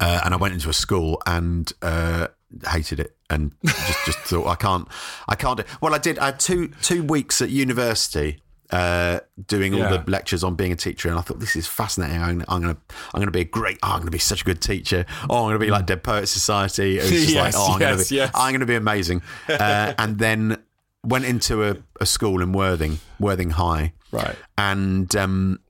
uh, 0.00 0.20
and 0.24 0.32
I 0.32 0.36
went 0.38 0.54
into 0.54 0.70
a 0.70 0.74
school 0.74 1.20
and 1.26 1.70
uh, 1.82 2.28
hated 2.70 3.00
it 3.00 3.16
and 3.30 3.52
just 3.64 4.06
just 4.06 4.18
thought 4.24 4.46
I 4.46 4.54
can't 4.54 4.88
I 5.28 5.34
can't 5.34 5.58
do. 5.58 5.64
Well, 5.80 5.94
I 5.94 5.98
did. 5.98 6.18
I 6.18 6.26
had 6.26 6.40
two 6.40 6.68
two 6.82 7.02
weeks 7.04 7.40
at 7.42 7.50
university. 7.50 8.42
Uh, 8.68 9.20
doing 9.46 9.74
all 9.74 9.78
Yeah. 9.78 9.98
the 9.98 10.10
lectures 10.10 10.42
on 10.42 10.56
being 10.56 10.72
a 10.72 10.76
teacher, 10.76 11.08
and 11.08 11.16
I 11.16 11.20
thought 11.22 11.38
this 11.38 11.54
is 11.54 11.68
fascinating. 11.68 12.20
I'm, 12.20 12.42
I'm 12.48 12.62
gonna, 12.62 12.76
I'm 13.14 13.20
gonna 13.20 13.30
be 13.30 13.42
a 13.42 13.44
great. 13.44 13.78
Oh, 13.80 13.90
I'm 13.92 14.00
gonna 14.00 14.10
be 14.10 14.18
such 14.18 14.40
a 14.40 14.44
good 14.44 14.60
teacher. 14.60 15.06
Oh, 15.30 15.44
I'm 15.44 15.48
gonna 15.50 15.60
be 15.60 15.70
like 15.70 15.86
Dead 15.86 16.02
Poets 16.02 16.32
Society. 16.32 16.98
It 16.98 17.02
was 17.02 17.10
just 17.12 17.28
Yes, 17.28 17.54
like, 17.54 17.54
oh, 17.56 17.74
I'm 17.74 17.80
yes, 17.80 17.90
gonna 17.96 18.08
be, 18.08 18.14
yes. 18.16 18.30
I'm 18.34 18.52
gonna 18.52 18.66
be 18.66 18.74
amazing. 18.74 19.22
Uh, 19.48 19.94
and 19.98 20.18
then 20.18 20.56
went 21.04 21.26
into 21.26 21.62
a, 21.62 21.76
a 22.00 22.06
school 22.06 22.42
in 22.42 22.50
Worthing, 22.50 22.98
Worthing 23.20 23.50
High, 23.50 23.92
Right. 24.10 24.34
and 24.58 25.14
um, 25.14 25.60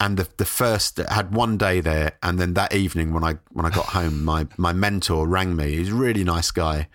and 0.00 0.16
the 0.16 0.28
the 0.36 0.44
first 0.44 0.98
had 0.98 1.34
one 1.34 1.56
day 1.56 1.80
there, 1.80 2.12
and 2.22 2.38
then 2.38 2.54
that 2.54 2.74
evening 2.74 3.12
when 3.12 3.24
I 3.24 3.36
when 3.50 3.66
I 3.66 3.70
got 3.70 3.86
home, 3.98 4.24
my 4.24 4.46
my 4.56 4.72
mentor 4.72 5.26
rang 5.26 5.56
me. 5.56 5.76
He's 5.76 5.90
a 5.90 5.94
really 5.94 6.24
nice 6.24 6.50
guy, 6.50 6.88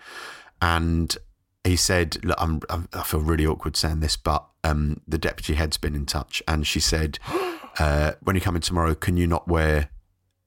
and 0.60 1.16
he 1.64 1.76
said, 1.76 2.24
"Look, 2.24 2.36
I'm, 2.40 2.60
I'm 2.70 2.88
feel 3.04 3.20
really 3.20 3.46
awkward 3.46 3.76
saying 3.76 4.00
this, 4.00 4.16
but 4.16 4.46
um, 4.64 5.00
the 5.06 5.18
deputy 5.18 5.54
head's 5.54 5.76
been 5.76 5.94
in 5.94 6.06
touch, 6.06 6.42
and 6.46 6.66
she 6.66 6.80
said, 6.80 7.18
uh, 7.78 8.12
when 8.22 8.36
you 8.36 8.42
come 8.42 8.56
in 8.56 8.62
tomorrow, 8.62 8.94
can 8.94 9.16
you 9.16 9.26
not 9.26 9.48
wear 9.48 9.90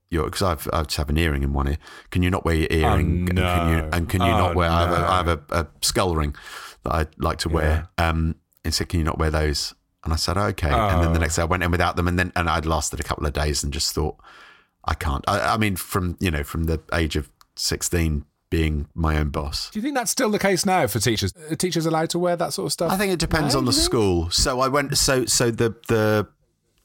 your 0.10 0.26
because 0.26 0.42
I've 0.42 0.70
I 0.72 0.84
just 0.84 0.98
have 0.98 1.10
an 1.10 1.18
earring 1.18 1.44
in 1.44 1.54
one 1.54 1.68
ear. 1.68 1.78
Can 2.12 2.22
you 2.24 2.30
not 2.30 2.46
wear 2.46 2.56
your 2.56 2.68
earring? 2.70 3.28
and 3.28 3.28
can 3.28 3.38
you 3.38 3.44
no. 3.44 3.90
and 3.92 4.10
can 4.10 4.22
you 4.22 4.28
Oh, 4.28 4.38
not 4.38 4.56
wear? 4.56 4.70
I 4.70 4.82
have, 4.82 4.92
a, 4.92 5.00
no. 5.00 5.08
I 5.08 5.18
have 5.18 5.28
a, 5.28 5.42
a 5.52 5.68
skull 5.82 6.16
ring 6.16 6.36
that 6.84 6.94
I 6.94 7.08
like 7.18 7.40
to 7.40 7.50
wear. 7.50 7.90
Um, 7.98 8.36
and 8.64 8.74
said, 8.74 8.90
can 8.90 9.00
you 9.00 9.06
not 9.06 9.20
wear 9.20 9.30
those? 9.30 9.76
And 10.06 10.14
I 10.14 10.18
said, 10.18 10.38
okay. 10.38 10.72
And 10.72 11.04
then 11.04 11.12
the 11.14 11.18
Oh. 11.20 11.22
next 11.22 11.36
day 11.36 11.42
I 11.42 11.46
went 11.46 11.64
in 11.64 11.72
without 11.72 11.96
them, 11.98 12.08
and 12.08 12.18
then 12.18 12.32
and 12.36 12.50
I'd 12.50 12.66
lasted 12.66 13.00
a 13.00 13.04
couple 13.04 13.26
of 13.26 13.34
days 13.34 13.64
and 13.64 13.74
just 13.74 13.94
thought, 13.94 14.16
I 14.86 14.94
can't. 14.94 15.24
I, 15.28 15.56
I 15.56 15.58
mean, 15.58 15.76
from 15.76 16.16
you 16.20 16.30
know, 16.32 16.44
from 16.44 16.66
the 16.66 16.80
age 16.94 17.16
of 17.16 17.30
sixteen, 17.56 18.26
being 18.52 18.88
my 18.94 19.18
own 19.18 19.30
boss. 19.30 19.72
Do 19.72 19.80
you 19.80 19.84
think 19.84 19.96
that's 19.96 20.12
still 20.12 20.30
the 20.30 20.38
case 20.40 20.66
now 20.66 20.86
for 20.88 21.00
teachers? 21.00 21.34
Are 21.50 21.56
teachers 21.56 21.86
allowed 21.88 22.12
to 22.12 22.20
wear 22.20 22.36
that 22.36 22.54
sort 22.54 22.68
of 22.68 22.72
stuff? 22.74 22.92
I 22.92 22.98
think 22.98 23.12
it 23.12 23.20
depends 23.20 23.54
No, 23.56 23.60
on 23.60 23.66
the 23.66 23.72
think? 23.72 23.84
school. 23.84 24.30
So 24.30 24.60
I 24.60 24.68
went. 24.68 24.96
So 24.98 25.26
so 25.26 25.50
the 25.50 25.76
the 25.88 26.28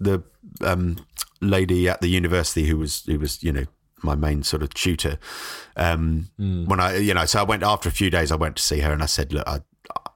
the 0.01 0.23
um, 0.67 0.97
lady 1.43 1.87
at 1.91 2.01
the 2.01 2.09
university 2.09 2.65
who 2.67 2.79
was 2.79 3.03
who 3.05 3.19
was 3.19 3.43
you 3.43 3.53
know 3.53 3.65
my 4.03 4.15
main 4.15 4.43
sort 4.43 4.63
of 4.63 4.73
tutor. 4.73 5.19
Um, 5.77 6.31
Hmm. 6.39 6.65
When 6.65 6.81
I 6.81 6.97
you 6.97 7.13
know 7.13 7.27
so 7.27 7.41
I 7.41 7.43
went 7.43 7.63
after 7.63 7.89
a 7.91 7.93
few 7.93 8.09
days. 8.09 8.33
I 8.33 8.37
went 8.37 8.57
to 8.57 8.63
see 8.63 8.81
her 8.81 8.93
and 8.95 9.03
I 9.03 9.07
said, 9.07 9.33
look, 9.35 9.47
I. 9.47 9.61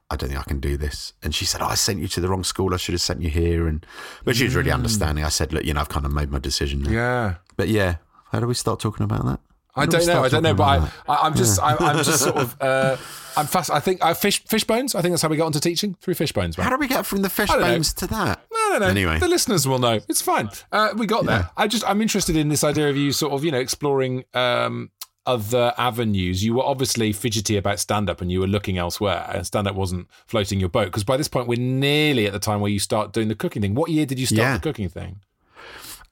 I 0.09 0.15
don't 0.15 0.29
think 0.29 0.39
I 0.39 0.43
can 0.43 0.59
do 0.59 0.77
this. 0.77 1.13
And 1.23 1.33
she 1.33 1.45
said, 1.45 1.61
oh, 1.61 1.65
I 1.67 1.75
sent 1.75 1.99
you 1.99 2.07
to 2.09 2.21
the 2.21 2.27
wrong 2.29 2.43
school. 2.43 2.73
I 2.73 2.77
should 2.77 2.93
have 2.93 3.01
sent 3.01 3.21
you 3.21 3.29
here. 3.29 3.67
And 3.67 3.85
but 4.23 4.35
she 4.35 4.43
was 4.43 4.55
really 4.55 4.71
understanding. 4.71 5.23
I 5.23 5.29
said, 5.29 5.51
look, 5.51 5.65
you 5.65 5.73
know, 5.73 5.81
I've 5.81 5.89
kind 5.89 6.05
of 6.05 6.13
made 6.13 6.29
my 6.29 6.39
decision. 6.39 6.83
Now. 6.83 6.91
Yeah. 6.91 7.35
But 7.57 7.69
yeah, 7.69 7.95
how 8.31 8.39
do 8.39 8.45
we 8.47 8.53
start 8.53 8.79
talking 8.79 9.03
about 9.03 9.25
that? 9.25 9.39
I 9.77 9.85
do 9.85 9.97
don't 9.97 10.07
know. 10.07 10.23
I 10.23 10.29
don't 10.29 10.43
know, 10.43 10.53
but 10.53 10.63
I, 10.63 10.89
I, 11.07 11.15
I'm 11.27 11.35
just, 11.35 11.59
I, 11.61 11.75
I'm 11.77 11.97
just 11.97 12.23
sort 12.23 12.37
of, 12.37 12.55
uh, 12.61 12.95
I'm 13.35 13.45
fast. 13.45 13.69
I 13.69 13.81
think 13.81 14.01
I 14.01 14.13
fish, 14.13 14.41
fish 14.45 14.63
bones. 14.63 14.95
I 14.95 15.01
think 15.01 15.11
that's 15.11 15.21
how 15.21 15.27
we 15.27 15.35
got 15.35 15.47
into 15.47 15.59
teaching 15.59 15.95
through 15.99 16.13
fish 16.13 16.31
bones. 16.31 16.55
How 16.55 16.69
do 16.69 16.77
we 16.77 16.87
get 16.87 17.05
from 17.05 17.23
the 17.23 17.29
fish 17.29 17.49
don't 17.49 17.59
know. 17.59 17.65
bones 17.67 17.93
to 17.95 18.07
that? 18.07 18.45
No, 18.53 18.69
no, 18.73 18.77
no. 18.79 18.85
Anyway. 18.87 19.19
the 19.19 19.27
listeners 19.27 19.67
will 19.67 19.79
know. 19.79 19.99
It's 20.07 20.21
fine. 20.21 20.49
Uh, 20.71 20.93
we 20.95 21.05
got 21.07 21.25
Yeah. 21.25 21.29
there. 21.29 21.49
I 21.57 21.67
just, 21.67 21.83
I'm 21.89 22.01
interested 22.01 22.37
in 22.37 22.47
this 22.47 22.63
idea 22.63 22.89
of 22.89 22.95
you 22.95 23.11
sort 23.11 23.33
of, 23.33 23.43
you 23.43 23.51
know, 23.51 23.59
exploring 23.59 24.23
um, 24.33 24.91
other 25.25 25.73
avenues. 25.77 26.43
You 26.43 26.53
were 26.55 26.63
obviously 26.63 27.11
fidgety 27.13 27.57
about 27.57 27.79
stand 27.79 28.09
up 28.09 28.21
and 28.21 28.31
you 28.31 28.39
were 28.39 28.47
looking 28.47 28.77
elsewhere, 28.77 29.29
and 29.33 29.45
stand 29.45 29.67
up 29.67 29.75
wasn't 29.75 30.07
floating 30.27 30.59
your 30.59 30.69
boat 30.69 30.85
because 30.85 31.03
by 31.03 31.17
this 31.17 31.27
point 31.27 31.47
we're 31.47 31.59
nearly 31.59 32.27
at 32.27 32.33
the 32.33 32.39
time 32.39 32.61
where 32.61 32.71
you 32.71 32.79
start 32.79 33.13
doing 33.13 33.27
the 33.27 33.35
cooking 33.35 33.61
thing. 33.61 33.73
What 33.75 33.89
year 33.91 34.05
did 34.05 34.19
you 34.19 34.25
start 34.25 34.39
Yeah. 34.39 34.53
the 34.57 34.61
cooking 34.63 34.89
thing? 34.89 35.21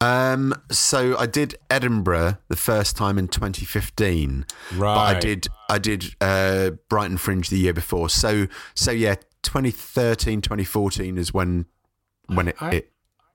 Um, 0.01 0.53
so 0.70 1.18
I 1.18 1.28
did 1.28 1.55
Edinburgh 1.70 2.38
the 2.49 2.55
first 2.57 2.97
time 2.97 3.18
in 3.18 3.28
2015. 3.30 4.45
But 4.78 4.88
I 4.97 5.20
did 5.20 5.47
I 5.70 5.78
did 5.80 6.16
uh, 6.20 6.72
Brighton 6.89 7.18
Fringe 7.18 7.47
the 7.49 7.57
year 7.57 7.74
before. 7.74 8.09
So 8.09 8.47
so 8.74 8.91
yeah, 8.91 9.16
2013, 9.43 10.41
2014 10.41 11.18
is 11.18 11.34
when 11.34 11.66
when 12.28 12.49
it 12.49 12.55
I- 12.59 12.72
it, 12.76 12.91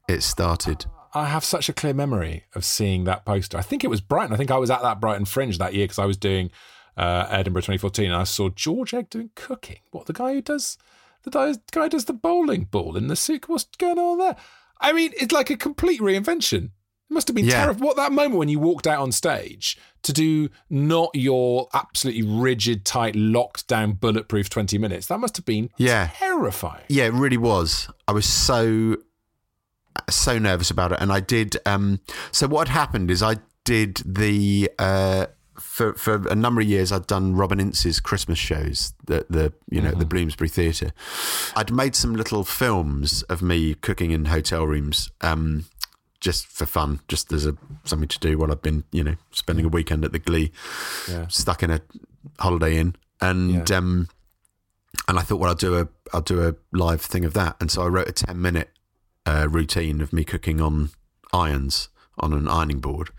it 0.09 0.23
started. 0.23 0.85
I 1.15 1.27
have 1.27 1.45
such 1.45 1.69
a 1.69 1.73
clear 1.73 1.95
memory 1.95 2.45
of 2.55 2.65
seeing 2.65 3.05
that 3.05 3.25
poster. 3.25 3.57
I 3.59 3.63
think 3.63 3.83
it 3.85 3.89
was 3.89 4.01
Brighton. 4.01 4.35
I 4.35 4.37
think 4.37 4.51
I 4.51 4.59
was 4.59 4.71
at 4.71 4.83
that 4.83 5.01
Brighton 5.01 5.25
Fringe 5.25 5.57
that 5.59 5.75
year 5.75 5.85
because 5.85 5.99
I 5.99 6.05
was 6.05 6.17
doing 6.17 6.51
uh, 6.97 7.27
Edinburgh 7.31 7.63
2014, 7.63 8.07
and 8.07 8.15
I 8.15 8.25
saw 8.25 8.49
George 8.51 8.93
Egg 8.93 9.09
doing 9.11 9.31
cooking. 9.35 9.79
What 9.91 10.07
the 10.07 10.13
guy 10.13 10.35
who 10.35 10.43
does 10.43 10.77
the 11.25 11.59
guy, 11.73 11.89
does 11.89 12.05
the 12.07 12.13
bowling 12.13 12.65
ball 12.65 12.97
in 12.97 13.09
the 13.09 13.17
suit? 13.17 13.49
What's 13.49 13.65
going 13.79 13.99
on 13.99 14.19
there? 14.19 14.37
I 14.81 14.93
mean, 14.93 15.13
it's 15.21 15.33
like 15.33 15.51
a 15.51 15.57
complete 15.57 16.01
reinvention. 16.01 16.65
It 17.11 17.15
must 17.15 17.29
have 17.29 17.35
been 17.35 17.47
Yeah. 17.47 17.63
terrible. 17.65 17.87
What 17.87 17.97
that 17.97 18.13
moment 18.13 18.37
when 18.37 18.49
you 18.49 18.59
walked 18.59 18.87
out 18.87 19.01
on 19.01 19.13
stage 19.13 19.79
to 20.03 20.13
do 20.13 20.49
not 20.69 21.11
your 21.15 21.69
absolutely 21.75 22.23
rigid, 22.23 22.85
tight, 22.85 23.17
locked 23.17 23.67
down, 23.67 23.93
bulletproof 23.93 24.49
20 24.51 24.77
minutes. 24.79 25.07
That 25.07 25.19
must 25.19 25.37
have 25.37 25.47
been 25.47 25.71
Yeah. 25.79 26.11
terrifying. 26.15 26.85
Yeah, 26.89 27.05
it 27.07 27.15
really 27.15 27.39
was. 27.39 27.89
I 28.07 28.13
was 28.13 28.27
so 28.27 28.97
so 30.11 30.39
nervous 30.39 30.71
about 30.71 30.93
it, 30.93 30.99
and 31.01 31.13
I 31.13 31.21
did. 31.21 31.57
Um, 31.67 32.01
so 32.33 32.47
what 32.47 32.69
had 32.69 32.75
happened 32.75 33.11
is 33.11 33.23
I 33.23 33.37
did 33.65 33.97
the 34.05 34.71
uh, 34.79 35.27
for 35.59 35.95
for 35.95 36.27
a 36.29 36.35
number 36.35 36.61
of 36.61 36.67
years. 36.69 36.93
I'd 36.93 37.07
done 37.07 37.35
Robin 37.35 37.61
Ince's 37.61 38.01
Christmas 38.01 38.39
shows, 38.39 38.93
the 39.07 39.27
the 39.29 39.53
you 39.71 39.81
know 39.81 39.93
the 39.93 40.07
Bloomsbury 40.07 40.49
Theatre. 40.49 40.93
I'd 41.57 41.73
made 41.73 41.95
some 41.95 42.15
little 42.17 42.45
films 42.45 43.23
of 43.25 43.43
me 43.43 43.75
cooking 43.75 44.11
in 44.11 44.27
hotel 44.27 44.65
rooms. 44.67 45.11
Um, 45.21 45.65
just 46.21 46.47
for 46.49 46.67
fun, 46.67 46.99
just 47.07 47.33
as 47.33 47.47
a 47.47 47.57
something 47.85 48.09
to 48.09 48.19
do 48.19 48.37
while 48.39 48.51
I've 48.51 48.61
been, 48.61 48.83
you 48.91 49.05
know, 49.05 49.15
spending 49.31 49.65
a 49.65 49.69
weekend 49.69 50.05
at 50.05 50.11
the 50.11 50.19
Glee, 50.19 50.51
Yeah. 51.09 51.29
stuck 51.29 51.63
in 51.63 51.71
a 51.71 51.81
holiday 52.41 52.77
inn, 52.77 52.97
and 53.21 53.71
um, 53.71 54.09
and 55.07 55.17
I 55.17 55.23
thought, 55.23 55.39
well, 55.39 55.51
I'll 55.51 55.55
do 55.55 55.77
a 55.79 55.87
I'll 56.13 56.21
do 56.21 56.43
a 56.49 56.57
live 56.73 57.03
thing 57.03 57.25
of 57.25 57.35
that, 57.35 57.55
and 57.61 57.71
so 57.71 57.83
I 57.83 57.87
wrote 57.87 58.09
a 58.09 58.13
ten 58.13 58.43
minute 58.43 58.71
uh, 59.29 59.47
routine 59.49 60.01
of 60.01 60.13
me 60.13 60.25
cooking 60.25 60.61
on 60.61 60.91
irons 61.33 61.89
on 62.21 62.33
an 62.33 62.49
ironing 62.49 62.81
board, 62.81 63.11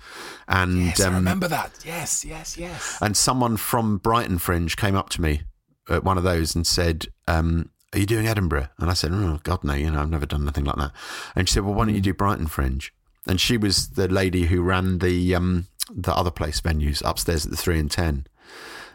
and 0.48 0.88
Yes, 0.88 1.00
I 1.00 1.08
um, 1.08 1.16
remember 1.16 1.48
that. 1.48 1.72
Yes, 1.86 2.26
yes, 2.26 2.58
yes. 2.58 2.98
and 3.02 3.16
someone 3.16 3.56
from 3.56 3.98
Brighton 3.98 4.40
Fringe 4.40 4.76
came 4.76 4.96
up 4.96 5.10
to 5.12 5.22
me 5.22 5.44
at 5.90 6.04
one 6.04 6.18
of 6.18 6.24
those 6.24 6.56
and 6.56 6.68
said, 6.68 7.08
um, 7.28 7.70
"Are 7.94 8.00
you 8.00 8.06
doing 8.06 8.28
Edinburgh?" 8.28 8.68
And 8.80 8.90
I 8.90 8.94
said, 8.94 9.12
"Oh 9.14 9.40
God, 9.44 9.64
no! 9.64 9.74
You 9.74 9.92
know, 9.92 10.02
I've 10.02 10.10
never 10.10 10.26
done 10.26 10.42
anything 10.42 10.66
like 10.66 10.76
that." 10.78 10.92
And 11.36 11.48
she 11.48 11.54
said, 11.54 11.64
"Well, 11.64 11.76
why 11.76 11.86
don't 11.86 11.96
you 11.96 12.02
do 12.02 12.14
Brighton 12.14 12.48
Fringe?" 12.48 12.92
And 13.28 13.40
she 13.40 13.58
was 13.58 13.90
the 13.92 14.08
lady 14.08 14.46
who 14.46 14.62
ran 14.62 14.98
the 15.00 15.36
um, 15.36 15.68
the 15.90 16.14
other 16.14 16.32
place 16.32 16.60
venues 16.60 17.02
upstairs 17.06 17.46
at 17.46 17.52
the 17.52 17.58
Three 17.58 17.80
and 17.80 17.92
Ten, 17.92 18.26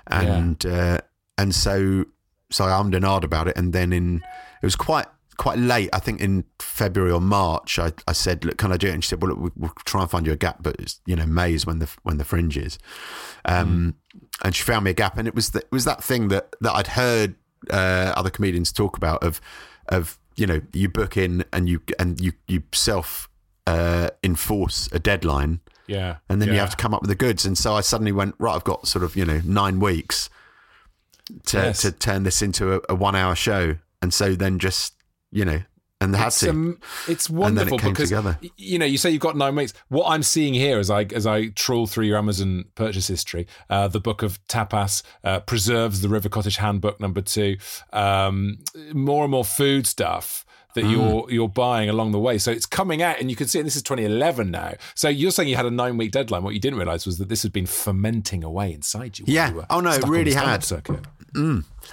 and 0.06 0.66
uh, 0.66 0.98
and 1.38 1.54
so 1.54 2.04
so 2.50 2.64
I 2.64 2.78
ummed 2.78 2.94
and 2.94 3.04
ahed 3.04 3.24
about 3.24 3.48
it, 3.48 3.56
and 3.56 3.72
then 3.72 3.92
in 3.92 4.16
it 4.62 4.66
was 4.66 4.76
quite 4.76 5.06
quite 5.36 5.58
late. 5.58 5.88
I 5.92 5.98
think 5.98 6.20
in 6.20 6.44
February 6.58 7.12
or 7.12 7.20
March, 7.20 7.78
I, 7.78 7.92
I 8.08 8.12
said, 8.12 8.44
"Look, 8.44 8.56
can 8.58 8.72
I 8.72 8.76
do 8.76 8.86
it?" 8.88 8.94
And 8.94 9.02
she 9.04 9.08
said, 9.08 9.22
"Well, 9.22 9.30
look, 9.32 9.40
we- 9.40 9.50
we'll 9.56 9.72
try 9.84 10.02
and 10.02 10.10
find 10.10 10.26
you 10.26 10.32
a 10.32 10.36
gap, 10.36 10.58
but 10.62 10.76
it's 10.78 11.00
you 11.06 11.16
know 11.16 11.26
May 11.26 11.54
is 11.54 11.66
when 11.66 11.78
the 11.78 11.88
when 12.02 12.18
the 12.18 12.24
fringe 12.24 12.56
is." 12.56 12.78
Um, 13.44 13.94
And 14.42 14.54
she 14.54 14.62
found 14.64 14.84
me 14.84 14.90
a 14.90 14.94
gap, 14.94 15.16
and 15.18 15.26
it 15.28 15.34
was 15.34 15.50
the, 15.50 15.60
it 15.60 15.70
was 15.72 15.84
that 15.84 16.02
thing 16.02 16.28
that 16.28 16.54
that 16.60 16.72
I'd 16.74 16.88
heard 16.88 17.34
uh, 17.70 18.12
other 18.16 18.30
comedians 18.30 18.72
talk 18.72 18.96
about 18.96 19.22
of 19.24 19.40
of 19.88 20.18
you 20.36 20.46
know 20.46 20.60
you 20.72 20.88
book 20.88 21.16
in 21.16 21.44
and 21.52 21.68
you 21.68 21.80
and 21.98 22.20
you 22.20 22.32
you 22.48 22.62
self 22.72 23.28
uh, 23.66 24.10
enforce 24.22 24.88
a 24.92 24.98
deadline 24.98 25.60
Yeah. 25.86 26.16
and 26.28 26.40
then 26.42 26.48
you 26.52 26.58
have 26.58 26.70
to 26.70 26.76
come 26.76 26.92
up 26.94 27.00
with 27.02 27.08
the 27.08 27.14
goods. 27.26 27.46
And 27.46 27.56
so 27.56 27.74
I 27.74 27.80
suddenly 27.80 28.12
went 28.12 28.34
right. 28.38 28.54
I've 28.54 28.64
got 28.64 28.86
sort 28.86 29.04
of 29.04 29.16
you 29.16 29.24
know 29.24 29.40
nine 29.44 29.78
weeks 29.80 30.28
to 31.46 31.56
Yes. 31.58 31.80
to 31.82 31.92
turn 31.92 32.22
this 32.24 32.42
into 32.42 32.74
a, 32.74 32.80
a 32.88 32.94
one 32.94 33.14
hour 33.16 33.34
show, 33.34 33.76
and 34.02 34.12
so 34.12 34.34
then 34.34 34.58
just 34.58 34.94
you 35.34 35.44
know 35.44 35.60
and 36.00 36.14
had 36.16 36.26
it's, 36.28 36.40
to. 36.40 36.50
um, 36.50 36.80
it's 37.08 37.28
And 37.28 37.38
then 37.56 37.68
it 37.68 37.70
wonderful 37.70 37.78
because 37.90 38.08
together. 38.10 38.38
you 38.56 38.78
know 38.78 38.84
you 38.86 38.98
say 38.98 39.10
you've 39.10 39.20
got 39.22 39.36
nine 39.36 39.54
weeks. 39.56 39.72
What 39.88 40.06
I'm 40.08 40.22
seeing 40.22 40.54
here 40.54 40.78
as 40.78 40.90
I 40.90 41.04
as 41.04 41.26
I 41.26 41.48
trawl 41.48 41.86
through 41.86 42.06
your 42.06 42.18
Amazon 42.18 42.64
purchase 42.74 43.06
history, 43.08 43.46
uh, 43.70 43.88
the 43.88 44.00
book 44.00 44.22
of 44.22 44.44
tapas 44.46 45.02
uh, 45.22 45.40
preserves 45.40 46.00
the 46.00 46.08
River 46.08 46.28
Cottage 46.28 46.56
Handbook 46.56 47.00
number 47.00 47.20
two, 47.20 47.56
um, 47.92 48.58
more 48.92 49.22
and 49.24 49.30
more 49.30 49.44
food 49.44 49.86
stuff 49.86 50.44
that 50.74 50.84
you're 50.84 51.24
you're 51.30 51.48
buying 51.48 51.88
along 51.88 52.10
the 52.12 52.18
way. 52.18 52.36
So 52.36 52.50
it's 52.50 52.66
coming 52.66 53.00
out, 53.00 53.20
and 53.20 53.30
you 53.30 53.36
can 53.36 53.46
see 53.46 53.60
it. 53.60 53.62
This 53.62 53.76
is 53.76 53.82
2011 53.82 54.50
now. 54.50 54.74
So 54.94 55.08
you're 55.08 55.30
saying 55.30 55.48
you 55.48 55.56
had 55.56 55.66
a 55.66 55.70
nine 55.70 55.96
week 55.96 56.10
deadline. 56.10 56.42
What 56.42 56.52
you 56.54 56.60
didn't 56.60 56.78
realize 56.78 57.06
was 57.06 57.18
that 57.18 57.28
this 57.28 57.42
had 57.44 57.52
been 57.52 57.66
fermenting 57.66 58.42
away 58.44 58.72
inside 58.72 59.18
you. 59.18 59.24
Yeah. 59.28 59.50
you 59.50 59.54
were 59.56 59.66
Oh, 59.70 59.80
no, 59.80 59.90
it 59.90 59.94
stuck 59.94 60.04
on 60.06 60.10
the 60.12 60.18
really 60.18 60.34
had. 60.34 60.64
Circuit. 60.64 61.00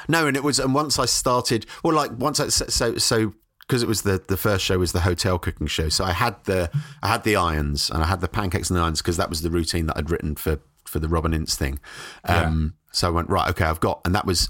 No, 0.07 0.27
and 0.27 0.37
it 0.37 0.43
was, 0.43 0.59
and 0.59 0.73
once 0.73 0.99
I 0.99 1.05
started, 1.05 1.65
well, 1.83 1.95
like 1.95 2.11
once 2.17 2.39
I 2.39 2.47
so 2.49 2.97
so 2.97 3.33
because 3.61 3.83
it 3.83 3.87
was 3.87 4.01
the 4.03 4.21
the 4.27 4.37
first 4.37 4.63
show 4.65 4.77
was 4.77 4.91
the 4.91 5.01
hotel 5.01 5.39
cooking 5.39 5.67
show, 5.67 5.89
so 5.89 6.03
I 6.03 6.11
had 6.13 6.43
the 6.45 6.69
I 7.01 7.07
had 7.07 7.23
the 7.23 7.35
irons 7.35 7.89
and 7.89 8.03
I 8.03 8.07
had 8.07 8.21
the 8.21 8.27
pancakes 8.27 8.69
and 8.69 8.77
the 8.77 8.81
irons 8.81 9.01
because 9.01 9.17
that 9.17 9.29
was 9.29 9.41
the 9.41 9.49
routine 9.49 9.85
that 9.87 9.97
I'd 9.97 10.09
written 10.09 10.35
for 10.35 10.59
for 10.85 10.99
the 10.99 11.07
Robin 11.07 11.33
Ince 11.33 11.55
thing. 11.55 11.79
Um, 12.25 12.73
So 12.91 13.07
I 13.07 13.11
went 13.11 13.29
right, 13.29 13.49
okay, 13.51 13.63
I've 13.65 13.79
got, 13.79 14.01
and 14.03 14.13
that 14.13 14.25
was 14.25 14.49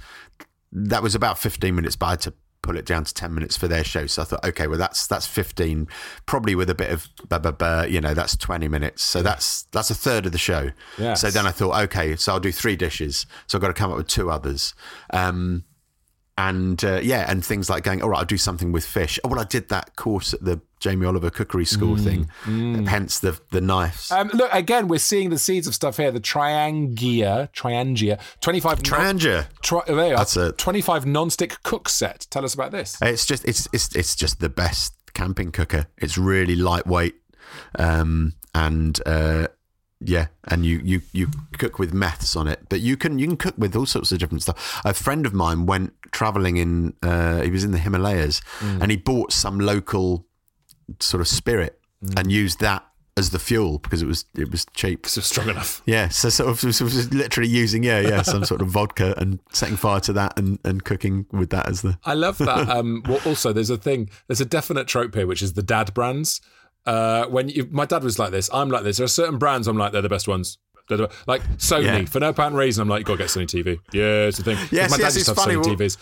that 0.72 1.04
was 1.04 1.16
about 1.16 1.38
fifteen 1.38 1.76
minutes, 1.76 1.96
but 1.96 2.06
I 2.08 2.10
had 2.12 2.22
to 2.22 2.34
pull 2.62 2.78
it 2.78 2.86
down 2.86 3.04
to 3.04 3.14
10 3.14 3.34
minutes 3.34 3.58
for 3.58 3.68
their 3.68 3.84
show. 3.84 4.06
So 4.08 4.22
i 4.22 4.26
thought 4.26 4.46
okay 4.46 4.68
well 4.68 4.78
that's 4.78 5.08
that's 5.08 5.26
15 5.28 5.88
probably 6.26 6.56
with 6.56 6.70
a 6.70 6.76
bit 6.76 6.92
of 6.92 7.08
blah, 7.28 7.40
blah, 7.40 7.52
blah, 7.52 7.84
you 7.84 8.02
know 8.02 8.14
that's 8.14 8.38
20 8.38 8.68
minutes. 8.68 9.04
So 9.04 9.22
that's 9.22 9.64
that's 9.72 9.90
a 9.90 9.96
third 9.96 10.26
of 10.26 10.32
the 10.32 10.38
show. 10.38 10.72
Yes. 10.98 11.22
so 11.22 11.32
then 11.32 11.46
i 11.48 11.52
thought 11.52 11.82
okay 11.86 12.16
so 12.16 12.34
i'll 12.34 12.40
do 12.40 12.52
three 12.52 12.76
dishes. 12.76 13.26
So 13.48 13.58
i've 13.58 13.62
got 13.62 13.70
to 13.70 13.74
come 13.74 13.92
up 13.92 13.98
with 13.98 14.08
two 14.08 14.30
others. 14.30 14.74
Um 15.12 15.64
and 16.50 16.84
uh, 16.84 17.00
yeah, 17.04 17.30
and 17.30 17.46
things 17.46 17.70
like 17.70 17.84
going, 17.84 18.02
all 18.02 18.10
right, 18.10 18.20
I'll 18.20 18.26
do 18.26 18.38
something 18.38 18.72
with 18.72 18.84
fish. 18.84 19.20
Oh, 19.24 19.30
well, 19.30 19.40
I 19.40 19.44
did 19.44 19.70
that 19.70 19.96
course 19.96 20.34
at 20.34 20.44
the 20.44 20.60
Jamie 20.80 21.06
Oliver 21.06 21.30
Cookery 21.30 21.66
School 21.66 21.98
thing. 21.98 22.28
Hence 22.88 23.20
the 23.20 23.40
the 23.52 23.62
knives. 23.62 24.12
Um, 24.12 24.30
look, 24.34 24.52
again, 24.52 24.88
we're 24.88 24.98
seeing 24.98 25.30
the 25.30 25.38
seeds 25.38 25.68
of 25.68 25.76
stuff 25.76 25.98
here. 25.98 26.12
The 26.12 26.20
Triangia, 26.20 27.54
Triangia, 27.54 28.20
25... 28.42 28.82
Triangia. 28.82 29.48
Tri- 29.62 29.84
there 29.86 29.96
you 29.96 30.14
are. 30.14 30.18
That's 30.18 30.36
it. 30.36 30.58
25 30.58 31.06
non-stick 31.06 31.62
cook 31.62 31.88
set. 31.88 32.26
Tell 32.32 32.44
us 32.44 32.56
about 32.56 32.72
this. 32.72 32.98
It's 33.02 33.28
just 33.28 33.48
it's 33.48 33.68
it's 33.72 33.96
it's 33.96 34.16
just 34.16 34.40
the 34.40 34.50
best 34.50 34.96
camping 35.14 35.52
cooker. 35.52 35.86
It's 35.98 36.18
really 36.18 36.56
lightweight, 36.56 37.16
um, 37.78 38.34
and 38.56 39.00
uh, 39.06 39.48
yeah, 40.04 40.28
and 40.46 40.66
you 40.66 40.82
you 40.84 41.02
you 41.14 41.28
cook 41.58 41.80
with 41.80 41.94
meths 41.94 42.36
on 42.36 42.48
it, 42.48 42.68
but 42.70 42.82
you 42.82 42.98
can 42.98 43.20
you 43.20 43.28
can 43.28 43.38
cook 43.38 43.56
with 43.58 43.76
all 43.76 43.86
sorts 43.86 44.12
of 44.12 44.20
different 44.20 44.42
stuff. 44.42 44.82
A 44.84 44.94
friend 44.94 45.26
of 45.26 45.34
mine 45.34 45.66
went 45.66 45.94
traveling 46.12 46.58
in. 46.58 46.94
Uh, 47.04 47.42
he 47.42 47.52
was 47.52 47.64
in 47.64 47.72
the 47.72 47.78
Himalayas, 47.78 48.42
and 48.62 48.90
he 48.90 48.98
bought 48.98 49.32
some 49.32 49.60
local 49.60 50.26
sort 51.00 51.22
of 51.22 51.28
spirit 51.28 51.80
and 52.18 52.32
used 52.32 52.60
that 52.60 52.86
as 53.18 53.30
the 53.32 53.40
fuel 53.40 53.78
because 53.78 54.02
it 54.02 54.08
was 54.08 54.26
it 54.38 54.50
was 54.52 54.66
cheap. 54.74 55.06
So 55.06 55.22
strong 55.22 55.50
enough. 55.50 55.82
Yeah, 55.86 56.08
so 56.10 56.30
sort 56.30 56.50
of 56.50 56.64
was, 56.64 56.82
was 56.82 57.14
literally 57.14 57.50
using 57.50 57.84
yeah 57.84 58.00
yeah 58.00 58.22
some 58.22 58.46
sort 58.46 58.62
of 58.62 58.68
vodka 58.78 59.14
and 59.18 59.40
setting 59.52 59.76
fire 59.76 60.00
to 60.02 60.14
that 60.14 60.38
and, 60.38 60.60
and 60.64 60.84
cooking 60.84 61.26
with 61.32 61.50
that 61.52 61.68
as 61.70 61.82
the 61.82 62.00
I 62.04 62.14
love 62.14 62.38
that. 62.40 62.70
Um, 62.72 63.04
well, 63.08 63.20
also, 63.26 63.52
there's 63.52 63.70
a 63.70 63.78
thing. 63.78 64.10
There's 64.28 64.40
a 64.40 64.46
definite 64.46 64.88
trope 64.88 65.14
here, 65.14 65.28
which 65.28 65.42
is 65.42 65.54
the 65.54 65.64
dad 65.64 65.94
brands. 65.94 66.40
Uh, 66.86 67.26
when 67.28 67.50
you, 67.50 67.68
my 67.72 67.86
dad 67.86 68.04
was 68.04 68.18
like 68.20 68.32
this, 68.32 68.50
I'm 68.54 68.70
like 68.70 68.84
this. 68.84 68.98
There 68.98 69.06
are 69.06 69.08
certain 69.10 69.38
brands 69.38 69.68
I'm 69.68 69.78
like 69.78 69.92
they're 69.92 70.02
the 70.02 70.10
best 70.10 70.28
ones. 70.28 70.58
The, 70.90 71.10
like 71.28 71.42
Sony 71.58 71.84
Yeah. 71.86 72.06
for 72.06 72.20
no 72.20 72.30
apparent 72.30 72.56
reason. 72.56 72.82
I'm 72.82 72.90
like 72.90 73.00
you 73.02 73.06
got 73.06 73.14
to 73.14 73.18
get 73.20 73.28
Sony 73.28 73.46
TV. 73.48 73.80
Yeah, 73.94 74.28
it's 74.28 74.38
the 74.40 74.44
thing. 74.44 74.58
Yes, 74.72 74.92
my 74.92 74.98
dad 74.98 75.04
yes, 75.04 75.16
used 75.16 75.26
to 75.28 75.32
have 75.32 75.38
funny. 75.38 75.56
Sony 75.56 75.78
TVs. 75.78 75.98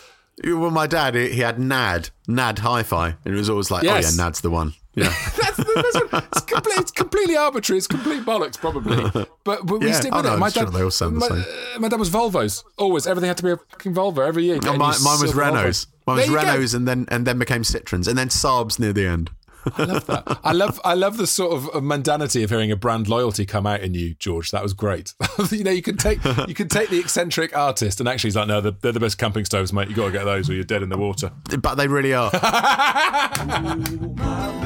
Well, 0.58 0.70
my 0.70 0.86
dad, 0.86 1.14
he 1.14 1.40
had 1.40 1.58
NAD, 1.60 2.08
NAD 2.26 2.60
Hi-Fi, 2.60 3.08
and 3.24 3.34
it 3.34 3.36
was 3.36 3.50
always 3.50 3.70
like, 3.70 3.82
Yes. 3.82 4.06
oh 4.06 4.16
yeah, 4.16 4.24
NAD's 4.24 4.40
the 4.40 4.48
one. 4.50 4.72
Yeah, 4.94 5.04
That's 5.40 5.56
the 5.58 5.64
best 5.64 6.12
one. 6.12 6.22
It's, 6.32 6.40
complete, 6.40 6.78
it's 6.78 6.90
completely 6.90 7.36
arbitrary. 7.36 7.78
It's 7.78 7.86
complete 7.86 8.22
bollocks, 8.24 8.56
probably. 8.58 8.96
But, 9.44 9.64
but 9.66 9.80
we 9.80 9.86
Yeah. 9.88 9.92
stick 9.92 10.12
Oh, 10.12 10.16
with 10.16 10.24
no, 10.26 10.34
it. 10.34 10.38
My 10.38 10.46
I'm 10.46 10.52
sure 10.52 10.64
dad, 10.64 10.72
they 10.72 10.82
all 10.82 10.90
sound 10.90 11.20
the 11.20 11.28
same. 11.28 11.44
uh, 11.76 11.78
my 11.78 11.88
dad 11.88 12.00
was 12.00 12.10
Volvos. 12.10 12.64
Always, 12.78 13.06
everything 13.06 13.28
had 13.28 13.36
to 13.36 13.42
be 13.42 13.50
a 13.52 13.56
fucking 13.58 13.94
Volvo 13.94 14.26
every 14.26 14.44
year. 14.44 14.58
No, 14.64 14.72
a 14.72 14.76
mine, 14.78 14.88
was 14.88 14.98
silver 15.20 15.26
Volvo. 15.26 15.36
Renault's. 15.36 15.86
Mine 16.06 16.16
was 16.16 16.26
go. 16.28 16.34
Renault's, 16.34 16.74
and 16.74 16.88
then 16.88 17.06
and 17.08 17.26
then 17.26 17.38
became 17.38 17.62
Citroens, 17.62 18.08
and 18.08 18.16
then 18.18 18.28
Saabs 18.30 18.78
near 18.80 18.92
the 18.94 19.06
end. 19.06 19.30
I 19.76 19.84
love 19.84 20.06
that. 20.06 20.40
I 20.42 20.52
love 20.52 20.80
I 20.84 20.94
love 20.94 21.16
the 21.16 21.26
sort 21.26 21.52
of 21.52 21.66
uh, 21.68 21.80
mundanity 21.80 22.42
of 22.44 22.50
hearing 22.50 22.70
a 22.70 22.76
brand 22.76 23.08
loyalty 23.08 23.46
come 23.46 23.66
out 23.66 23.80
in 23.80 23.94
you, 23.94 24.14
George. 24.14 24.50
That 24.50 24.62
was 24.62 24.72
great. 24.72 25.14
you 25.50 25.64
know, 25.64 25.70
you 25.70 25.82
can 25.82 25.96
take 25.96 26.22
you 26.48 26.54
can 26.54 26.68
take 26.68 26.90
the 26.90 26.98
eccentric 26.98 27.56
artist 27.56 28.00
and 28.00 28.08
actually 28.08 28.28
he's 28.28 28.36
like, 28.36 28.48
no, 28.48 28.60
they're, 28.60 28.72
they're 28.72 28.92
the 28.92 29.00
best 29.00 29.18
camping 29.18 29.44
stoves, 29.44 29.72
mate. 29.72 29.88
You 29.88 29.96
got 29.96 30.06
to 30.06 30.12
get 30.12 30.24
those 30.24 30.48
or 30.48 30.54
you're 30.54 30.64
dead 30.64 30.82
in 30.82 30.88
the 30.88 30.98
water. 30.98 31.32
But 31.60 31.76
they 31.76 31.88
really 31.88 32.14
are. 32.14 32.30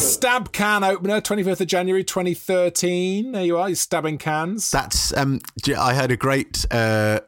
Stab 0.00 0.52
can 0.52 0.82
opener, 0.82 1.20
25th 1.20 1.60
of 1.60 1.66
January 1.66 2.02
2013. 2.04 3.32
There 3.32 3.44
you 3.44 3.58
are, 3.58 3.68
you're 3.68 3.76
stabbing 3.76 4.18
cans. 4.18 4.70
That's 4.70 5.16
um. 5.16 5.40
I 5.78 5.94
heard 5.94 6.10
a 6.10 6.16
great. 6.16 6.64
Uh, 6.70 7.20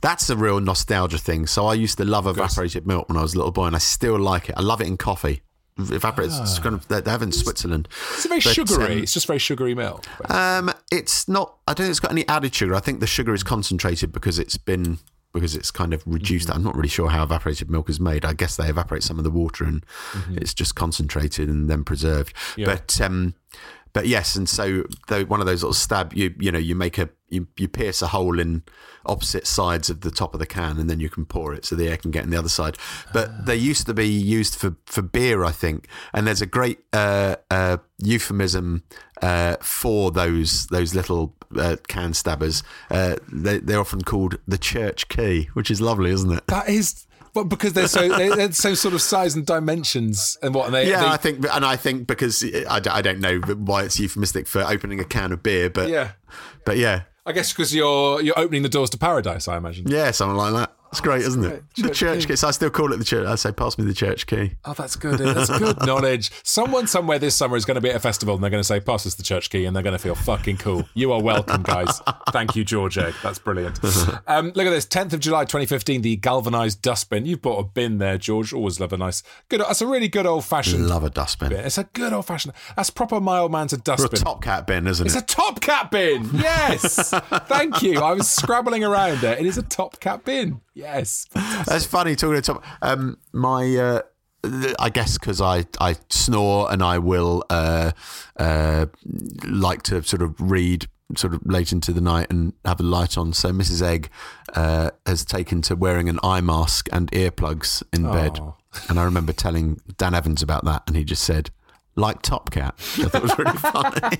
that's 0.00 0.28
a 0.30 0.36
real 0.36 0.60
nostalgia 0.60 1.18
thing. 1.18 1.46
So 1.46 1.66
I 1.66 1.74
used 1.74 1.96
to 1.98 2.04
love 2.04 2.26
evaporated 2.26 2.86
milk 2.86 3.08
when 3.08 3.16
I 3.16 3.22
was 3.22 3.34
a 3.34 3.38
little 3.38 3.52
boy, 3.52 3.66
and 3.66 3.76
I 3.76 3.78
still 3.78 4.18
like 4.18 4.48
it. 4.50 4.54
I 4.58 4.62
love 4.62 4.80
it 4.80 4.86
in 4.86 4.96
coffee. 4.96 5.42
Evaporated. 5.78 6.34
It's 6.40 6.58
kind 6.58 6.74
of 6.74 6.86
they 6.88 7.10
have 7.10 7.22
in 7.22 7.32
Switzerland. 7.32 7.88
It's 8.14 8.26
very 8.26 8.40
But, 8.40 8.52
sugary. 8.52 8.92
um, 8.96 8.98
it's 9.02 9.12
just 9.12 9.26
very 9.26 9.38
sugary 9.38 9.74
milk. 9.74 10.04
Um, 10.30 10.70
it's 10.92 11.28
not. 11.28 11.56
I 11.66 11.72
don't 11.72 11.84
think 11.84 11.90
it's 11.90 12.00
got 12.00 12.12
any 12.12 12.26
added 12.28 12.54
sugar. 12.54 12.74
I 12.74 12.80
think 12.80 13.00
the 13.00 13.06
sugar 13.06 13.32
is 13.32 13.42
concentrated 13.42 14.12
because 14.12 14.38
it's 14.38 14.56
been 14.56 14.98
because 15.38 15.54
it's 15.54 15.70
kind 15.70 15.94
of 15.94 16.02
reduced. 16.06 16.50
I'm 16.50 16.62
not 16.62 16.76
really 16.76 16.88
sure 16.88 17.08
how 17.08 17.22
evaporated 17.22 17.70
milk 17.70 17.88
is 17.88 18.00
made. 18.00 18.24
I 18.24 18.32
guess 18.32 18.56
they 18.56 18.68
evaporate 18.68 19.02
some 19.02 19.18
of 19.18 19.24
the 19.24 19.30
water 19.30 19.64
and 19.64 19.84
it's 20.36 20.54
just 20.54 20.74
concentrated 20.74 21.48
and 21.48 21.70
then 21.70 21.84
preserved. 21.84 22.34
But 22.66 23.00
um, 23.00 23.34
but 23.92 24.06
yes, 24.06 24.36
and 24.36 24.48
so 24.48 24.84
though 25.08 25.24
one 25.24 25.40
of 25.40 25.46
those 25.46 25.62
little 25.62 25.74
stab, 25.74 26.12
you 26.14 26.34
you 26.38 26.52
know, 26.52 26.58
you 26.58 26.74
make 26.74 26.98
a 26.98 27.08
you, 27.30 27.46
you 27.56 27.68
pierce 27.68 28.00
a 28.00 28.08
hole 28.08 28.38
in 28.38 28.62
opposite 29.06 29.46
sides 29.46 29.90
of 29.90 30.00
the 30.02 30.10
top 30.10 30.34
of 30.34 30.40
the 30.40 30.46
can, 30.46 30.78
and 30.78 30.88
then 30.88 31.00
you 31.00 31.08
can 31.08 31.24
pour 31.24 31.54
it 31.54 31.64
so 31.64 31.76
the 31.76 31.88
air 31.88 31.96
can 31.96 32.10
get 32.10 32.24
in 32.24 32.30
the 32.30 32.38
other 32.38 32.48
side. 32.48 32.76
But 33.12 33.46
they 33.46 33.56
used 33.56 33.86
to 33.86 33.94
be 33.94 34.06
used 34.08 34.54
for 34.54 34.76
for 34.86 35.02
beer, 35.02 35.44
I 35.44 35.52
think. 35.52 35.88
And 36.12 36.26
there's 36.26 36.42
a 36.42 36.46
great 36.46 36.80
uh, 36.92 37.36
uh, 37.50 37.78
euphemism 37.98 38.84
uh, 39.22 39.56
for 39.60 40.10
those 40.10 40.66
those 40.66 40.94
little 40.94 41.34
uh, 41.56 41.76
can 41.88 42.14
stabbers. 42.14 42.62
Uh, 42.90 43.16
they, 43.32 43.58
they're 43.58 43.80
often 43.80 44.02
called 44.02 44.38
the 44.46 44.58
church 44.58 45.08
key, 45.08 45.48
which 45.54 45.70
is 45.70 45.80
lovely, 45.80 46.10
isn't 46.10 46.32
it? 46.32 46.46
That 46.48 46.68
is. 46.68 47.04
Well, 47.34 47.44
because 47.44 47.74
they're 47.74 47.88
so 47.88 48.08
they- 48.08 48.30
they're 48.30 48.52
so 48.52 48.74
sort 48.74 48.94
of 48.94 49.02
size 49.02 49.34
and 49.36 49.44
dimensions 49.46 50.38
and 50.42 50.54
what 50.54 50.66
and 50.66 50.74
they, 50.74 50.88
Yeah, 50.90 51.00
they- 51.00 51.06
I 51.08 51.16
think, 51.18 51.46
and 51.52 51.64
I 51.64 51.76
think 51.76 52.06
because 52.06 52.42
I 52.68 52.80
don't 52.80 53.20
know 53.20 53.38
why 53.40 53.84
it's 53.84 54.00
euphemistic 54.00 54.46
for 54.48 54.62
opening 54.62 54.98
a 54.98 55.04
can 55.04 55.30
of 55.32 55.42
beer, 55.42 55.68
but 55.70 55.88
yeah. 55.88 56.12
but 56.64 56.78
yeah, 56.78 57.02
I 57.26 57.32
guess 57.32 57.52
because 57.52 57.74
you're 57.74 58.22
you're 58.22 58.38
opening 58.38 58.62
the 58.62 58.68
doors 58.70 58.90
to 58.90 58.98
paradise. 58.98 59.46
I 59.46 59.56
imagine. 59.58 59.86
Yeah, 59.88 60.10
something 60.10 60.36
like 60.36 60.54
that. 60.54 60.72
It's 60.90 61.00
great, 61.02 61.20
isn't 61.22 61.44
it? 61.44 61.62
The 61.76 61.82
Church 61.88 61.98
church 61.98 62.20
key. 62.22 62.26
key. 62.28 62.36
So 62.36 62.48
I 62.48 62.50
still 62.52 62.70
call 62.70 62.92
it 62.92 62.96
the 62.96 63.04
church. 63.04 63.26
I 63.26 63.34
say, 63.34 63.52
pass 63.52 63.76
me 63.76 63.84
the 63.84 63.92
church 63.94 64.26
key. 64.26 64.52
Oh, 64.64 64.72
that's 64.72 64.96
good. 64.96 65.18
That's 65.18 65.50
good 65.58 65.76
knowledge. 65.86 66.30
Someone 66.44 66.86
somewhere 66.86 67.18
this 67.18 67.34
summer 67.36 67.56
is 67.56 67.64
going 67.66 67.74
to 67.74 67.80
be 67.80 67.90
at 67.90 67.96
a 67.96 68.00
festival 68.00 68.34
and 68.34 68.42
they're 68.42 68.50
going 68.50 68.60
to 68.62 68.66
say, 68.66 68.80
pass 68.80 69.06
us 69.06 69.14
the 69.14 69.22
church 69.22 69.50
key, 69.50 69.66
and 69.66 69.76
they're 69.76 69.82
going 69.82 69.92
to 69.96 69.98
feel 70.02 70.14
fucking 70.14 70.56
cool. 70.56 70.88
You 70.94 71.12
are 71.12 71.22
welcome, 71.22 71.62
guys. 71.62 72.00
Thank 72.30 72.56
you, 72.56 72.64
George 72.64 72.96
Egg. 72.96 73.14
That's 73.22 73.38
brilliant. 73.38 73.78
Um, 74.26 74.46
look 74.54 74.66
at 74.66 74.70
this 74.70 74.86
10th 74.86 75.12
of 75.14 75.20
July 75.20 75.44
2015, 75.44 76.02
the 76.02 76.16
galvanized 76.16 76.82
dustbin. 76.82 77.24
You've 77.24 77.40
bought 77.40 77.58
a 77.58 77.62
bin 77.62 77.98
there, 77.98 78.18
George. 78.18 78.52
Always 78.52 78.78
love 78.78 78.92
a 78.92 78.96
nice, 78.96 79.22
good. 79.48 79.60
That's 79.60 79.80
a 79.80 79.86
really 79.86 80.08
good 80.08 80.26
old 80.26 80.44
fashioned 80.44 80.86
Love 80.86 81.02
a 81.04 81.10
dustbin. 81.10 81.48
bin. 81.50 81.60
It's 81.64 81.78
a 81.78 81.84
good 81.84 82.12
old 82.12 82.26
fashioned, 82.26 82.52
that's 82.76 82.90
proper 82.90 83.20
mild 83.20 83.50
man's 83.52 83.72
a 83.72 83.76
Or 83.76 84.04
a 84.04 84.08
top 84.08 84.42
cat 84.42 84.66
bin, 84.66 84.86
isn't 84.86 85.06
it? 85.06 85.10
It's 85.14 85.16
a 85.20 85.24
top 85.24 85.60
cat 85.60 85.90
bin. 85.90 86.28
Yes. 86.34 87.10
Thank 87.46 87.82
you. 87.82 88.00
I 88.00 88.12
was 88.12 88.30
scrabbling 88.30 88.84
around 88.84 89.18
there. 89.18 89.36
It 89.38 89.46
is 89.46 89.56
a 89.58 89.62
top 89.62 89.98
cat 90.00 90.24
bin. 90.24 90.60
Yes. 90.78 91.26
That's 91.66 91.84
funny 91.84 92.14
talking 92.14 92.36
to 92.36 92.42
top. 92.42 92.64
Um, 92.82 93.18
my, 93.32 93.76
uh, 93.76 94.02
I 94.78 94.90
guess 94.90 95.18
because 95.18 95.40
I, 95.40 95.64
I 95.80 95.96
snore 96.08 96.70
and 96.70 96.84
I 96.84 96.98
will 96.98 97.44
uh, 97.50 97.90
uh, 98.36 98.86
like 99.44 99.82
to 99.84 100.02
sort 100.04 100.22
of 100.22 100.40
read 100.40 100.86
sort 101.16 101.34
of 101.34 101.44
late 101.44 101.72
into 101.72 101.92
the 101.92 102.00
night 102.00 102.28
and 102.30 102.52
have 102.64 102.78
a 102.78 102.84
light 102.84 103.18
on. 103.18 103.32
So 103.32 103.50
Mrs. 103.50 103.82
Egg 103.82 104.08
uh, 104.54 104.90
has 105.04 105.24
taken 105.24 105.62
to 105.62 105.74
wearing 105.74 106.08
an 106.08 106.20
eye 106.22 106.42
mask 106.42 106.88
and 106.92 107.10
earplugs 107.10 107.82
in 107.92 108.04
bed. 108.04 108.38
And 108.88 109.00
I 109.00 109.04
remember 109.04 109.32
telling 109.32 109.80
Dan 109.96 110.14
Evans 110.14 110.42
about 110.42 110.64
that, 110.66 110.84
and 110.86 110.94
he 110.96 111.02
just 111.02 111.24
said, 111.24 111.50
like 111.98 112.22
Top 112.22 112.50
Cat. 112.50 112.74
I 112.98 113.08
thought 113.08 113.22
was 113.22 113.38
really 113.38 113.52
funny. 113.58 114.18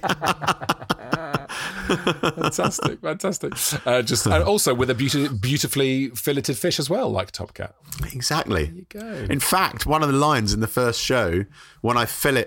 Fantastic, 1.88 3.00
fantastic. 3.00 3.52
Uh, 3.86 4.02
just 4.02 4.26
and 4.26 4.44
also 4.44 4.74
with 4.74 4.90
a 4.90 4.94
beauti- 4.94 5.40
beautifully 5.40 6.10
filleted 6.10 6.58
fish 6.58 6.78
as 6.78 6.90
well, 6.90 7.08
like 7.10 7.30
Top 7.30 7.54
Cat. 7.54 7.74
Exactly. 8.12 8.70
You 8.74 8.86
go. 8.88 9.26
In 9.30 9.40
fact, 9.40 9.86
one 9.86 10.02
of 10.02 10.12
the 10.12 10.18
lines 10.18 10.52
in 10.52 10.60
the 10.60 10.66
first 10.66 11.00
show, 11.00 11.44
when 11.80 11.96
I 11.96 12.04
fillet, 12.04 12.46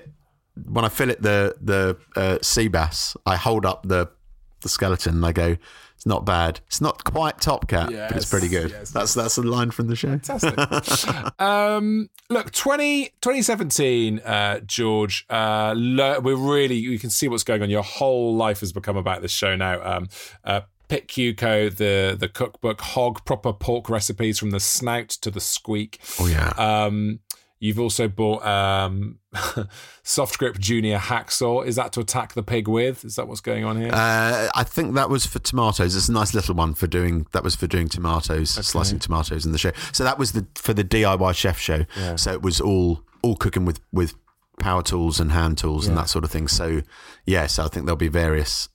when 0.66 0.86
I 0.86 0.90
fillet 0.90 1.16
the 1.20 1.56
the 1.60 1.98
uh, 2.16 2.38
sea 2.42 2.68
bass, 2.68 3.16
I 3.26 3.36
hold 3.36 3.66
up 3.66 3.88
the 3.88 4.10
the 4.62 4.70
skeleton 4.70 5.16
and 5.16 5.26
I 5.26 5.32
go, 5.32 5.58
"It's 6.02 6.08
not 6.08 6.26
bad. 6.26 6.62
It's 6.66 6.82
not 6.82 7.04
quite 7.04 7.40
Top 7.40 7.68
Cat, 7.68 7.92
but 7.92 8.18
it's 8.18 8.26
pretty 8.26 8.48
good." 8.48 8.72
yes. 8.72 8.90
That's 8.90 9.14
that's 9.14 9.38
a 9.38 9.44
line 9.44 9.70
from 9.70 9.86
the 9.86 9.96
show. 9.96 10.08
Fantastic. 10.18 11.40
um, 11.40 12.10
look, 12.28 12.52
20, 12.52 13.06
2017, 13.22 14.18
uh, 14.22 14.62
George, 14.62 15.28
uh, 15.30 15.76
we're 15.78 16.36
really, 16.36 16.78
you 16.78 16.98
can 16.98 17.12
see 17.12 17.28
what's 17.28 17.44
going 17.44 17.62
on. 17.62 17.70
Your 17.70 17.84
whole 17.84 18.36
life 18.36 18.62
has 18.62 18.74
become 18.74 18.98
about 18.98 19.22
this 19.22 19.32
show 19.32 19.56
now. 19.56 19.80
Um, 19.84 20.08
uh, 20.44 20.62
Pitt 20.88 21.08
Cue 21.08 21.36
Co, 21.36 21.70
the 21.70 22.18
the 22.20 22.28
cookbook, 22.28 22.82
hog 22.82 23.24
proper 23.24 23.54
pork 23.54 23.88
recipes 23.88 24.40
from 24.40 24.50
the 24.50 24.60
snout 24.60 25.10
to 25.10 25.30
the 25.30 25.40
squeak. 25.40 26.02
Oh 26.20 26.26
yeah. 26.26 26.50
Um, 26.58 27.20
you've 27.62 27.80
also 27.80 28.10
bought 28.10 28.46
um, 28.46 29.20
soft 30.04 30.38
grip 30.38 30.60
junior 30.60 30.98
hacksaw. 30.98 31.66
Is 31.66 31.78
that 31.78 31.94
to 31.94 32.02
attack 32.02 32.34
the 32.34 32.44
pig 32.44 32.68
with? 32.68 33.06
Is 33.06 33.16
that 33.16 33.30
what's 33.30 33.40
going 33.40 33.64
on 33.64 33.80
here? 33.80 33.92
Uh, 33.94 34.50
I 34.54 34.66
think 34.66 34.96
that 34.96 35.10
was 35.10 35.26
for 35.26 35.40
tomatoes. 35.40 35.96
It's 35.96 36.10
a 36.10 36.12
nice 36.12 36.34
little 36.34 36.56
one 36.56 36.74
for 36.74 36.88
doing. 36.88 37.28
That 37.32 37.46
was 37.46 37.56
for 37.56 37.68
doing 37.68 37.88
tomatoes, 37.88 38.50
slicing 38.50 39.00
tomatoes 39.00 39.46
in 39.46 39.54
the 39.54 39.58
show. 39.58 39.72
So 39.94 40.04
that 40.04 40.20
was 40.20 40.34
the 40.34 40.46
for 40.56 40.74
the 40.74 40.84
DIY 40.84 41.34
chef 41.36 41.58
show. 41.58 41.86
So 42.18 42.34
it 42.34 42.42
was 42.42 42.60
all 42.60 43.04
all 43.22 43.38
cooking 43.38 43.64
with 43.64 43.80
with 43.94 44.16
power 44.60 44.84
tools 44.84 45.20
and 45.20 45.32
hand 45.32 45.58
tools 45.58 45.88
and 45.88 45.98
that 45.98 46.10
sort 46.10 46.26
of 46.26 46.32
thing. 46.32 46.48
So 46.48 46.82
yeah, 47.26 47.48
so 47.48 47.64
I 47.64 47.68
think 47.68 47.86
there'll 47.86 47.96
be 47.96 48.08
various 48.08 48.70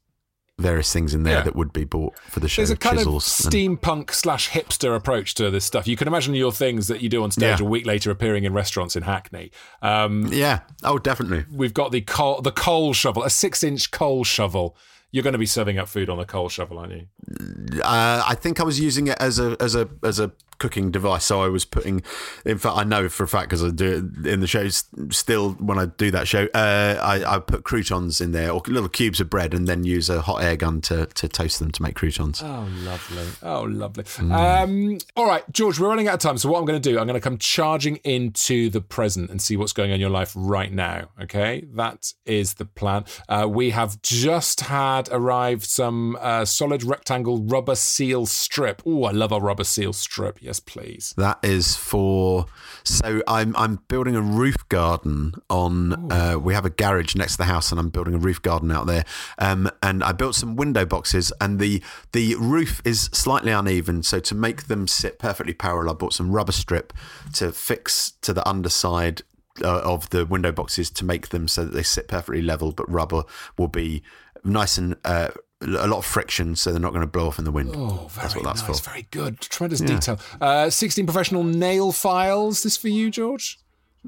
various 0.58 0.90
things 0.92 1.12
in 1.14 1.22
there 1.22 1.34
Yeah. 1.38 1.42
that 1.42 1.54
would 1.56 1.72
be 1.72 1.84
bought 1.84 2.18
for 2.30 2.40
the 2.40 2.48
show. 2.48 2.60
There's 2.62 2.70
a 2.70 2.76
kind 2.76 2.98
of 2.98 3.06
steampunk 3.06 4.12
slash 4.12 4.48
hipster 4.50 4.96
approach 4.96 5.34
to 5.34 5.50
this 5.50 5.64
stuff. 5.66 5.86
You 5.86 5.96
can 5.96 6.08
imagine 6.08 6.34
your 6.34 6.52
things 6.52 6.88
that 6.88 7.02
you 7.02 7.08
do 7.10 7.22
on 7.22 7.30
stage 7.30 7.60
Yeah. 7.60 7.66
a 7.66 7.68
week 7.68 7.84
later 7.84 8.10
appearing 8.10 8.44
in 8.44 8.54
restaurants 8.54 8.96
in 8.96 9.02
Hackney. 9.02 9.50
Um, 9.82 10.28
yeah. 10.32 10.60
Oh, 10.82 10.98
definitely. 10.98 11.44
we've 11.52 11.74
got 11.74 11.92
the 11.92 12.00
coal, 12.00 12.40
the 12.40 12.52
coal 12.52 12.94
shovel, 12.94 13.22
a 13.22 13.30
six 13.30 13.62
inch 13.62 13.90
coal 13.90 14.24
shovel. 14.24 14.76
You're 15.12 15.22
going 15.22 15.32
to 15.32 15.38
be 15.38 15.46
serving 15.46 15.78
up 15.78 15.88
food 15.88 16.08
on 16.10 16.18
a 16.18 16.24
coal 16.24 16.48
shovel, 16.48 16.78
aren't 16.78 16.92
you? 16.92 17.80
Uh, 17.82 18.24
I 18.26 18.34
think 18.34 18.58
I 18.60 18.64
was 18.64 18.80
using 18.80 19.06
it 19.08 19.16
as 19.20 19.38
a 19.38 19.56
as 19.60 19.74
a 19.74 19.88
as 20.02 20.18
a 20.18 20.32
cooking 20.58 20.90
device. 20.90 21.24
So 21.24 21.42
I 21.42 21.48
was 21.48 21.64
putting. 21.64 22.02
In 22.44 22.58
fact, 22.58 22.76
I 22.76 22.84
know 22.84 23.08
for 23.08 23.24
a 23.24 23.28
fact 23.28 23.50
because 23.50 23.64
I 23.64 23.70
do 23.70 24.10
it 24.16 24.26
in 24.26 24.40
the 24.40 24.46
shows. 24.46 24.84
Still, 25.10 25.52
when 25.52 25.78
I 25.78 25.86
do 25.86 26.10
that 26.10 26.28
show, 26.28 26.48
uh, 26.54 26.98
I, 27.02 27.36
I 27.36 27.38
put 27.38 27.64
croutons 27.64 28.20
in 28.20 28.32
there 28.32 28.50
or 28.50 28.62
little 28.66 28.88
cubes 28.88 29.20
of 29.20 29.30
bread, 29.30 29.54
and 29.54 29.66
then 29.66 29.84
use 29.84 30.08
a 30.10 30.22
hot 30.22 30.42
air 30.42 30.56
gun 30.56 30.80
to, 30.82 31.06
to 31.06 31.28
toast 31.28 31.58
them 31.58 31.70
to 31.72 31.82
make 31.82 31.94
croutons. 31.94 32.42
Oh, 32.42 32.68
lovely. 32.82 33.26
Oh, 33.42 33.62
lovely. 33.62 34.04
Um, 34.18 34.98
all 35.16 35.26
right, 35.26 35.44
George, 35.52 35.78
we're 35.78 35.88
running 35.88 36.08
out 36.08 36.14
of 36.14 36.20
time. 36.20 36.38
So, 36.38 36.48
what 36.48 36.58
I'm 36.58 36.66
going 36.66 36.80
to 36.80 36.90
do, 36.90 36.98
I'm 36.98 37.06
going 37.06 37.14
to 37.14 37.20
come 37.20 37.38
charging 37.38 37.96
into 37.96 38.70
the 38.70 38.80
present 38.80 39.30
and 39.30 39.40
see 39.40 39.56
what's 39.56 39.72
going 39.72 39.90
on 39.90 39.96
in 39.96 40.00
your 40.00 40.10
life 40.10 40.32
right 40.34 40.72
now. 40.72 41.08
Okay. 41.22 41.64
That 41.74 42.12
is 42.24 42.54
the 42.54 42.64
plan. 42.64 43.04
Uh, 43.28 43.46
we 43.48 43.70
have 43.70 44.00
just 44.02 44.62
had 44.62 45.08
arrived 45.10 45.64
some 45.64 46.16
uh, 46.20 46.44
solid 46.44 46.82
rectangle 46.82 47.42
rubber 47.42 47.74
seal 47.74 48.26
strip. 48.26 48.82
Oh, 48.86 49.04
I 49.04 49.12
love 49.12 49.32
a 49.32 49.40
rubber 49.40 49.64
seal 49.64 49.92
strip. 49.92 50.42
Yes, 50.46 50.60
please. 50.60 51.12
That 51.16 51.40
is 51.42 51.74
for. 51.74 52.46
So 52.84 53.20
I'm 53.26 53.56
I'm 53.56 53.80
building 53.88 54.14
a 54.14 54.20
roof 54.20 54.54
garden 54.68 55.34
on. 55.50 56.12
Uh, 56.12 56.38
we 56.40 56.54
have 56.54 56.64
a 56.64 56.70
garage 56.70 57.16
next 57.16 57.32
to 57.32 57.38
the 57.38 57.44
house, 57.46 57.72
and 57.72 57.80
I'm 57.80 57.88
building 57.88 58.14
a 58.14 58.18
roof 58.18 58.40
garden 58.40 58.70
out 58.70 58.86
there. 58.86 59.04
Um, 59.38 59.68
and 59.82 60.04
I 60.04 60.12
built 60.12 60.36
some 60.36 60.54
window 60.54 60.86
boxes, 60.86 61.32
and 61.40 61.58
the 61.58 61.82
the 62.12 62.36
roof 62.36 62.80
is 62.84 63.10
slightly 63.12 63.50
uneven. 63.50 64.04
So 64.04 64.20
to 64.20 64.36
make 64.36 64.68
them 64.68 64.86
sit 64.86 65.18
perfectly 65.18 65.52
parallel, 65.52 65.90
I 65.90 65.94
bought 65.94 66.12
some 66.12 66.30
rubber 66.30 66.52
strip 66.52 66.92
to 67.34 67.50
fix 67.50 68.12
to 68.22 68.32
the 68.32 68.48
underside. 68.48 69.22
Uh, 69.64 69.80
of 69.84 70.10
the 70.10 70.26
window 70.26 70.52
boxes 70.52 70.90
to 70.90 71.02
make 71.02 71.30
them 71.30 71.48
so 71.48 71.64
that 71.64 71.72
they 71.72 71.82
sit 71.82 72.08
perfectly 72.08 72.42
level, 72.42 72.72
but 72.72 72.92
rubber 72.92 73.22
will 73.56 73.68
be 73.68 74.02
nice 74.44 74.76
and 74.76 74.96
uh, 75.02 75.28
a 75.62 75.86
lot 75.86 75.98
of 75.98 76.04
friction, 76.04 76.54
so 76.56 76.70
they're 76.70 76.80
not 76.80 76.90
going 76.92 77.00
to 77.00 77.06
blow 77.06 77.26
off 77.28 77.38
in 77.38 77.44
the 77.44 77.50
wind. 77.50 77.72
Oh, 77.74 78.08
very 78.10 78.22
that's 78.24 78.34
what 78.36 78.44
that's 78.44 78.68
nice. 78.68 78.80
for. 78.80 78.90
Very 78.90 79.06
good. 79.10 79.40
Tremendous 79.40 79.80
detail. 79.80 80.18
Uh, 80.40 80.68
16 80.70 81.06
professional 81.06 81.44
nail 81.44 81.92
files. 81.92 82.62
This 82.62 82.76
for 82.76 82.88
you, 82.88 83.10
George? 83.10 83.58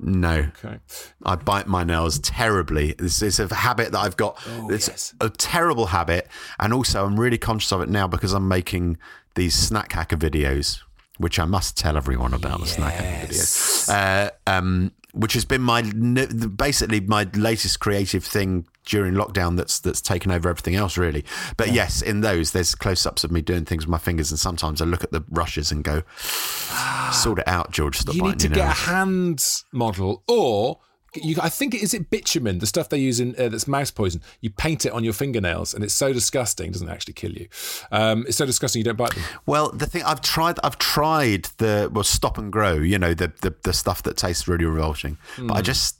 No, 0.00 0.46
Okay. 0.62 0.78
I 1.24 1.34
bite 1.34 1.66
my 1.66 1.82
nails 1.82 2.20
terribly. 2.20 2.94
This 2.98 3.20
is 3.20 3.40
a 3.40 3.52
habit 3.52 3.90
that 3.92 3.98
I've 3.98 4.16
got. 4.16 4.38
it's 4.70 4.86
yes. 4.88 5.14
a 5.20 5.28
terrible 5.28 5.86
habit, 5.86 6.28
and 6.60 6.72
also 6.72 7.04
I'm 7.04 7.18
really 7.18 7.38
conscious 7.38 7.72
of 7.72 7.80
it 7.80 7.88
now 7.88 8.06
because 8.06 8.32
I'm 8.32 8.46
making 8.46 8.98
these 9.34 9.54
snack 9.56 9.92
hacker 9.92 10.16
videos, 10.16 10.78
which 11.16 11.40
I 11.40 11.46
must 11.46 11.76
tell 11.76 11.96
everyone 11.96 12.32
about 12.32 12.60
the 12.60 12.66
snack 12.66 12.94
hacker 12.94 13.26
videos. 13.26 13.88
Uh, 13.88 14.30
um, 14.46 14.92
which 15.14 15.32
has 15.32 15.44
been 15.44 15.62
my 15.62 15.82
basically 15.82 17.00
my 17.00 17.26
latest 17.34 17.80
creative 17.80 18.22
thing 18.24 18.66
during 18.88 19.14
lockdown. 19.14 19.56
That's 19.56 19.78
that's 19.78 20.00
taken 20.00 20.30
over 20.30 20.48
everything 20.48 20.74
else 20.74 20.98
really. 20.98 21.24
But 21.56 21.72
yes, 21.72 22.02
in 22.02 22.20
those 22.20 22.52
there's 22.52 22.74
close-ups 22.74 23.24
of 23.24 23.30
me 23.30 23.40
doing 23.40 23.64
things 23.64 23.86
with 23.86 23.90
my 23.90 23.98
fingers, 23.98 24.30
and 24.30 24.38
sometimes 24.38 24.82
I 24.82 24.84
look 24.84 25.04
at 25.04 25.12
the 25.12 25.24
rushes 25.30 25.70
and 25.70 25.84
go, 25.84 26.02
"Sort 27.12 27.38
it 27.38 27.48
out, 27.48 27.70
George. 27.70 27.98
Stop 27.98 28.14
you 28.14 28.22
need 28.22 28.40
to 28.40 28.48
get 28.48 28.58
a 28.58 28.64
nails." 28.64 28.78
hand 28.80 29.44
model 29.72 30.22
or 30.26 30.80
you, 31.14 31.36
I 31.40 31.48
think 31.48 31.74
is 31.74 31.94
it 31.94 32.10
bitumen, 32.10 32.58
the 32.58 32.66
stuff 32.66 32.88
they 32.88 32.98
use 32.98 33.18
in 33.20 33.34
uh, 33.38 33.48
that's 33.48 33.66
mouse 33.66 33.90
poison. 33.90 34.20
You 34.40 34.50
paint 34.50 34.84
it 34.84 34.92
on 34.92 35.04
your 35.04 35.12
fingernails, 35.12 35.74
and 35.74 35.82
it's 35.82 35.94
so 35.94 36.12
disgusting. 36.12 36.68
It 36.68 36.72
doesn't 36.72 36.88
actually 36.88 37.14
kill 37.14 37.32
you. 37.32 37.48
Um, 37.90 38.24
it's 38.28 38.36
so 38.36 38.46
disgusting 38.46 38.80
you 38.80 38.84
don't 38.84 38.96
bite 38.96 39.14
them. 39.14 39.24
Well, 39.46 39.70
the 39.70 39.86
thing 39.86 40.02
I've 40.02 40.20
tried, 40.20 40.58
I've 40.62 40.78
tried 40.78 41.44
the 41.58 41.90
well, 41.92 42.04
stop 42.04 42.36
and 42.38 42.52
grow. 42.52 42.74
You 42.74 42.98
know, 42.98 43.14
the 43.14 43.32
the, 43.40 43.54
the 43.62 43.72
stuff 43.72 44.02
that 44.02 44.16
tastes 44.16 44.46
really 44.46 44.64
revolting, 44.64 45.18
but 45.38 45.54
I 45.54 45.62
just. 45.62 45.97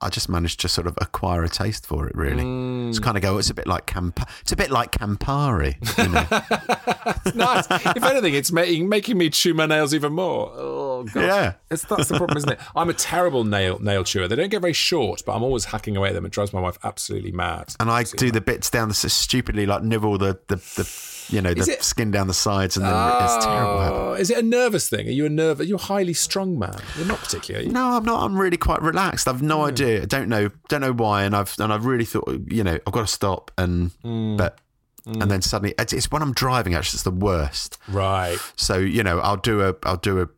I 0.00 0.10
just 0.10 0.28
managed 0.28 0.60
to 0.60 0.68
sort 0.68 0.86
of 0.86 0.96
acquire 1.00 1.42
a 1.42 1.48
taste 1.48 1.84
for 1.84 2.06
it. 2.06 2.14
Really, 2.14 2.44
mm. 2.44 2.88
it's 2.88 3.00
kind 3.00 3.16
of 3.16 3.22
go. 3.22 3.38
It's 3.38 3.50
a 3.50 3.54
bit 3.54 3.66
like 3.66 3.86
Camp. 3.86 4.20
It's 4.42 4.52
a 4.52 4.56
bit 4.56 4.70
like 4.70 4.92
Campari. 4.92 5.74
You 5.98 6.08
know? 6.08 7.44
nice. 7.44 7.66
if 7.70 8.04
anything, 8.04 8.34
it's 8.34 8.52
making 8.52 8.88
making 8.88 9.18
me 9.18 9.28
chew 9.28 9.54
my 9.54 9.66
nails 9.66 9.94
even 9.94 10.12
more. 10.12 10.52
Oh 10.54 11.04
god. 11.12 11.22
Yeah. 11.22 11.52
It's, 11.70 11.84
that's 11.84 12.08
the 12.08 12.16
problem, 12.16 12.36
isn't 12.36 12.52
it? 12.52 12.60
I'm 12.76 12.88
a 12.88 12.94
terrible 12.94 13.42
nail 13.42 13.80
nail 13.80 14.04
chewer. 14.04 14.28
They 14.28 14.36
don't 14.36 14.50
get 14.50 14.60
very 14.60 14.72
short, 14.72 15.22
but 15.26 15.34
I'm 15.34 15.42
always 15.42 15.64
hacking 15.64 15.96
away 15.96 16.10
at 16.10 16.14
them. 16.14 16.24
It 16.24 16.32
drives 16.32 16.52
my 16.52 16.60
wife 16.60 16.78
absolutely 16.84 17.32
mad. 17.32 17.74
and 17.80 17.90
I 17.90 18.04
do 18.04 18.30
the 18.30 18.40
bits 18.40 18.70
down 18.70 18.88
the 18.88 18.94
stupidly 18.94 19.66
like 19.66 19.82
nibble 19.82 20.18
the 20.18 20.38
the, 20.46 20.56
the 20.56 21.17
you 21.28 21.40
know 21.42 21.54
the 21.54 21.72
it- 21.72 21.82
skin 21.82 22.10
down 22.10 22.26
the 22.26 22.34
sides, 22.34 22.76
and 22.76 22.86
then 22.86 22.92
it's 23.22 23.44
terrible 23.44 23.80
habit. 23.80 23.96
Oh, 23.96 24.12
is 24.14 24.30
it 24.30 24.38
a 24.38 24.42
nervous 24.42 24.88
thing? 24.88 25.06
Are 25.06 25.12
you 25.12 25.26
a 25.26 25.28
nervous? 25.28 25.66
You're 25.66 25.78
a 25.78 25.82
highly 25.82 26.14
strong 26.14 26.58
man. 26.58 26.78
You're 26.96 27.06
not 27.06 27.18
particularly. 27.18 27.66
Are 27.66 27.68
you? 27.68 27.72
No, 27.72 27.96
I'm 27.96 28.04
not. 28.04 28.22
I'm 28.22 28.36
really 28.36 28.56
quite 28.56 28.82
relaxed. 28.82 29.28
I've 29.28 29.42
no 29.42 29.58
hmm. 29.58 29.64
idea. 29.66 30.02
I 30.02 30.06
don't 30.06 30.28
know. 30.28 30.50
Don't 30.68 30.80
know 30.80 30.92
why. 30.92 31.24
And 31.24 31.34
I've 31.36 31.54
and 31.58 31.72
I've 31.72 31.86
really 31.86 32.04
thought. 32.04 32.28
You 32.48 32.64
know, 32.64 32.78
I've 32.86 32.92
got 32.92 33.06
to 33.06 33.12
stop. 33.12 33.50
And 33.58 33.90
hmm. 34.02 34.36
but 34.36 34.58
and 35.06 35.22
hmm. 35.22 35.28
then 35.28 35.42
suddenly 35.42 35.74
it's, 35.78 35.92
it's 35.92 36.10
when 36.10 36.22
I'm 36.22 36.32
driving. 36.32 36.74
Actually, 36.74 36.96
it's 36.96 37.04
the 37.04 37.10
worst. 37.10 37.78
Right. 37.88 38.38
So 38.56 38.78
you 38.78 39.02
know, 39.02 39.20
I'll 39.20 39.36
do 39.36 39.62
a, 39.62 39.74
I'll 39.84 39.96
do 39.96 40.20
a, 40.20 40.28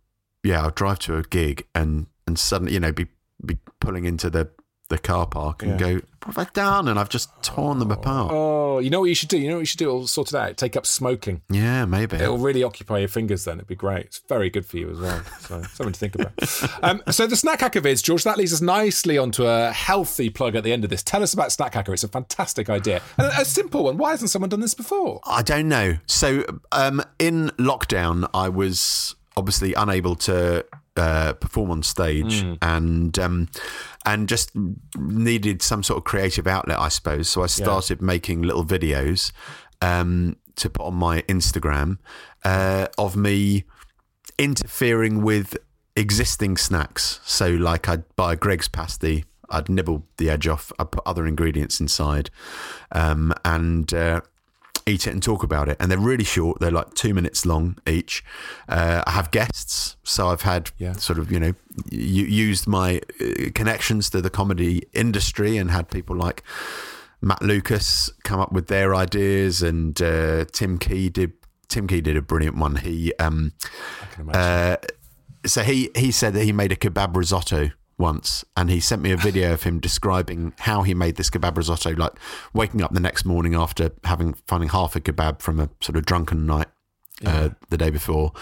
yeah, 0.45 0.62
I'll 0.62 0.70
drive 0.70 0.99
to 1.01 1.16
a 1.16 1.22
gig 1.22 1.66
and 1.74 2.07
and 2.26 2.38
suddenly 2.38 2.72
you 2.74 2.80
know 2.80 2.93
be 2.93 3.07
be 3.45 3.59
pulling 3.80 4.05
into 4.05 4.30
the 4.30 4.51
the 4.91 4.99
car 4.99 5.26
park 5.26 5.62
and 5.62 5.78
go, 5.78 6.01
what 6.25 6.37
have 6.37 6.47
I 6.47 6.51
done? 6.53 6.89
And 6.89 6.99
I've 6.99 7.09
just 7.09 7.31
torn 7.43 7.79
them 7.79 7.91
apart. 7.91 8.31
Oh, 8.33 8.79
you 8.79 8.91
know 8.91 9.01
what 9.01 9.07
you 9.07 9.14
should 9.14 9.29
do? 9.31 9.39
You 9.39 9.49
know 9.49 9.55
what 9.55 9.61
you 9.61 9.66
should 9.66 9.79
do? 9.79 9.89
It'll 9.89 10.07
sort 10.07 10.29
it 10.29 10.35
out. 10.35 10.57
Take 10.57 10.77
up 10.77 10.85
smoking. 10.87 11.41
Yeah, 11.49 11.87
maybe. 11.87 12.16
It'll 12.16 12.39
really 12.39 12.62
occupy 12.62 12.99
your 12.99 13.09
fingers 13.09 13.45
then. 13.45 13.57
It'd 13.57 13.66
be 13.66 13.75
great. 13.75 14.07
It's 14.07 14.23
very 14.29 14.51
good 14.51 14.66
for 14.66 14.77
you 14.77 14.91
as 14.91 14.99
well. 15.01 15.23
So 15.41 15.62
something 15.62 15.93
to 15.93 15.99
think 15.99 16.14
about. 16.14 16.33
Um, 16.85 17.03
so 17.11 17.27
the 17.27 17.35
Snack 17.35 17.61
Hacker 17.61 17.81
vids, 17.81 18.05
George, 18.05 18.23
that 18.25 18.39
leads 18.39 18.53
us 18.53 18.61
nicely 18.61 19.18
onto 19.18 19.47
a 19.47 19.73
healthy 19.73 20.31
plug 20.31 20.55
at 20.55 20.62
the 20.62 20.73
end 20.73 20.85
of 20.85 20.91
this. 20.91 21.03
Tell 21.03 21.23
us 21.25 21.35
about 21.35 21.51
Snack 21.51 21.75
Hacker. 21.75 21.93
It's 21.93 22.05
a 22.05 22.09
fantastic 22.09 22.71
idea. 22.71 23.03
And 23.16 23.27
a, 23.27 23.41
a 23.41 23.45
simple 23.45 23.85
one. 23.85 23.97
Why 23.97 24.11
hasn't 24.11 24.31
someone 24.31 24.49
done 24.51 24.61
this 24.61 24.75
before? 24.75 25.21
I 25.25 25.43
don't 25.43 25.68
know. 25.68 25.97
So 26.07 26.45
um, 26.71 27.03
in 27.18 27.49
lockdown, 27.59 28.29
I 28.33 28.49
was 28.49 29.16
obviously 29.37 29.74
unable 29.74 30.16
to 30.16 30.64
uh, 30.97 31.33
perform 31.35 31.70
on 31.70 31.83
stage, 31.83 32.43
and 32.62 33.18
um, 33.18 33.49
and 34.05 34.28
just 34.28 34.51
needed 34.99 35.62
some 35.62 35.83
sort 35.83 35.99
of 35.99 36.05
creative 36.05 36.47
outlet, 36.47 36.78
I 36.78 36.89
suppose. 36.89 37.28
So 37.28 37.43
I 37.43 37.47
started 37.47 38.03
making 38.03 38.43
little 38.43 38.64
videos 38.64 39.33
um, 39.81 40.37
to 40.57 40.68
put 40.68 40.85
on 40.85 40.95
my 40.95 41.22
Instagram 41.22 41.99
uh, 42.45 42.89
of 42.99 43.16
me 43.16 43.64
interfering 44.39 45.22
with 45.22 45.57
existing 45.97 46.57
snacks. 46.57 47.20
So, 47.24 47.49
like, 47.51 47.89
I'd 47.89 48.05
buy 48.16 48.33
a 48.33 48.37
Greggs 48.37 48.68
pasty, 48.68 49.24
I'd 49.49 49.68
nibble 49.68 50.07
the 50.16 50.31
edge 50.31 50.47
off, 50.47 50.72
I'd 50.78 50.91
put 50.91 51.03
other 51.07 51.26
ingredients 51.26 51.81
inside, 51.81 52.31
um, 52.93 53.33
and 53.45 53.93
uh, 53.93 54.20
eat 54.87 55.07
it 55.07 55.12
and 55.12 55.22
talk 55.22 55.43
about 55.43 55.68
it. 55.68 55.76
And 55.81 55.91
they're 55.91 55.99
really 55.99 56.24
short; 56.24 56.61
they're 56.61 56.70
like 56.70 56.95
two 56.95 57.14
minutes 57.14 57.45
long 57.47 57.76
each. 57.87 58.24
Uh, 58.68 59.03
I 59.07 59.11
have 59.12 59.31
guests, 59.31 59.97
so 60.03 60.28
I've 60.28 60.43
had 60.43 60.70
Yeah. 60.78 60.93
sort 60.95 61.18
of 61.18 61.31
you 61.33 61.41
know 61.41 61.53
used 61.91 62.66
my 62.66 63.01
uh, 63.20 63.51
connections 63.55 64.11
to 64.11 64.20
the 64.20 64.31
comedy 64.31 64.83
industry 64.93 65.57
and 65.57 65.70
had 65.70 65.91
people 65.91 66.16
like. 66.16 66.43
Matt 67.22 67.43
Lucas 67.43 68.11
come 68.24 68.41
up 68.41 68.51
with 68.51 68.68
their 68.68 68.95
ideas, 68.95 69.61
and 69.62 70.01
uh, 70.01 70.47
Tim 70.53 70.78
Key 70.78 71.11
did. 71.11 71.35
Tim 71.68 71.87
Key 71.87 72.01
did 72.01 72.16
a 72.16 72.22
brilliant 72.22 72.57
one. 72.57 72.76
He 72.76 73.12
um, 73.18 73.53
uh, 74.33 74.76
so 75.45 75.62
he 75.62 75.91
he 75.95 76.12
said 76.12 76.33
that 76.33 76.45
he 76.45 76.53
made 76.53 76.72
a 76.72 76.76
kebab 76.76 77.14
risotto 77.14 77.70
once, 78.01 78.44
and 78.57 78.70
he 78.70 78.80
sent 78.80 79.03
me 79.03 79.12
a 79.12 79.16
video 79.16 79.53
of 79.53 79.62
him 79.62 79.78
describing 79.78 80.53
how 80.59 80.82
he 80.82 80.94
made 80.94 81.16
this 81.16 81.30
kebab 81.30 81.57
risotto, 81.57 81.94
like 81.94 82.12
waking 82.53 82.82
up 82.82 82.92
the 82.92 83.01
next 83.01 83.24
morning 83.24 83.55
after 83.55 83.92
having 84.05 84.34
finding 84.46 84.70
half 84.70 84.96
a 84.96 85.01
kebab 85.01 85.40
from 85.40 85.61
a 85.61 85.68
sort 85.80 85.96
of 85.96 86.05
drunken 86.05 86.46
night 86.46 86.68
uh, 87.24 87.51
the 87.68 87.76
day 87.76 87.90
before, 87.90 88.32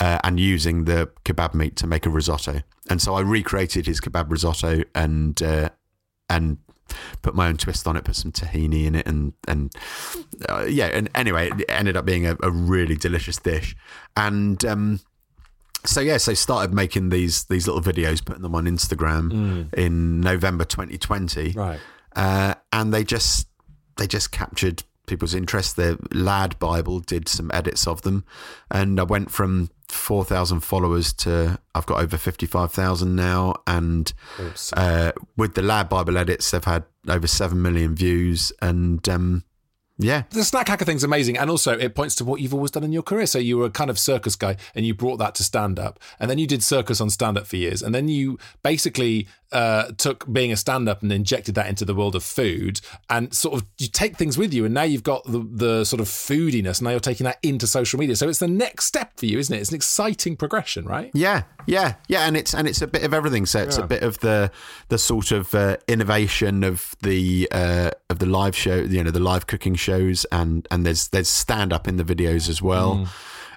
uh, 0.00 0.18
and 0.22 0.38
using 0.38 0.84
the 0.84 1.10
kebab 1.24 1.54
meat 1.54 1.74
to 1.76 1.86
make 1.86 2.06
a 2.06 2.10
risotto. 2.10 2.62
And 2.90 3.02
so 3.02 3.14
I 3.14 3.20
recreated 3.20 3.86
his 3.86 4.00
kebab 4.00 4.30
risotto 4.30 4.82
and 4.94 5.42
uh, 5.42 5.70
and 6.28 6.58
put 7.22 7.34
my 7.34 7.48
own 7.48 7.56
twist 7.56 7.86
on 7.86 7.96
it, 7.96 8.04
put 8.04 8.16
some 8.16 8.32
tahini 8.32 8.86
in 8.86 8.94
it, 8.94 9.06
and 9.06 9.32
and 9.46 9.72
uh, 10.48 10.66
yeah, 10.68 10.86
and 10.86 11.08
anyway, 11.14 11.50
it 11.50 11.64
ended 11.68 11.96
up 11.96 12.04
being 12.04 12.26
a, 12.26 12.36
a 12.42 12.50
really 12.50 12.96
delicious 12.96 13.38
dish. 13.38 13.76
And 14.16 14.64
um, 14.64 15.00
so 15.84 16.00
yeah, 16.00 16.16
so 16.16 16.34
started 16.34 16.74
making 16.74 17.08
these 17.10 17.44
these 17.44 17.66
little 17.66 17.82
videos, 17.82 18.24
putting 18.24 18.42
them 18.42 18.54
on 18.54 18.64
Instagram 18.66 19.72
in 19.74 20.20
November 20.20 20.64
2020, 20.64 21.52
Right. 21.52 21.80
uh, 22.16 22.54
and 22.72 22.92
they 22.92 23.04
just 23.04 23.46
they 23.96 24.06
just 24.06 24.30
captured 24.32 24.82
people's 25.06 25.34
interest. 25.34 25.76
The 25.76 25.98
Lad 26.12 26.58
Bible 26.58 27.00
did 27.00 27.28
some 27.28 27.50
edits 27.54 27.86
of 27.86 28.02
them, 28.02 28.24
and 28.70 29.00
I 29.00 29.04
went 29.04 29.30
from 29.30 29.70
four 29.88 30.24
thousand 30.24 30.60
followers 30.60 31.12
to 31.14 31.58
I've 31.74 31.86
got 31.86 32.00
over 32.02 32.18
fifty 32.18 32.46
five 32.46 32.72
thousand 32.72 33.16
now, 33.16 33.54
and 33.66 34.12
uh, 34.74 35.12
with 35.36 35.54
the 35.54 35.62
Lad 35.62 35.88
Bible 35.88 36.18
edits, 36.18 36.50
they've 36.50 36.62
had 36.64 36.84
over 37.08 37.26
seven 37.26 37.62
million 37.62 37.94
views, 37.94 38.52
and 38.60 39.08
um, 39.08 39.44
Yeah. 39.98 40.22
The 40.30 40.44
snack 40.44 40.68
hacker 40.68 40.84
thing's 40.84 41.02
amazing, 41.02 41.36
and 41.36 41.50
also 41.50 41.76
it 41.76 41.94
points 41.94 42.14
to 42.16 42.24
what 42.24 42.40
you've 42.40 42.54
always 42.54 42.70
done 42.70 42.84
in 42.84 42.92
your 42.92 43.02
career. 43.02 43.26
So 43.26 43.38
you 43.38 43.58
were 43.58 43.66
a 43.66 43.70
kind 43.70 43.90
of 43.90 43.98
circus 43.98 44.36
guy, 44.36 44.56
and 44.74 44.86
you 44.86 44.94
brought 44.94 45.16
that 45.16 45.34
to 45.36 45.44
stand 45.44 45.78
up, 45.78 45.98
and 46.20 46.30
then 46.30 46.38
you 46.38 46.46
did 46.46 46.62
circus 46.62 47.00
on 47.00 47.10
stand 47.10 47.36
up 47.36 47.46
for 47.46 47.56
years, 47.56 47.82
and 47.82 47.94
then 47.94 48.08
you 48.08 48.38
basically 48.62 49.26
uh, 49.52 49.92
took 49.96 50.30
being 50.32 50.52
a 50.52 50.56
stand 50.56 50.88
up 50.88 51.02
and 51.02 51.10
injected 51.10 51.54
that 51.54 51.66
into 51.68 51.84
the 51.84 51.94
world 51.94 52.14
of 52.14 52.22
food, 52.22 52.80
and 53.08 53.32
sort 53.32 53.54
of 53.60 53.66
you 53.78 53.88
take 53.88 54.16
things 54.16 54.36
with 54.36 54.52
you, 54.52 54.64
and 54.64 54.74
now 54.74 54.82
you've 54.82 55.02
got 55.02 55.24
the, 55.24 55.38
the 55.50 55.84
sort 55.84 56.00
of 56.00 56.06
foodiness. 56.08 56.78
And 56.78 56.82
now 56.82 56.90
you're 56.90 57.00
taking 57.00 57.24
that 57.24 57.38
into 57.42 57.66
social 57.66 57.98
media, 57.98 58.14
so 58.16 58.28
it's 58.28 58.38
the 58.40 58.48
next 58.48 58.84
step 58.84 59.12
for 59.18 59.26
you, 59.26 59.38
isn't 59.38 59.54
it? 59.54 59.58
It's 59.60 59.70
an 59.70 59.76
exciting 59.76 60.36
progression, 60.36 60.84
right? 60.84 61.10
Yeah, 61.14 61.44
yeah, 61.66 61.94
yeah, 62.08 62.26
and 62.26 62.36
it's 62.36 62.54
and 62.54 62.68
it's 62.68 62.82
a 62.82 62.86
bit 62.86 63.04
of 63.04 63.14
everything. 63.14 63.46
So 63.46 63.60
it's 63.62 63.78
a 63.78 63.86
bit 63.86 64.02
of 64.02 64.18
the 64.20 64.50
the 64.88 64.98
sort 64.98 65.32
of 65.32 65.54
uh, 65.54 65.76
innovation 65.88 66.62
of 66.64 66.94
the 67.02 67.48
uh, 67.50 67.90
of 68.10 68.18
the 68.18 68.26
live 68.26 68.54
show, 68.56 68.76
you 68.76 69.02
know, 69.02 69.10
the 69.10 69.18
live 69.20 69.46
cooking 69.46 69.74
shows, 69.74 70.26
and 70.30 70.66
and 70.70 70.84
there's 70.84 71.08
there's 71.08 71.28
stand 71.28 71.72
up 71.72 71.88
in 71.88 71.96
the 71.96 72.04
videos 72.04 72.48
as 72.48 72.60
well, 72.60 72.96
Mm. 72.96 73.08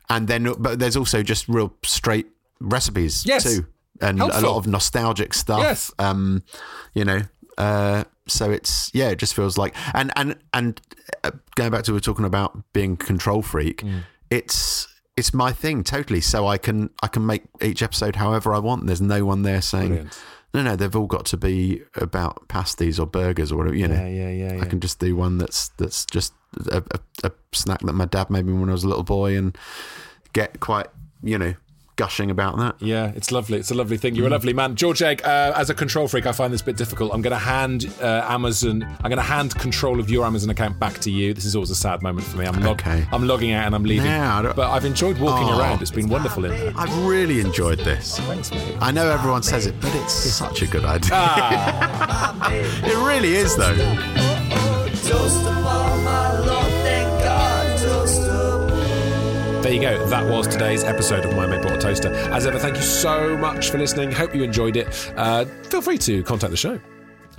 and 0.10 0.28
then 0.28 0.54
but 0.58 0.80
there's 0.80 0.96
also 0.96 1.22
just 1.24 1.48
real 1.50 1.74
straight 1.84 2.28
recipes 2.60 3.26
Yes. 3.26 3.44
too, 3.44 3.66
and 4.00 4.22
a 4.22 4.26
lot 4.26 4.58
of 4.58 4.68
nostalgic 4.68 5.34
stuff. 5.34 5.62
Yes. 5.62 5.92
um, 6.00 6.44
you 6.94 7.06
know. 7.06 7.22
Uh, 7.58 8.04
so 8.28 8.50
it's 8.50 8.90
yeah, 8.94 9.10
it 9.10 9.18
just 9.18 9.34
feels 9.34 9.58
like 9.58 9.76
and 9.94 10.12
and 10.16 10.38
and 10.54 10.82
uh, 11.24 11.32
going 11.56 11.72
back 11.72 11.84
to 11.84 11.92
we 11.92 11.98
we're 11.98 12.02
talking 12.02 12.26
about 12.26 12.58
being 12.74 12.94
a 12.94 12.98
control 12.98 13.42
freak. 13.42 13.84
Mm. 13.84 14.04
It's 14.30 14.88
it's 15.18 15.34
my 15.34 15.52
thing 15.52 15.84
totally. 15.84 16.22
So 16.22 16.48
I 16.48 16.58
can 16.58 16.90
I 17.04 17.08
can 17.08 17.26
make 17.26 17.44
each 17.62 17.84
episode 17.84 18.16
however 18.16 18.54
I 18.54 18.60
want. 18.60 18.88
There's 18.88 19.02
no 19.02 19.26
one 19.26 19.42
there 19.44 19.62
saying 19.62 19.88
Brilliant. 19.90 20.20
no, 20.54 20.64
no. 20.64 20.76
They've 20.76 20.96
all 20.96 21.08
got 21.08 21.26
to 21.28 21.38
be 21.38 21.82
about 21.96 22.48
pasties 22.48 23.00
or 23.00 23.06
burgers 23.06 23.52
or 23.52 23.58
whatever. 23.58 23.76
You 23.76 23.88
know, 23.88 23.96
Yeah, 23.96 24.08
yeah, 24.08 24.30
yeah, 24.30 24.54
yeah. 24.54 24.62
I 24.62 24.66
can 24.66 24.80
just 24.80 25.00
do 25.00 25.16
one 25.16 25.38
that's 25.38 25.70
that's 25.78 26.06
just 26.06 26.34
a, 26.72 26.84
a, 26.92 27.28
a 27.28 27.32
snack 27.52 27.82
that 27.82 27.94
my 27.94 28.06
dad 28.06 28.30
made 28.30 28.46
me 28.46 28.54
when 28.54 28.70
I 28.70 28.74
was 28.74 28.84
a 28.84 28.88
little 28.88 29.04
boy 29.04 29.38
and 29.38 29.58
get 30.34 30.60
quite 30.60 30.88
you 31.22 31.38
know 31.38 31.54
gushing 32.02 32.32
about 32.32 32.58
that. 32.58 32.76
Yeah, 32.80 33.12
it's 33.16 33.32
lovely. 33.32 33.60
It's 33.60 33.70
a 33.70 33.76
lovely 33.76 33.96
thing. 33.98 34.16
You're 34.16 34.26
a 34.26 34.30
lovely 34.32 34.54
man, 34.54 34.76
George 34.76 35.04
Egg. 35.04 35.22
Uh, 35.24 35.54
as 35.56 35.70
a 35.70 35.76
control 35.76 36.08
freak, 36.08 36.26
I 36.26 36.32
find 36.32 36.52
this 36.52 36.62
a 36.62 36.66
bit 36.66 36.76
difficult. 36.76 37.14
I'm 37.14 37.22
going 37.22 37.32
to 37.32 37.38
hand 37.38 37.94
uh, 38.02 38.26
Amazon. 38.28 38.82
I'm 39.04 39.10
going 39.12 39.18
to 39.18 39.22
hand 39.36 39.54
control 39.54 40.00
of 40.00 40.10
your 40.10 40.26
Amazon 40.26 40.50
account 40.50 40.80
back 40.80 40.98
to 41.02 41.12
you. 41.12 41.32
This 41.36 41.46
is 41.46 41.56
always 41.56 41.70
a 41.70 41.76
sad 41.76 42.02
moment 42.02 42.26
for 42.26 42.38
me. 42.38 42.46
I'm 42.48 42.60
log- 42.60 42.80
Okay. 42.82 43.06
I'm 43.12 43.28
logging 43.28 43.52
out 43.52 43.68
and 43.68 43.76
I'm 43.76 43.84
leaving. 43.84 44.08
Yeah, 44.08 44.52
but 44.56 44.72
I've 44.72 44.86
enjoyed 44.86 45.20
walking 45.20 45.48
Oh. 45.50 45.60
around. 45.60 45.84
It's 45.84 45.92
been 45.92 46.10
wonderful 46.10 46.46
in 46.46 46.52
there. 46.58 46.74
I've 46.76 46.96
really 47.06 47.40
enjoyed 47.40 47.78
this. 47.80 48.18
Thanks, 48.22 48.50
mate. 48.52 48.78
I 48.82 48.90
know 48.92 49.08
everyone 49.12 49.44
says 49.44 49.68
it, 49.68 49.76
but 49.80 49.94
it's 49.94 50.14
such 50.14 50.64
a 50.64 50.68
good 50.68 50.86
idea. 50.86 51.12
it 52.84 52.98
really 53.06 53.36
is, 53.36 53.56
though. 53.56 53.76
There 59.72 59.82
you 59.82 59.88
go. 59.98 60.06
That 60.08 60.30
was 60.30 60.50
today's 60.50 60.84
episode 60.84 61.24
of 61.24 61.34
My 61.34 61.48
Mate 61.48 61.62
Bought 61.62 61.78
a 61.78 61.78
Toaster. 61.78 62.14
As 62.34 62.46
ever, 62.46 62.60
thank 62.60 62.76
you 62.76 62.82
so 62.82 63.38
much 63.38 63.70
for 63.70 63.78
listening. 63.78 64.12
Hope 64.12 64.36
you 64.36 64.44
enjoyed 64.44 64.76
it. 64.76 65.14
Uh, 65.16 65.46
feel 65.46 65.82
free 65.82 65.98
to 66.00 66.22
contact 66.24 66.52
the 66.52 66.58
show 66.58 66.78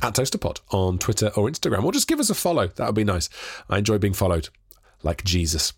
at 0.01 0.14
ToasterPod 0.14 0.61
on 0.70 0.99
Twitter 0.99 1.30
or 1.37 1.47
Instagram, 1.47 1.85
or 1.85 1.93
just 1.93 2.09
give 2.09 2.20
us 2.20 2.30
a 2.30 2.35
follow. 2.35 2.68
That 2.68 2.87
would 2.87 2.95
be 2.95 3.05
nice. 3.05 3.28
I 3.68 3.76
enjoy 3.76 3.99
being 3.99 4.14
followed, 4.14 4.49
like 5.03 5.22
Jesus. 5.24 5.74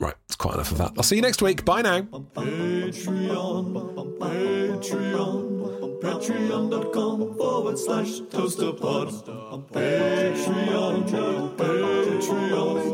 Right, 0.00 0.14
it's 0.26 0.36
quite 0.36 0.54
enough 0.54 0.70
of 0.70 0.78
that. 0.78 0.92
I'll 0.96 1.02
see 1.02 1.16
you 1.16 1.22
next 1.22 1.42
week. 1.42 1.64
Bye 1.64 1.82
now. 1.82 2.02
Patreon, 2.02 3.72
Patreon, 4.18 6.00
patreon.com 6.00 7.36
forward 7.36 7.78
slash 7.78 8.20
toasterpod. 8.20 9.24
Patreon, 9.72 11.08
Patreon, 11.56 12.84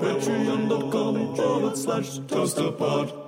patreon.com 0.00 1.36
forward 1.36 1.76
slash 1.76 2.18
toasterpod. 2.20 3.27